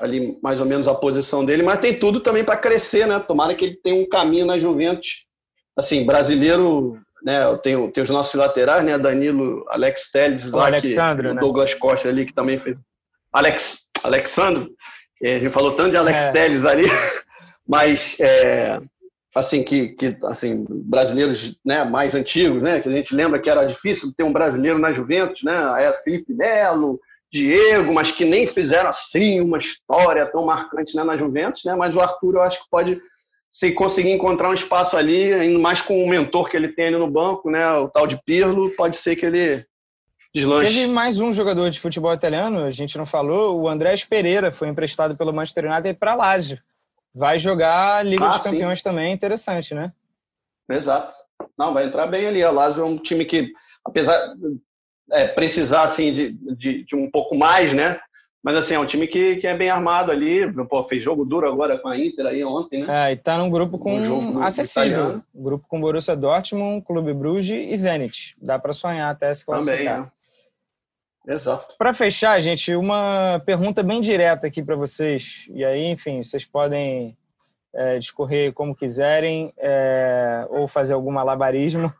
Ali 0.00 0.38
mais 0.42 0.60
ou 0.60 0.66
menos 0.66 0.86
a 0.86 0.94
posição 0.94 1.44
dele, 1.44 1.62
mas 1.62 1.80
tem 1.80 1.98
tudo 1.98 2.20
também 2.20 2.44
para 2.44 2.58
crescer, 2.58 3.06
né? 3.06 3.18
Tomara 3.18 3.54
que 3.54 3.64
ele 3.64 3.76
tenha 3.76 3.96
um 4.02 4.08
caminho 4.08 4.44
na 4.44 4.58
Juventus. 4.58 5.26
Assim, 5.76 6.04
brasileiro, 6.04 6.98
né? 7.22 7.40
Tenho, 7.62 7.90
tenho 7.90 8.04
os 8.04 8.10
nossos 8.10 8.34
laterais, 8.34 8.84
né? 8.84 8.98
Danilo, 8.98 9.64
Alex 9.68 10.10
Telles, 10.10 10.52
o 10.52 10.58
Alexandre, 10.58 11.32
né? 11.32 11.40
Douglas 11.40 11.72
Costa 11.74 12.08
ali 12.08 12.26
que 12.26 12.34
também 12.34 12.58
fez. 12.58 12.76
Alex, 13.32 13.88
Alexandro, 14.02 14.70
é, 15.22 15.36
a 15.36 15.38
gente 15.40 15.52
falou 15.52 15.72
tanto 15.72 15.92
de 15.92 15.96
Alex 15.96 16.24
é. 16.24 16.32
Telles 16.32 16.64
ali, 16.64 16.84
mas 17.66 18.18
é, 18.20 18.80
assim 19.38 19.62
que, 19.62 19.88
que 19.88 20.16
assim 20.24 20.66
brasileiros 20.68 21.56
né, 21.64 21.84
mais 21.84 22.14
antigos, 22.14 22.62
né, 22.62 22.80
que 22.80 22.88
a 22.88 22.92
gente 22.92 23.14
lembra 23.14 23.38
que 23.38 23.48
era 23.48 23.64
difícil 23.64 24.12
ter 24.16 24.24
um 24.24 24.32
brasileiro 24.32 24.78
na 24.78 24.92
Juventus, 24.92 25.42
né, 25.42 25.54
é 25.78 25.92
Felipe 26.02 26.32
Melo, 26.34 27.00
Diego, 27.32 27.92
mas 27.92 28.10
que 28.10 28.24
nem 28.24 28.46
fizeram 28.46 28.90
assim 28.90 29.40
uma 29.40 29.58
história 29.58 30.26
tão 30.26 30.44
marcante 30.44 30.96
né, 30.96 31.04
na 31.04 31.16
Juventus, 31.16 31.64
né, 31.64 31.74
mas 31.76 31.94
o 31.94 32.00
Arthur 32.00 32.34
eu 32.34 32.42
acho 32.42 32.62
que 32.62 32.70
pode 32.70 33.00
se 33.50 33.72
conseguir 33.72 34.10
encontrar 34.10 34.50
um 34.50 34.54
espaço 34.54 34.96
ali, 34.96 35.32
ainda 35.32 35.58
mais 35.58 35.80
com 35.80 36.02
o 36.02 36.08
mentor 36.08 36.50
que 36.50 36.56
ele 36.56 36.68
tem 36.68 36.88
ali 36.88 36.96
no 36.96 37.10
banco, 37.10 37.50
né, 37.50 37.70
o 37.74 37.88
tal 37.88 38.06
de 38.06 38.20
Pirlo, 38.24 38.70
pode 38.76 38.96
ser 38.96 39.16
que 39.16 39.26
ele 39.26 39.64
deslanche. 40.34 40.74
Teve 40.74 40.86
mais 40.86 41.18
um 41.18 41.32
jogador 41.32 41.70
de 41.70 41.80
futebol 41.80 42.12
italiano, 42.12 42.64
a 42.64 42.70
gente 42.70 42.98
não 42.98 43.06
falou, 43.06 43.60
o 43.60 43.68
Andrés 43.68 44.04
Pereira 44.04 44.52
foi 44.52 44.68
emprestado 44.68 45.16
pelo 45.16 45.32
Manchester 45.32 45.70
United 45.70 45.98
para 45.98 46.14
Lazio 46.14 46.58
vai 47.14 47.38
jogar 47.38 48.04
Liga 48.04 48.26
ah, 48.26 48.28
dos 48.28 48.42
Campeões 48.42 48.78
sim. 48.78 48.84
também, 48.84 49.12
interessante, 49.12 49.74
né? 49.74 49.92
Exato. 50.70 51.14
Não, 51.56 51.72
vai 51.72 51.86
entrar 51.86 52.06
bem 52.06 52.26
ali. 52.26 52.42
A 52.42 52.50
Lazio 52.50 52.82
é 52.82 52.86
um 52.86 52.98
time 52.98 53.24
que, 53.24 53.52
apesar 53.84 54.34
é, 55.10 55.26
precisar 55.26 55.84
assim 55.84 56.12
de, 56.12 56.32
de, 56.32 56.84
de, 56.84 56.96
um 56.96 57.10
pouco 57.10 57.34
mais, 57.34 57.72
né? 57.72 57.98
Mas 58.42 58.56
assim, 58.56 58.74
é 58.74 58.78
um 58.78 58.86
time 58.86 59.06
que, 59.06 59.36
que 59.36 59.46
é 59.46 59.56
bem 59.56 59.68
armado 59.68 60.12
ali. 60.12 60.50
Pô, 60.66 60.84
fez 60.84 61.02
jogo 61.02 61.24
duro 61.24 61.48
agora 61.48 61.78
com 61.78 61.88
a 61.88 61.98
Inter 61.98 62.26
aí 62.26 62.44
ontem, 62.44 62.84
né? 62.84 63.10
É, 63.10 63.12
e 63.12 63.16
tá 63.16 63.36
num 63.36 63.50
grupo 63.50 63.78
com 63.78 63.98
um 63.98 64.42
acessível. 64.42 64.90
Italiano. 64.90 65.24
Grupo 65.34 65.66
com 65.68 65.80
Borussia 65.80 66.14
Dortmund, 66.14 66.84
Clube 66.84 67.12
Bruges 67.12 67.68
e 67.68 67.76
Zenit. 67.76 68.36
Dá 68.40 68.58
para 68.58 68.72
sonhar 68.72 69.10
até 69.10 69.32
se 69.34 69.44
classificar. 69.44 69.96
Também, 69.96 70.08
é. 70.08 70.17
Exato. 71.28 71.74
Para 71.76 71.92
fechar, 71.92 72.40
gente, 72.40 72.74
uma 72.74 73.42
pergunta 73.44 73.82
bem 73.82 74.00
direta 74.00 74.46
aqui 74.46 74.62
para 74.62 74.74
vocês. 74.74 75.46
E 75.50 75.62
aí, 75.62 75.84
enfim, 75.84 76.22
vocês 76.22 76.46
podem 76.46 77.14
é, 77.74 77.98
discorrer 77.98 78.54
como 78.54 78.74
quiserem 78.74 79.52
é, 79.58 80.46
ou 80.48 80.66
fazer 80.66 80.94
algum 80.94 81.12
malabarismo. 81.12 81.92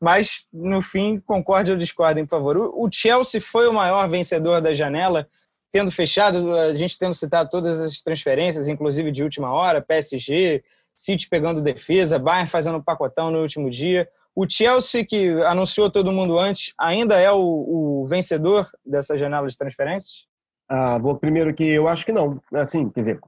Mas, 0.00 0.48
no 0.52 0.82
fim, 0.82 1.20
concorde 1.20 1.70
ou 1.70 1.78
discordem, 1.78 2.26
por 2.26 2.38
favor. 2.38 2.56
O 2.58 2.88
Chelsea 2.92 3.40
foi 3.40 3.68
o 3.68 3.72
maior 3.72 4.08
vencedor 4.08 4.60
da 4.60 4.74
janela, 4.74 5.28
tendo 5.70 5.92
fechado, 5.92 6.52
a 6.56 6.74
gente 6.74 6.98
tendo 6.98 7.14
citado 7.14 7.48
todas 7.50 7.80
as 7.80 8.00
transferências, 8.02 8.66
inclusive 8.66 9.12
de 9.12 9.22
última 9.22 9.52
hora, 9.52 9.80
PSG, 9.80 10.62
City 10.96 11.28
pegando 11.28 11.62
defesa, 11.62 12.18
Bayern 12.18 12.50
fazendo 12.50 12.82
pacotão 12.82 13.30
no 13.30 13.42
último 13.42 13.70
dia. 13.70 14.08
O 14.34 14.46
Chelsea, 14.48 15.04
que 15.04 15.28
anunciou 15.42 15.90
todo 15.90 16.12
mundo 16.12 16.38
antes, 16.38 16.72
ainda 16.78 17.20
é 17.20 17.30
o, 17.30 18.02
o 18.02 18.06
vencedor 18.06 18.70
dessa 18.84 19.16
janela 19.18 19.46
de 19.46 19.56
transferências? 19.56 20.26
Ah, 20.68 20.96
vou 20.98 21.16
primeiro 21.16 21.52
que 21.54 21.64
eu 21.64 21.86
acho 21.86 22.06
que 22.06 22.12
não. 22.12 22.40
Assim, 22.54 22.88
quer 22.88 23.00
dizer, 23.00 23.20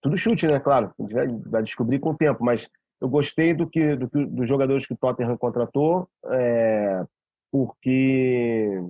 tudo 0.00 0.16
chute, 0.16 0.46
né? 0.46 0.58
Claro, 0.58 0.92
a 0.98 1.02
gente 1.02 1.14
vai, 1.14 1.28
vai 1.28 1.62
descobrir 1.62 2.00
com 2.00 2.10
o 2.10 2.16
tempo, 2.16 2.44
mas 2.44 2.68
eu 3.00 3.08
gostei 3.08 3.54
do 3.54 3.66
que, 3.66 3.94
do, 3.94 4.08
dos 4.26 4.48
jogadores 4.48 4.86
que 4.86 4.92
o 4.92 4.96
Tottenham 4.96 5.36
contratou, 5.36 6.08
é, 6.26 7.04
porque 7.52 8.82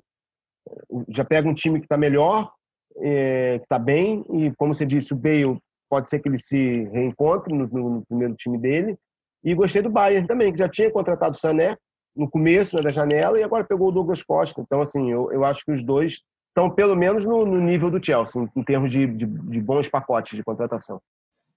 já 1.09 1.25
pega 1.25 1.49
um 1.49 1.55
time 1.55 1.79
que 1.79 1.87
está 1.87 1.97
melhor, 1.97 2.51
é, 2.97 3.59
que 3.59 3.65
está 3.65 3.79
bem, 3.79 4.25
e 4.31 4.51
como 4.57 4.75
você 4.75 4.87
disse, 4.87 5.13
o 5.13 5.17
Bale 5.17 5.61
pode 5.89 6.09
ser 6.09 6.21
que 6.21 6.29
ele 6.29 6.39
se 6.39 6.85
reencontre 6.85 7.55
no, 7.55 7.67
no, 7.69 7.91
no 7.97 8.07
primeiro 8.07 8.35
time 8.35 8.59
dele, 8.59 8.99
E 9.43 9.55
gostei 9.55 9.83
do 9.83 9.91
Bayern 9.91 10.27
também, 10.27 10.53
que 10.53 10.59
já 10.59 10.69
tinha 10.69 10.91
contratado 10.91 11.35
o 11.35 11.39
Sané 11.39 11.77
no 12.15 12.29
começo 12.29 12.77
né, 12.77 12.83
da 12.83 12.91
janela 12.91 13.39
e 13.39 13.43
agora 13.43 13.65
pegou 13.65 13.89
o 13.89 13.93
Douglas 13.93 14.23
Costa. 14.23 14.61
Então, 14.61 14.81
assim, 14.81 15.11
eu, 15.11 15.33
eu 15.33 15.45
acho 15.45 15.65
que 15.65 15.73
os 15.73 15.83
dois 15.83 16.23
estão 16.49 16.69
pelo 16.71 16.97
menos 16.97 17.25
no, 17.25 17.47
no 17.47 17.61
nível 17.61 17.91
do 17.91 18.05
Chelsea, 18.05 18.43
em, 18.43 18.61
em 18.61 18.65
termos 18.65 18.91
de, 18.91 19.07
de, 19.07 19.27
de, 19.27 19.61
bons 19.61 19.89
pacotes 19.89 20.37
de 20.37 20.43
contratação. 20.43 21.01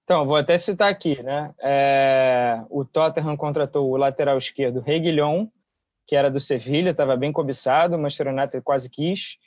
Então, 0.04 0.26
vou 0.26 0.36
até 0.36 0.58
citar 0.58 0.90
aqui, 0.90 1.22
né? 1.24 1.52
É, 1.62 2.62
o 2.70 2.86
Tottenham 2.86 3.36
contratou 3.36 3.90
o 3.90 3.98
lateral 3.98 4.38
esquerdo 4.38 4.82
Reguilhon, 4.82 5.48
que 6.06 6.16
era 6.16 6.30
do 6.30 6.40
Sevilha, 6.40 6.92
estava 6.92 7.16
bem 7.16 7.32
cobiçado, 7.32 7.96
o 7.96 8.00
Manchester 8.00 8.28
United 8.28 8.62
quase 8.62 8.90
quis. 8.90 9.38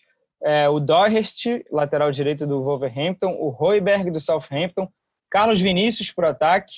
É, 0.43 0.69
o 0.69 0.81
Doherty, 0.81 1.65
lateral 1.71 2.11
direito 2.11 2.47
do 2.47 2.63
Wolverhampton, 2.63 3.37
o 3.39 3.49
Royberg 3.51 4.11
do 4.11 4.21
Southampton, 4.21 4.89
Carlos 5.31 5.61
Vinícius 5.61 6.11
para 6.11 6.29
o 6.29 6.31
ataque, 6.31 6.73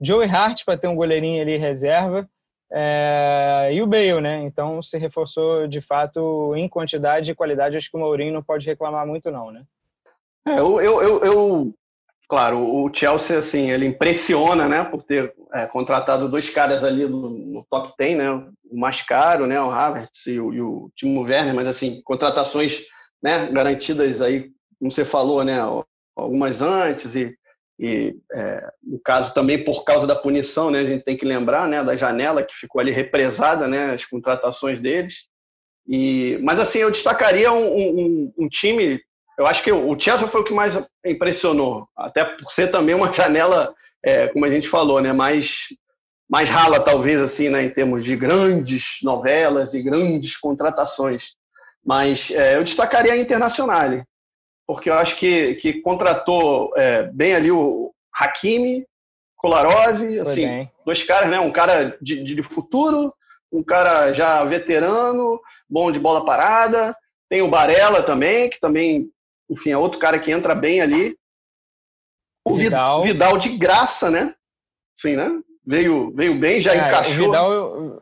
Joey 0.00 0.28
Hart 0.28 0.64
para 0.64 0.78
ter 0.78 0.88
um 0.88 0.94
goleirinho 0.94 1.42
ali 1.42 1.56
reserva, 1.56 2.28
é, 2.70 3.70
e 3.72 3.80
o 3.80 3.86
Bale, 3.86 4.20
né? 4.20 4.42
Então 4.42 4.82
se 4.82 4.98
reforçou 4.98 5.66
de 5.66 5.80
fato 5.80 6.54
em 6.54 6.68
quantidade 6.68 7.30
e 7.30 7.34
qualidade. 7.34 7.76
Acho 7.76 7.90
que 7.90 7.96
o 7.96 8.00
Mourinho 8.00 8.32
não 8.32 8.42
pode 8.42 8.66
reclamar 8.66 9.06
muito, 9.06 9.30
não, 9.30 9.50
né? 9.50 9.62
É, 10.46 10.60
eu, 10.60 10.80
eu, 10.80 11.02
eu, 11.02 11.20
eu, 11.24 11.74
claro, 12.28 12.58
o 12.58 12.92
Chelsea 12.92 13.38
assim 13.38 13.70
ele 13.70 13.86
impressiona, 13.86 14.68
né? 14.68 14.84
Por 14.84 15.02
ter 15.02 15.34
é, 15.54 15.66
contratado 15.66 16.28
dois 16.28 16.50
caras 16.50 16.84
ali 16.84 17.06
no, 17.06 17.30
no, 17.30 17.66
top 17.70 17.94
10, 17.98 18.18
né? 18.18 18.30
O 18.70 18.78
mais 18.78 19.00
caro, 19.00 19.46
né? 19.46 19.60
O 19.60 19.70
Havertz 19.70 20.26
e 20.26 20.38
o, 20.38 20.52
e 20.52 20.60
o 20.60 20.90
Timo 20.94 21.22
Werner, 21.22 21.54
mas 21.54 21.66
assim 21.66 22.02
contratações, 22.04 22.82
né? 23.22 23.50
Garantidas 23.50 24.20
aí, 24.20 24.50
como 24.78 24.92
você 24.92 25.06
falou, 25.06 25.42
né? 25.42 25.58
Algumas 26.14 26.60
antes 26.60 27.14
e 27.14 27.34
e 27.78 28.16
é, 28.32 28.70
no 28.82 28.98
caso 28.98 29.32
também 29.32 29.62
por 29.62 29.84
causa 29.84 30.06
da 30.06 30.16
punição, 30.16 30.70
né, 30.70 30.80
a 30.80 30.84
gente 30.84 31.04
tem 31.04 31.16
que 31.16 31.24
lembrar, 31.24 31.68
né, 31.68 31.82
da 31.84 31.94
janela 31.94 32.42
que 32.42 32.54
ficou 32.54 32.80
ali 32.80 32.90
represada, 32.90 33.68
né, 33.68 33.94
as 33.94 34.04
contratações 34.04 34.80
deles. 34.80 35.28
E, 35.86 36.38
mas 36.42 36.58
assim, 36.58 36.80
eu 36.80 36.90
destacaria 36.90 37.52
um, 37.52 37.66
um, 37.66 38.32
um 38.36 38.48
time. 38.48 39.00
Eu 39.38 39.46
acho 39.46 39.62
que 39.62 39.70
o 39.70 39.98
Chelsea 39.98 40.26
foi 40.26 40.40
o 40.40 40.44
que 40.44 40.52
mais 40.52 40.74
impressionou, 41.06 41.86
até 41.96 42.24
por 42.24 42.50
ser 42.50 42.68
também 42.68 42.94
uma 42.94 43.12
janela, 43.14 43.72
é, 44.04 44.26
como 44.28 44.44
a 44.44 44.50
gente 44.50 44.68
falou, 44.68 45.00
né, 45.00 45.12
mais 45.12 45.68
mais 46.30 46.50
rala 46.50 46.78
talvez 46.78 47.18
assim, 47.18 47.48
né, 47.48 47.64
em 47.64 47.70
termos 47.70 48.04
de 48.04 48.14
grandes 48.14 48.98
novelas 49.02 49.72
e 49.72 49.82
grandes 49.82 50.36
contratações. 50.36 51.36
Mas 51.82 52.30
é, 52.32 52.56
eu 52.56 52.64
destacaria 52.64 53.14
a 53.14 53.16
Internacional 53.16 54.04
porque 54.68 54.90
eu 54.90 54.94
acho 54.94 55.16
que, 55.16 55.54
que 55.54 55.80
contratou 55.80 56.70
é, 56.76 57.04
bem 57.04 57.34
ali 57.34 57.50
o 57.50 57.90
Hakimi, 58.14 58.86
Kolarov, 59.34 60.02
assim, 60.20 60.68
dois 60.84 61.02
caras, 61.04 61.30
né? 61.30 61.40
Um 61.40 61.50
cara 61.50 61.96
de, 62.02 62.22
de 62.22 62.42
futuro, 62.42 63.14
um 63.50 63.62
cara 63.64 64.12
já 64.12 64.44
veterano, 64.44 65.40
bom 65.70 65.90
de 65.90 65.98
bola 65.98 66.22
parada. 66.22 66.94
Tem 67.30 67.40
o 67.40 67.48
Barella 67.48 68.02
também, 68.02 68.50
que 68.50 68.60
também, 68.60 69.10
enfim, 69.48 69.70
é 69.70 69.78
outro 69.78 69.98
cara 69.98 70.18
que 70.18 70.30
entra 70.30 70.54
bem 70.54 70.82
ali. 70.82 71.16
O 72.44 72.52
Vidal, 72.52 73.00
Vidal 73.00 73.38
de 73.38 73.56
graça, 73.56 74.10
né? 74.10 74.34
Sim, 75.00 75.16
né? 75.16 75.30
Veio, 75.66 76.12
veio 76.14 76.38
bem, 76.38 76.60
já 76.60 76.74
é, 76.74 76.88
encaixou. 76.88 77.24
O 77.24 77.26
Vidal, 77.30 78.00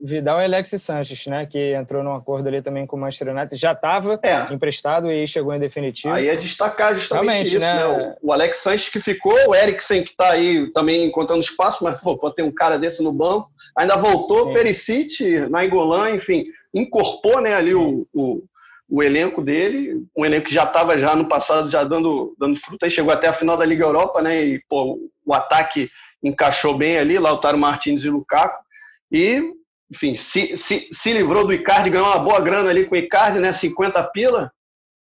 Vidal 0.00 0.40
e 0.40 0.44
Alexis 0.44 0.82
Sanches, 0.82 1.26
né? 1.26 1.44
Que 1.44 1.74
entrou 1.74 2.04
num 2.04 2.14
acordo 2.14 2.46
ali 2.46 2.62
também 2.62 2.86
com 2.86 2.96
o 2.96 3.00
Manchester 3.00 3.34
United. 3.34 3.56
Já 3.56 3.72
estava 3.72 4.18
é. 4.22 4.52
emprestado 4.52 5.10
e 5.10 5.26
chegou 5.26 5.52
em 5.52 5.58
definitivo. 5.58 6.14
Aí 6.14 6.28
é 6.28 6.36
destacar 6.36 6.94
justamente 6.94 7.26
Realmente, 7.26 7.48
isso, 7.48 7.58
né? 7.58 7.74
né? 7.74 8.16
O 8.22 8.32
Alex 8.32 8.58
Sanches 8.58 8.88
que 8.88 9.00
ficou, 9.00 9.34
o 9.48 9.54
Eriksen 9.54 10.04
que 10.04 10.10
está 10.10 10.32
aí 10.32 10.70
também 10.72 11.04
encontrando 11.04 11.40
espaço, 11.40 11.82
mas 11.82 12.00
pô, 12.00 12.16
pode 12.16 12.36
ter 12.36 12.42
um 12.42 12.52
cara 12.52 12.78
desse 12.78 13.02
no 13.02 13.12
banco. 13.12 13.50
Ainda 13.76 13.96
voltou, 13.96 14.48
Sim. 14.48 14.52
Perisic, 14.52 15.48
Nainggolan, 15.50 16.10
enfim, 16.10 16.44
incorporou 16.72 17.40
né, 17.40 17.54
ali 17.54 17.74
o, 17.74 18.06
o, 18.14 18.44
o, 18.88 19.02
elenco 19.02 19.42
dele, 19.42 20.04
um 20.16 20.24
elenco 20.24 20.46
que 20.46 20.54
já 20.54 20.62
estava 20.62 20.96
já 20.96 21.16
no 21.16 21.28
passado 21.28 21.70
já 21.70 21.82
dando, 21.82 22.36
dando 22.38 22.58
fruta, 22.60 22.86
aí 22.86 22.90
chegou 22.90 23.12
até 23.12 23.26
a 23.26 23.32
final 23.32 23.56
da 23.56 23.64
Liga 23.64 23.84
Europa, 23.84 24.22
né? 24.22 24.44
E 24.44 24.62
pô, 24.68 24.98
o 25.26 25.34
ataque 25.34 25.90
encaixou 26.22 26.76
bem 26.76 26.98
ali, 26.98 27.18
Lautaro 27.18 27.58
Martins 27.58 28.04
e 28.04 28.10
Lukaku. 28.10 28.62
E 29.10 29.57
enfim, 29.90 30.16
se, 30.16 30.56
se, 30.56 30.88
se 30.92 31.12
livrou 31.12 31.46
do 31.46 31.52
Icardi, 31.52 31.90
ganhou 31.90 32.08
uma 32.08 32.18
boa 32.18 32.40
grana 32.40 32.70
ali 32.70 32.86
com 32.86 32.94
o 32.94 32.98
Icardi, 32.98 33.38
né? 33.38 33.52
50 33.52 34.02
pila. 34.10 34.52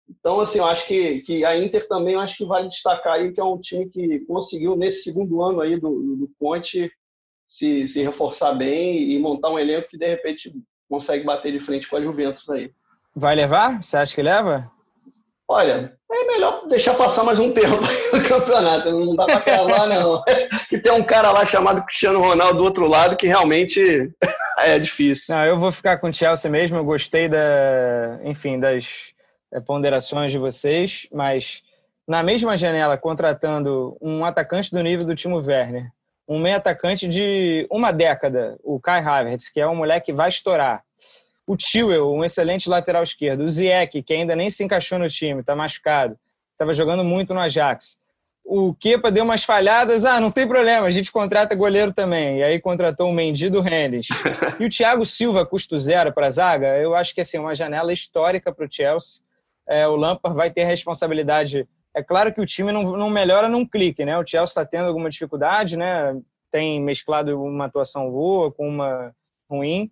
Então, 0.09 0.41
assim, 0.41 0.59
eu 0.59 0.67
acho 0.67 0.87
que, 0.87 1.21
que 1.23 1.45
a 1.45 1.59
Inter 1.59 1.89
também 1.89 2.15
eu 2.15 2.21
acho 2.21 2.37
que 2.37 2.45
vale 2.45 2.69
destacar 2.69 3.15
aí 3.15 3.33
que 3.33 3.41
é 3.41 3.45
um 3.45 3.61
time 3.61 3.89
que 3.89 4.21
conseguiu, 4.21 4.77
nesse 4.77 5.03
segundo 5.03 5.43
ano 5.43 5.61
aí 5.61 5.79
do, 5.79 6.17
do 6.17 6.31
Conte, 6.39 6.91
se, 7.47 7.89
se 7.89 8.03
reforçar 8.03 8.53
bem 8.53 9.11
e 9.11 9.19
montar 9.19 9.51
um 9.51 9.59
elenco 9.59 9.89
que, 9.89 9.99
de 9.99 10.07
repente, 10.07 10.53
consegue 10.89 11.25
bater 11.25 11.53
de 11.53 11.59
frente 11.59 11.89
com 11.89 11.97
a 11.97 12.01
Juventus 12.01 12.49
aí. 12.49 12.73
Vai 13.15 13.35
levar? 13.35 13.83
Você 13.83 13.97
acha 13.97 14.15
que 14.15 14.23
leva? 14.23 14.71
Olha, 15.49 15.97
é 16.11 16.27
melhor 16.27 16.67
deixar 16.67 16.95
passar 16.95 17.23
mais 17.23 17.39
um 17.39 17.53
tempo 17.53 17.77
no 18.13 18.29
campeonato. 18.29 18.91
Não 18.91 19.15
dá 19.15 19.27
para 19.27 19.41
cravar, 19.41 19.87
não. 19.87 20.23
que 20.69 20.79
tem 20.81 20.93
um 20.93 21.05
cara 21.05 21.31
lá 21.31 21.47
chamado 21.47 21.85
Cristiano 21.85 22.21
Ronaldo 22.21 22.59
do 22.59 22.65
outro 22.65 22.89
lado 22.89 23.17
que 23.17 23.29
realmente 23.29 23.81
é 24.59 24.79
difícil. 24.79 25.35
Não, 25.35 25.45
eu 25.45 25.59
vou 25.59 25.71
ficar 25.71 25.99
com 25.99 26.09
o 26.09 26.13
Chelsea 26.13 26.51
mesmo. 26.51 26.79
Eu 26.79 26.85
gostei 26.85 27.29
da, 27.29 28.19
enfim, 28.25 28.59
das 28.59 29.15
é, 29.53 29.61
ponderações 29.61 30.33
de 30.33 30.39
vocês, 30.39 31.07
mas 31.13 31.63
na 32.09 32.25
mesma 32.25 32.57
janela, 32.57 32.99
contratando 32.99 33.97
um 34.01 34.25
atacante 34.25 34.73
do 34.73 34.83
nível 34.83 35.07
do 35.07 35.15
Timo 35.15 35.37
Werner, 35.37 35.91
um 36.29 36.41
meio 36.41 36.57
atacante 36.57 37.07
de 37.07 37.69
uma 37.71 37.93
década, 37.93 38.59
o 38.65 38.81
Kai 38.81 39.01
Havertz, 39.01 39.49
que 39.49 39.61
é 39.61 39.67
um 39.67 39.77
moleque 39.77 40.07
que 40.07 40.13
vai 40.13 40.29
estourar 40.29 40.83
o 41.47 41.57
Tewell, 41.57 42.13
um 42.13 42.25
excelente 42.25 42.69
lateral 42.69 43.05
esquerdo, 43.05 43.45
o 43.45 43.49
Ziyech, 43.49 44.03
que 44.03 44.13
ainda 44.13 44.35
nem 44.35 44.51
se 44.51 44.65
encaixou 44.65 44.99
no 44.99 45.09
time, 45.09 45.41
está 45.41 45.55
machucado, 45.55 46.19
estava 46.53 46.75
jogando 46.75 47.05
muito 47.05 47.33
no 47.33 47.41
Ajax. 47.41 48.01
O 48.45 48.75
Kepa 48.75 49.11
deu 49.11 49.25
umas 49.25 49.45
falhadas, 49.45 50.05
ah, 50.05 50.21
não 50.21 50.31
tem 50.31 50.47
problema, 50.47 50.87
a 50.87 50.91
gente 50.91 51.11
contrata 51.11 51.55
goleiro 51.55 51.93
também. 51.93 52.39
E 52.39 52.43
aí 52.43 52.61
contratou 52.61 53.11
o 53.11 53.13
Mendy 53.13 53.49
do 53.49 53.61
Rennes. 53.61 54.09
E 54.59 54.65
o 54.65 54.71
Thiago 54.71 55.05
Silva, 55.05 55.45
custo 55.45 55.77
zero 55.79 56.13
para 56.13 56.29
a 56.29 56.31
zaga, 56.31 56.79
eu 56.79 56.95
acho 56.95 57.15
que 57.15 57.21
assim, 57.21 57.39
uma 57.39 57.55
janela 57.55 57.93
histórica 57.93 58.53
para 58.53 58.65
o 58.65 58.69
Chelsea. 58.71 59.21
É, 59.69 59.87
o 59.87 59.97
Lampard 59.97 60.37
vai 60.37 60.51
ter 60.51 60.65
responsabilidade. 60.65 61.69
É 61.95 62.03
claro 62.03 62.33
que 62.33 62.41
o 62.41 62.47
time 62.47 62.73
não, 62.73 62.85
não 62.85 63.11
melhora 63.11 63.49
num 63.49 63.67
clique, 63.67 64.05
né? 64.05 64.17
O 64.17 64.27
Chelsea 64.27 64.45
está 64.45 64.65
tendo 64.65 64.87
alguma 64.87 65.11
dificuldade, 65.11 65.77
né? 65.77 66.17
Tem 66.51 66.81
mesclado 66.81 67.43
uma 67.43 67.67
atuação 67.67 68.11
boa 68.11 68.51
com 68.51 68.67
uma 68.67 69.13
ruim 69.51 69.91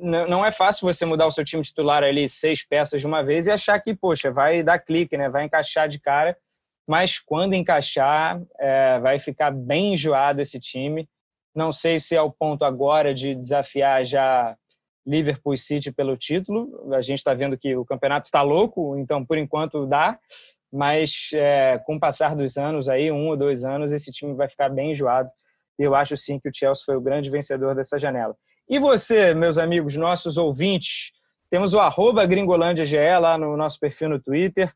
não 0.00 0.44
é 0.44 0.50
fácil 0.50 0.86
você 0.86 1.04
mudar 1.04 1.26
o 1.26 1.30
seu 1.30 1.44
time 1.44 1.62
titular 1.62 2.02
ali 2.02 2.28
seis 2.28 2.64
peças 2.64 3.00
de 3.00 3.06
uma 3.06 3.22
vez 3.22 3.46
e 3.46 3.50
achar 3.50 3.78
que, 3.80 3.94
poxa, 3.94 4.30
vai 4.30 4.62
dar 4.62 4.78
clique, 4.78 5.16
né? 5.16 5.28
Vai 5.28 5.44
encaixar 5.44 5.88
de 5.88 6.00
cara. 6.00 6.36
Mas 6.88 7.18
quando 7.18 7.54
encaixar, 7.54 8.40
é, 8.58 8.98
vai 8.98 9.18
ficar 9.18 9.50
bem 9.50 9.92
enjoado 9.92 10.40
esse 10.40 10.58
time. 10.58 11.08
Não 11.54 11.72
sei 11.72 12.00
se 12.00 12.16
é 12.16 12.22
o 12.22 12.30
ponto 12.30 12.64
agora 12.64 13.12
de 13.12 13.34
desafiar 13.34 14.04
já 14.04 14.56
Liverpool 15.06 15.56
City 15.56 15.92
pelo 15.92 16.16
título. 16.16 16.92
A 16.94 17.02
gente 17.02 17.18
está 17.18 17.34
vendo 17.34 17.58
que 17.58 17.76
o 17.76 17.84
campeonato 17.84 18.26
está 18.26 18.42
louco, 18.42 18.96
então 18.96 19.24
por 19.24 19.36
enquanto 19.38 19.86
dá. 19.86 20.18
Mas 20.72 21.30
é, 21.34 21.78
com 21.84 21.96
o 21.96 22.00
passar 22.00 22.34
dos 22.34 22.56
anos 22.56 22.88
aí, 22.88 23.10
um 23.10 23.28
ou 23.28 23.36
dois 23.36 23.64
anos, 23.64 23.92
esse 23.92 24.10
time 24.10 24.34
vai 24.34 24.48
ficar 24.48 24.68
bem 24.68 24.92
enjoado. 24.92 25.30
Eu 25.78 25.94
acho 25.94 26.16
sim 26.16 26.38
que 26.38 26.48
o 26.48 26.52
Chelsea 26.54 26.84
foi 26.84 26.96
o 26.96 27.00
grande 27.00 27.30
vencedor 27.30 27.74
dessa 27.74 27.98
janela. 27.98 28.36
E 28.70 28.78
você, 28.78 29.34
meus 29.34 29.58
amigos, 29.58 29.96
nossos 29.96 30.36
ouvintes, 30.36 31.10
temos 31.50 31.74
o 31.74 31.80
arroba 31.80 32.24
GringolândiaGE 32.24 33.18
lá 33.20 33.36
no 33.36 33.56
nosso 33.56 33.80
perfil 33.80 34.10
no 34.10 34.20
Twitter. 34.22 34.72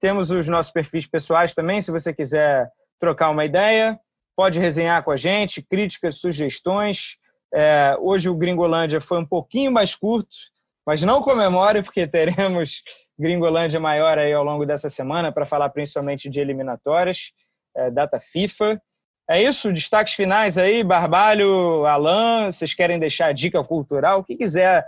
Temos 0.00 0.32
os 0.32 0.48
nossos 0.48 0.72
perfis 0.72 1.06
pessoais 1.06 1.54
também, 1.54 1.80
se 1.80 1.92
você 1.92 2.12
quiser 2.12 2.68
trocar 2.98 3.30
uma 3.30 3.44
ideia, 3.44 3.96
pode 4.34 4.58
resenhar 4.58 5.04
com 5.04 5.12
a 5.12 5.16
gente, 5.16 5.62
críticas, 5.62 6.16
sugestões. 6.16 7.18
É, 7.54 7.96
hoje 8.00 8.28
o 8.28 8.34
Gringolândia 8.34 9.00
foi 9.00 9.20
um 9.20 9.24
pouquinho 9.24 9.70
mais 9.70 9.94
curto, 9.94 10.36
mas 10.84 11.04
não 11.04 11.22
comemore, 11.22 11.84
porque 11.84 12.04
teremos 12.08 12.82
Gringolândia 13.16 13.78
maior 13.78 14.18
aí 14.18 14.32
ao 14.32 14.42
longo 14.42 14.66
dessa 14.66 14.90
semana 14.90 15.30
para 15.30 15.46
falar 15.46 15.70
principalmente 15.70 16.28
de 16.28 16.40
eliminatórias, 16.40 17.30
é, 17.76 17.92
data 17.92 18.18
FIFA. 18.18 18.82
É 19.28 19.42
isso? 19.42 19.72
Destaques 19.72 20.14
finais 20.14 20.56
aí, 20.56 20.84
Barbalho, 20.84 21.84
Alan, 21.84 22.50
vocês 22.50 22.72
querem 22.72 22.98
deixar 22.98 23.34
dica 23.34 23.62
cultural? 23.64 24.20
O 24.20 24.24
que 24.24 24.36
quiser. 24.36 24.86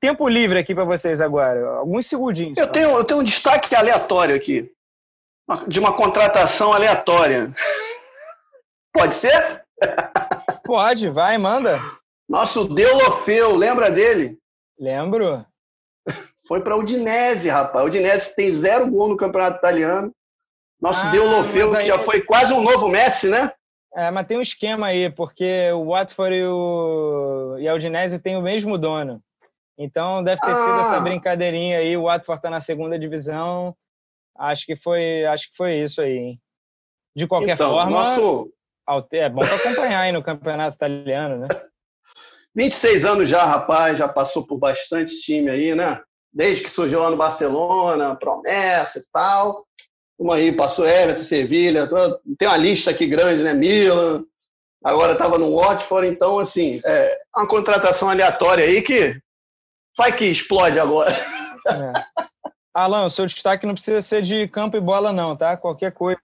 Tempo 0.00 0.26
livre 0.26 0.58
aqui 0.58 0.74
para 0.74 0.84
vocês 0.84 1.20
agora, 1.20 1.66
alguns 1.76 2.06
segundinhos. 2.06 2.56
Eu 2.56 2.68
tenho, 2.68 2.90
eu 2.90 3.04
tenho 3.04 3.20
um 3.20 3.24
destaque 3.24 3.74
aleatório 3.74 4.34
aqui, 4.34 4.70
de 5.66 5.78
uma 5.78 5.94
contratação 5.94 6.72
aleatória. 6.72 7.52
Pode 8.92 9.14
ser? 9.14 9.62
Pode, 10.64 11.10
vai, 11.10 11.36
manda. 11.36 11.78
Nosso 12.28 12.64
Deulofeu, 12.64 13.54
lembra 13.54 13.90
dele? 13.90 14.38
Lembro. 14.78 15.44
Foi 16.46 16.62
para 16.62 16.76
o 16.76 16.80
Udinese, 16.80 17.48
rapaz. 17.48 17.84
O 17.84 17.88
Udinese 17.88 18.34
tem 18.34 18.52
zero 18.52 18.90
gol 18.90 19.08
no 19.08 19.16
campeonato 19.16 19.58
italiano. 19.58 20.10
Nosso 20.80 21.04
ah, 21.04 21.10
Deulofeu, 21.10 21.74
aí... 21.76 21.82
que 21.82 21.86
já 21.88 21.98
foi 21.98 22.22
quase 22.22 22.52
um 22.52 22.62
novo 22.62 22.88
Messi, 22.88 23.28
né? 23.28 23.52
É, 23.94 24.10
mas 24.10 24.26
tem 24.26 24.36
um 24.36 24.42
esquema 24.42 24.88
aí, 24.88 25.10
porque 25.10 25.70
o 25.72 25.86
Watford 25.86 26.34
e, 26.34 26.44
o... 26.44 27.56
e 27.58 27.68
a 27.68 27.74
Udinese 27.74 28.18
têm 28.18 28.36
o 28.36 28.42
mesmo 28.42 28.76
dono. 28.76 29.22
Então 29.78 30.22
deve 30.22 30.40
ter 30.40 30.50
ah. 30.50 30.54
sido 30.54 30.80
essa 30.80 30.96
ah. 30.96 31.00
brincadeirinha 31.00 31.78
aí. 31.78 31.96
O 31.96 32.04
Watford 32.04 32.38
está 32.38 32.50
na 32.50 32.60
segunda 32.60 32.98
divisão. 32.98 33.74
Acho 34.36 34.66
que 34.66 34.76
foi, 34.76 35.24
acho 35.26 35.50
que 35.50 35.56
foi 35.56 35.82
isso 35.82 36.00
aí. 36.00 36.16
Hein? 36.18 36.40
De 37.16 37.26
qualquer 37.26 37.54
então, 37.54 37.70
forma, 37.70 37.90
nosso... 37.90 38.52
é 39.12 39.28
bom 39.28 39.40
para 39.40 39.56
acompanhar 39.56 40.00
aí 40.00 40.12
no 40.12 40.22
campeonato 40.22 40.76
italiano, 40.76 41.38
né? 41.38 41.48
26 42.54 43.04
anos 43.04 43.28
já, 43.28 43.44
rapaz, 43.44 43.98
já 43.98 44.08
passou 44.08 44.44
por 44.44 44.58
bastante 44.58 45.20
time 45.20 45.50
aí, 45.50 45.74
né? 45.74 46.00
Desde 46.32 46.64
que 46.64 46.70
surgiu 46.70 47.00
lá 47.00 47.10
no 47.10 47.16
Barcelona, 47.16 48.16
promessa 48.16 48.98
e 48.98 49.02
tal. 49.12 49.67
Uma 50.18 50.34
aí, 50.34 50.52
passou 50.52 50.86
Everton, 50.86 51.22
Sevilha, 51.22 51.88
tem 52.38 52.48
uma 52.48 52.56
lista 52.56 52.90
aqui 52.90 53.06
grande, 53.06 53.42
né? 53.42 53.54
Milan, 53.54 54.24
agora 54.84 55.12
estava 55.12 55.38
no 55.38 55.56
Watford, 55.56 56.08
então, 56.08 56.38
assim, 56.40 56.80
é 56.84 57.16
uma 57.36 57.46
contratação 57.46 58.10
aleatória 58.10 58.64
aí 58.64 58.82
que 58.82 59.16
vai 59.96 60.16
que 60.16 60.24
explode 60.24 60.78
agora. 60.78 61.12
É. 61.12 61.92
Alan, 62.74 63.06
o 63.06 63.10
seu 63.10 63.26
destaque 63.26 63.66
não 63.66 63.74
precisa 63.74 64.00
ser 64.02 64.22
de 64.22 64.46
campo 64.48 64.76
e 64.76 64.80
bola, 64.80 65.12
não, 65.12 65.36
tá? 65.36 65.56
Qualquer 65.56 65.92
coisa. 65.92 66.20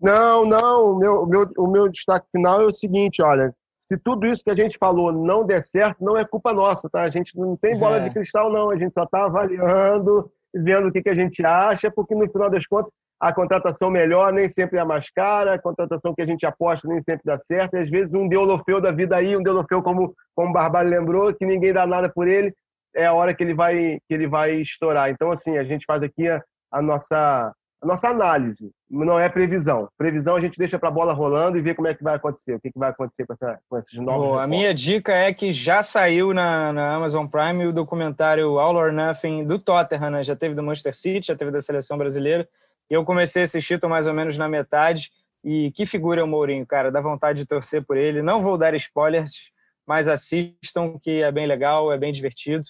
Não, 0.00 0.44
não. 0.44 0.92
O 0.92 0.98
meu, 0.98 1.22
o 1.22 1.26
meu, 1.26 1.50
o 1.58 1.66
meu 1.66 1.88
destaque 1.88 2.26
final 2.30 2.60
é 2.60 2.64
o 2.64 2.72
seguinte: 2.72 3.22
olha, 3.22 3.54
se 3.90 3.98
tudo 3.98 4.26
isso 4.26 4.42
que 4.42 4.50
a 4.50 4.56
gente 4.56 4.78
falou 4.78 5.12
não 5.12 5.44
der 5.44 5.62
certo, 5.62 6.02
não 6.02 6.16
é 6.16 6.24
culpa 6.24 6.52
nossa, 6.52 6.88
tá? 6.88 7.02
A 7.02 7.10
gente 7.10 7.38
não 7.38 7.56
tem 7.56 7.78
bola 7.78 7.98
é. 7.98 8.00
de 8.00 8.10
cristal, 8.10 8.52
não. 8.52 8.70
A 8.70 8.76
gente 8.76 8.92
só 8.94 9.04
está 9.04 9.24
avaliando, 9.24 10.30
vendo 10.54 10.88
o 10.88 10.92
que, 10.92 11.02
que 11.02 11.10
a 11.10 11.14
gente 11.14 11.44
acha, 11.44 11.90
porque 11.90 12.14
no 12.14 12.30
final 12.30 12.50
das 12.50 12.66
contas 12.66 12.92
a 13.20 13.32
contratação 13.32 13.90
melhor 13.90 14.32
nem 14.32 14.48
sempre 14.48 14.78
é 14.78 14.82
a 14.82 14.84
mais 14.84 15.08
cara, 15.10 15.54
a 15.54 15.58
contratação 15.58 16.14
que 16.14 16.20
a 16.20 16.26
gente 16.26 16.44
aposta 16.44 16.86
nem 16.86 17.02
sempre 17.02 17.22
dá 17.24 17.38
certo. 17.38 17.74
E 17.74 17.80
às 17.80 17.90
vezes 17.90 18.12
um 18.12 18.28
Deulofeu 18.28 18.80
da 18.80 18.90
vida 18.90 19.16
aí, 19.16 19.36
um 19.36 19.42
Deulofeu 19.42 19.82
como, 19.82 20.14
como 20.34 20.52
Barbalho 20.52 20.90
lembrou, 20.90 21.34
que 21.34 21.46
ninguém 21.46 21.72
dá 21.72 21.86
nada 21.86 22.10
por 22.12 22.28
ele, 22.28 22.52
é 22.94 23.06
a 23.06 23.14
hora 23.14 23.34
que 23.34 23.42
ele 23.42 23.54
vai, 23.54 23.98
que 24.06 24.14
ele 24.14 24.26
vai 24.26 24.56
estourar. 24.56 25.10
Então, 25.10 25.30
assim, 25.30 25.56
a 25.56 25.64
gente 25.64 25.84
faz 25.86 26.02
aqui 26.02 26.28
a, 26.28 26.42
a 26.70 26.82
nossa, 26.82 27.52
a 27.84 27.86
nossa 27.86 28.08
análise, 28.08 28.70
não 28.90 29.20
é 29.20 29.28
previsão. 29.28 29.88
Previsão 29.96 30.36
a 30.36 30.40
gente 30.40 30.58
deixa 30.58 30.78
para 30.78 30.88
a 30.88 30.92
bola 30.92 31.12
rolando 31.12 31.58
e 31.58 31.60
vê 31.60 31.74
como 31.74 31.86
é 31.86 31.94
que 31.94 32.02
vai 32.02 32.14
acontecer, 32.14 32.54
o 32.54 32.60
que, 32.60 32.72
que 32.72 32.78
vai 32.78 32.90
acontecer 32.90 33.26
com, 33.26 33.34
essa, 33.34 33.58
com 33.68 33.78
esses 33.78 33.98
novos. 34.00 34.38
a 34.38 34.46
minha 34.46 34.72
dica 34.72 35.12
é 35.12 35.32
que 35.34 35.50
já 35.50 35.82
saiu 35.82 36.32
na, 36.32 36.72
na 36.72 36.94
Amazon 36.94 37.26
Prime 37.26 37.66
o 37.66 37.72
documentário 37.72 38.58
All 38.58 38.74
or 38.74 38.90
Nothing 38.90 39.44
do 39.44 39.58
Tottenham, 39.58 40.10
né? 40.10 40.24
já 40.24 40.34
teve 40.34 40.54
do 40.54 40.62
Manchester 40.62 40.96
City, 40.96 41.26
já 41.26 41.36
teve 41.36 41.50
da 41.50 41.60
seleção 41.60 41.98
brasileira. 41.98 42.48
Eu 42.88 43.04
comecei 43.04 43.42
a 43.42 43.44
assistir, 43.44 43.74
estou 43.74 43.90
mais 43.90 44.06
ou 44.06 44.14
menos 44.14 44.38
na 44.38 44.48
metade. 44.48 45.10
E 45.44 45.70
que 45.72 45.84
figura 45.84 46.22
é 46.22 46.24
o 46.24 46.26
Mourinho, 46.26 46.66
cara. 46.66 46.90
Dá 46.90 47.02
vontade 47.02 47.40
de 47.40 47.46
torcer 47.46 47.84
por 47.84 47.98
ele. 47.98 48.22
Não 48.22 48.40
vou 48.40 48.56
dar 48.56 48.74
spoilers, 48.74 49.52
mas 49.86 50.08
assistam, 50.08 50.98
que 50.98 51.22
é 51.22 51.30
bem 51.30 51.46
legal, 51.46 51.92
é 51.92 51.98
bem 51.98 52.12
divertido. 52.14 52.64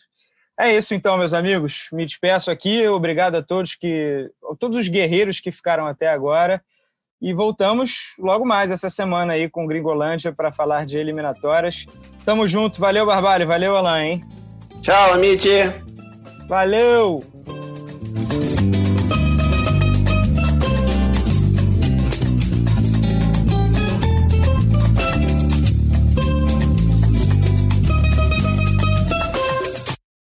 É 0.59 0.75
isso 0.75 0.95
então, 0.95 1.19
meus 1.19 1.35
amigos. 1.35 1.89
Me 1.93 2.07
despeço 2.07 2.51
aqui. 2.51 2.87
Obrigado 2.89 3.37
a 3.37 3.43
todos 3.43 3.75
que, 3.75 4.31
a 4.51 4.55
todos 4.57 4.79
os 4.79 4.89
guerreiros 4.89 5.41
que 5.41 5.51
ficaram 5.51 5.87
até 5.87 6.09
agora. 6.09 6.63
E 7.21 7.33
voltamos 7.33 8.15
logo 8.19 8.45
mais 8.45 8.71
essa 8.71 8.91
semana 8.91 9.33
aí 9.33 9.49
com 9.49 9.67
Gringolândia 9.67 10.33
para 10.33 10.53
falar 10.53 10.85
de 10.87 10.99
eliminatórias. 10.99 11.87
Tamo 12.25 12.47
junto. 12.47 12.81
Valeu, 12.81 13.07
Barbalho. 13.07 13.47
Valeu, 13.47 13.77
Alain. 13.77 14.07
Hein? 14.07 14.25
Tchau, 14.83 15.15
Amit. 15.15 15.49
Valeu! 16.49 17.25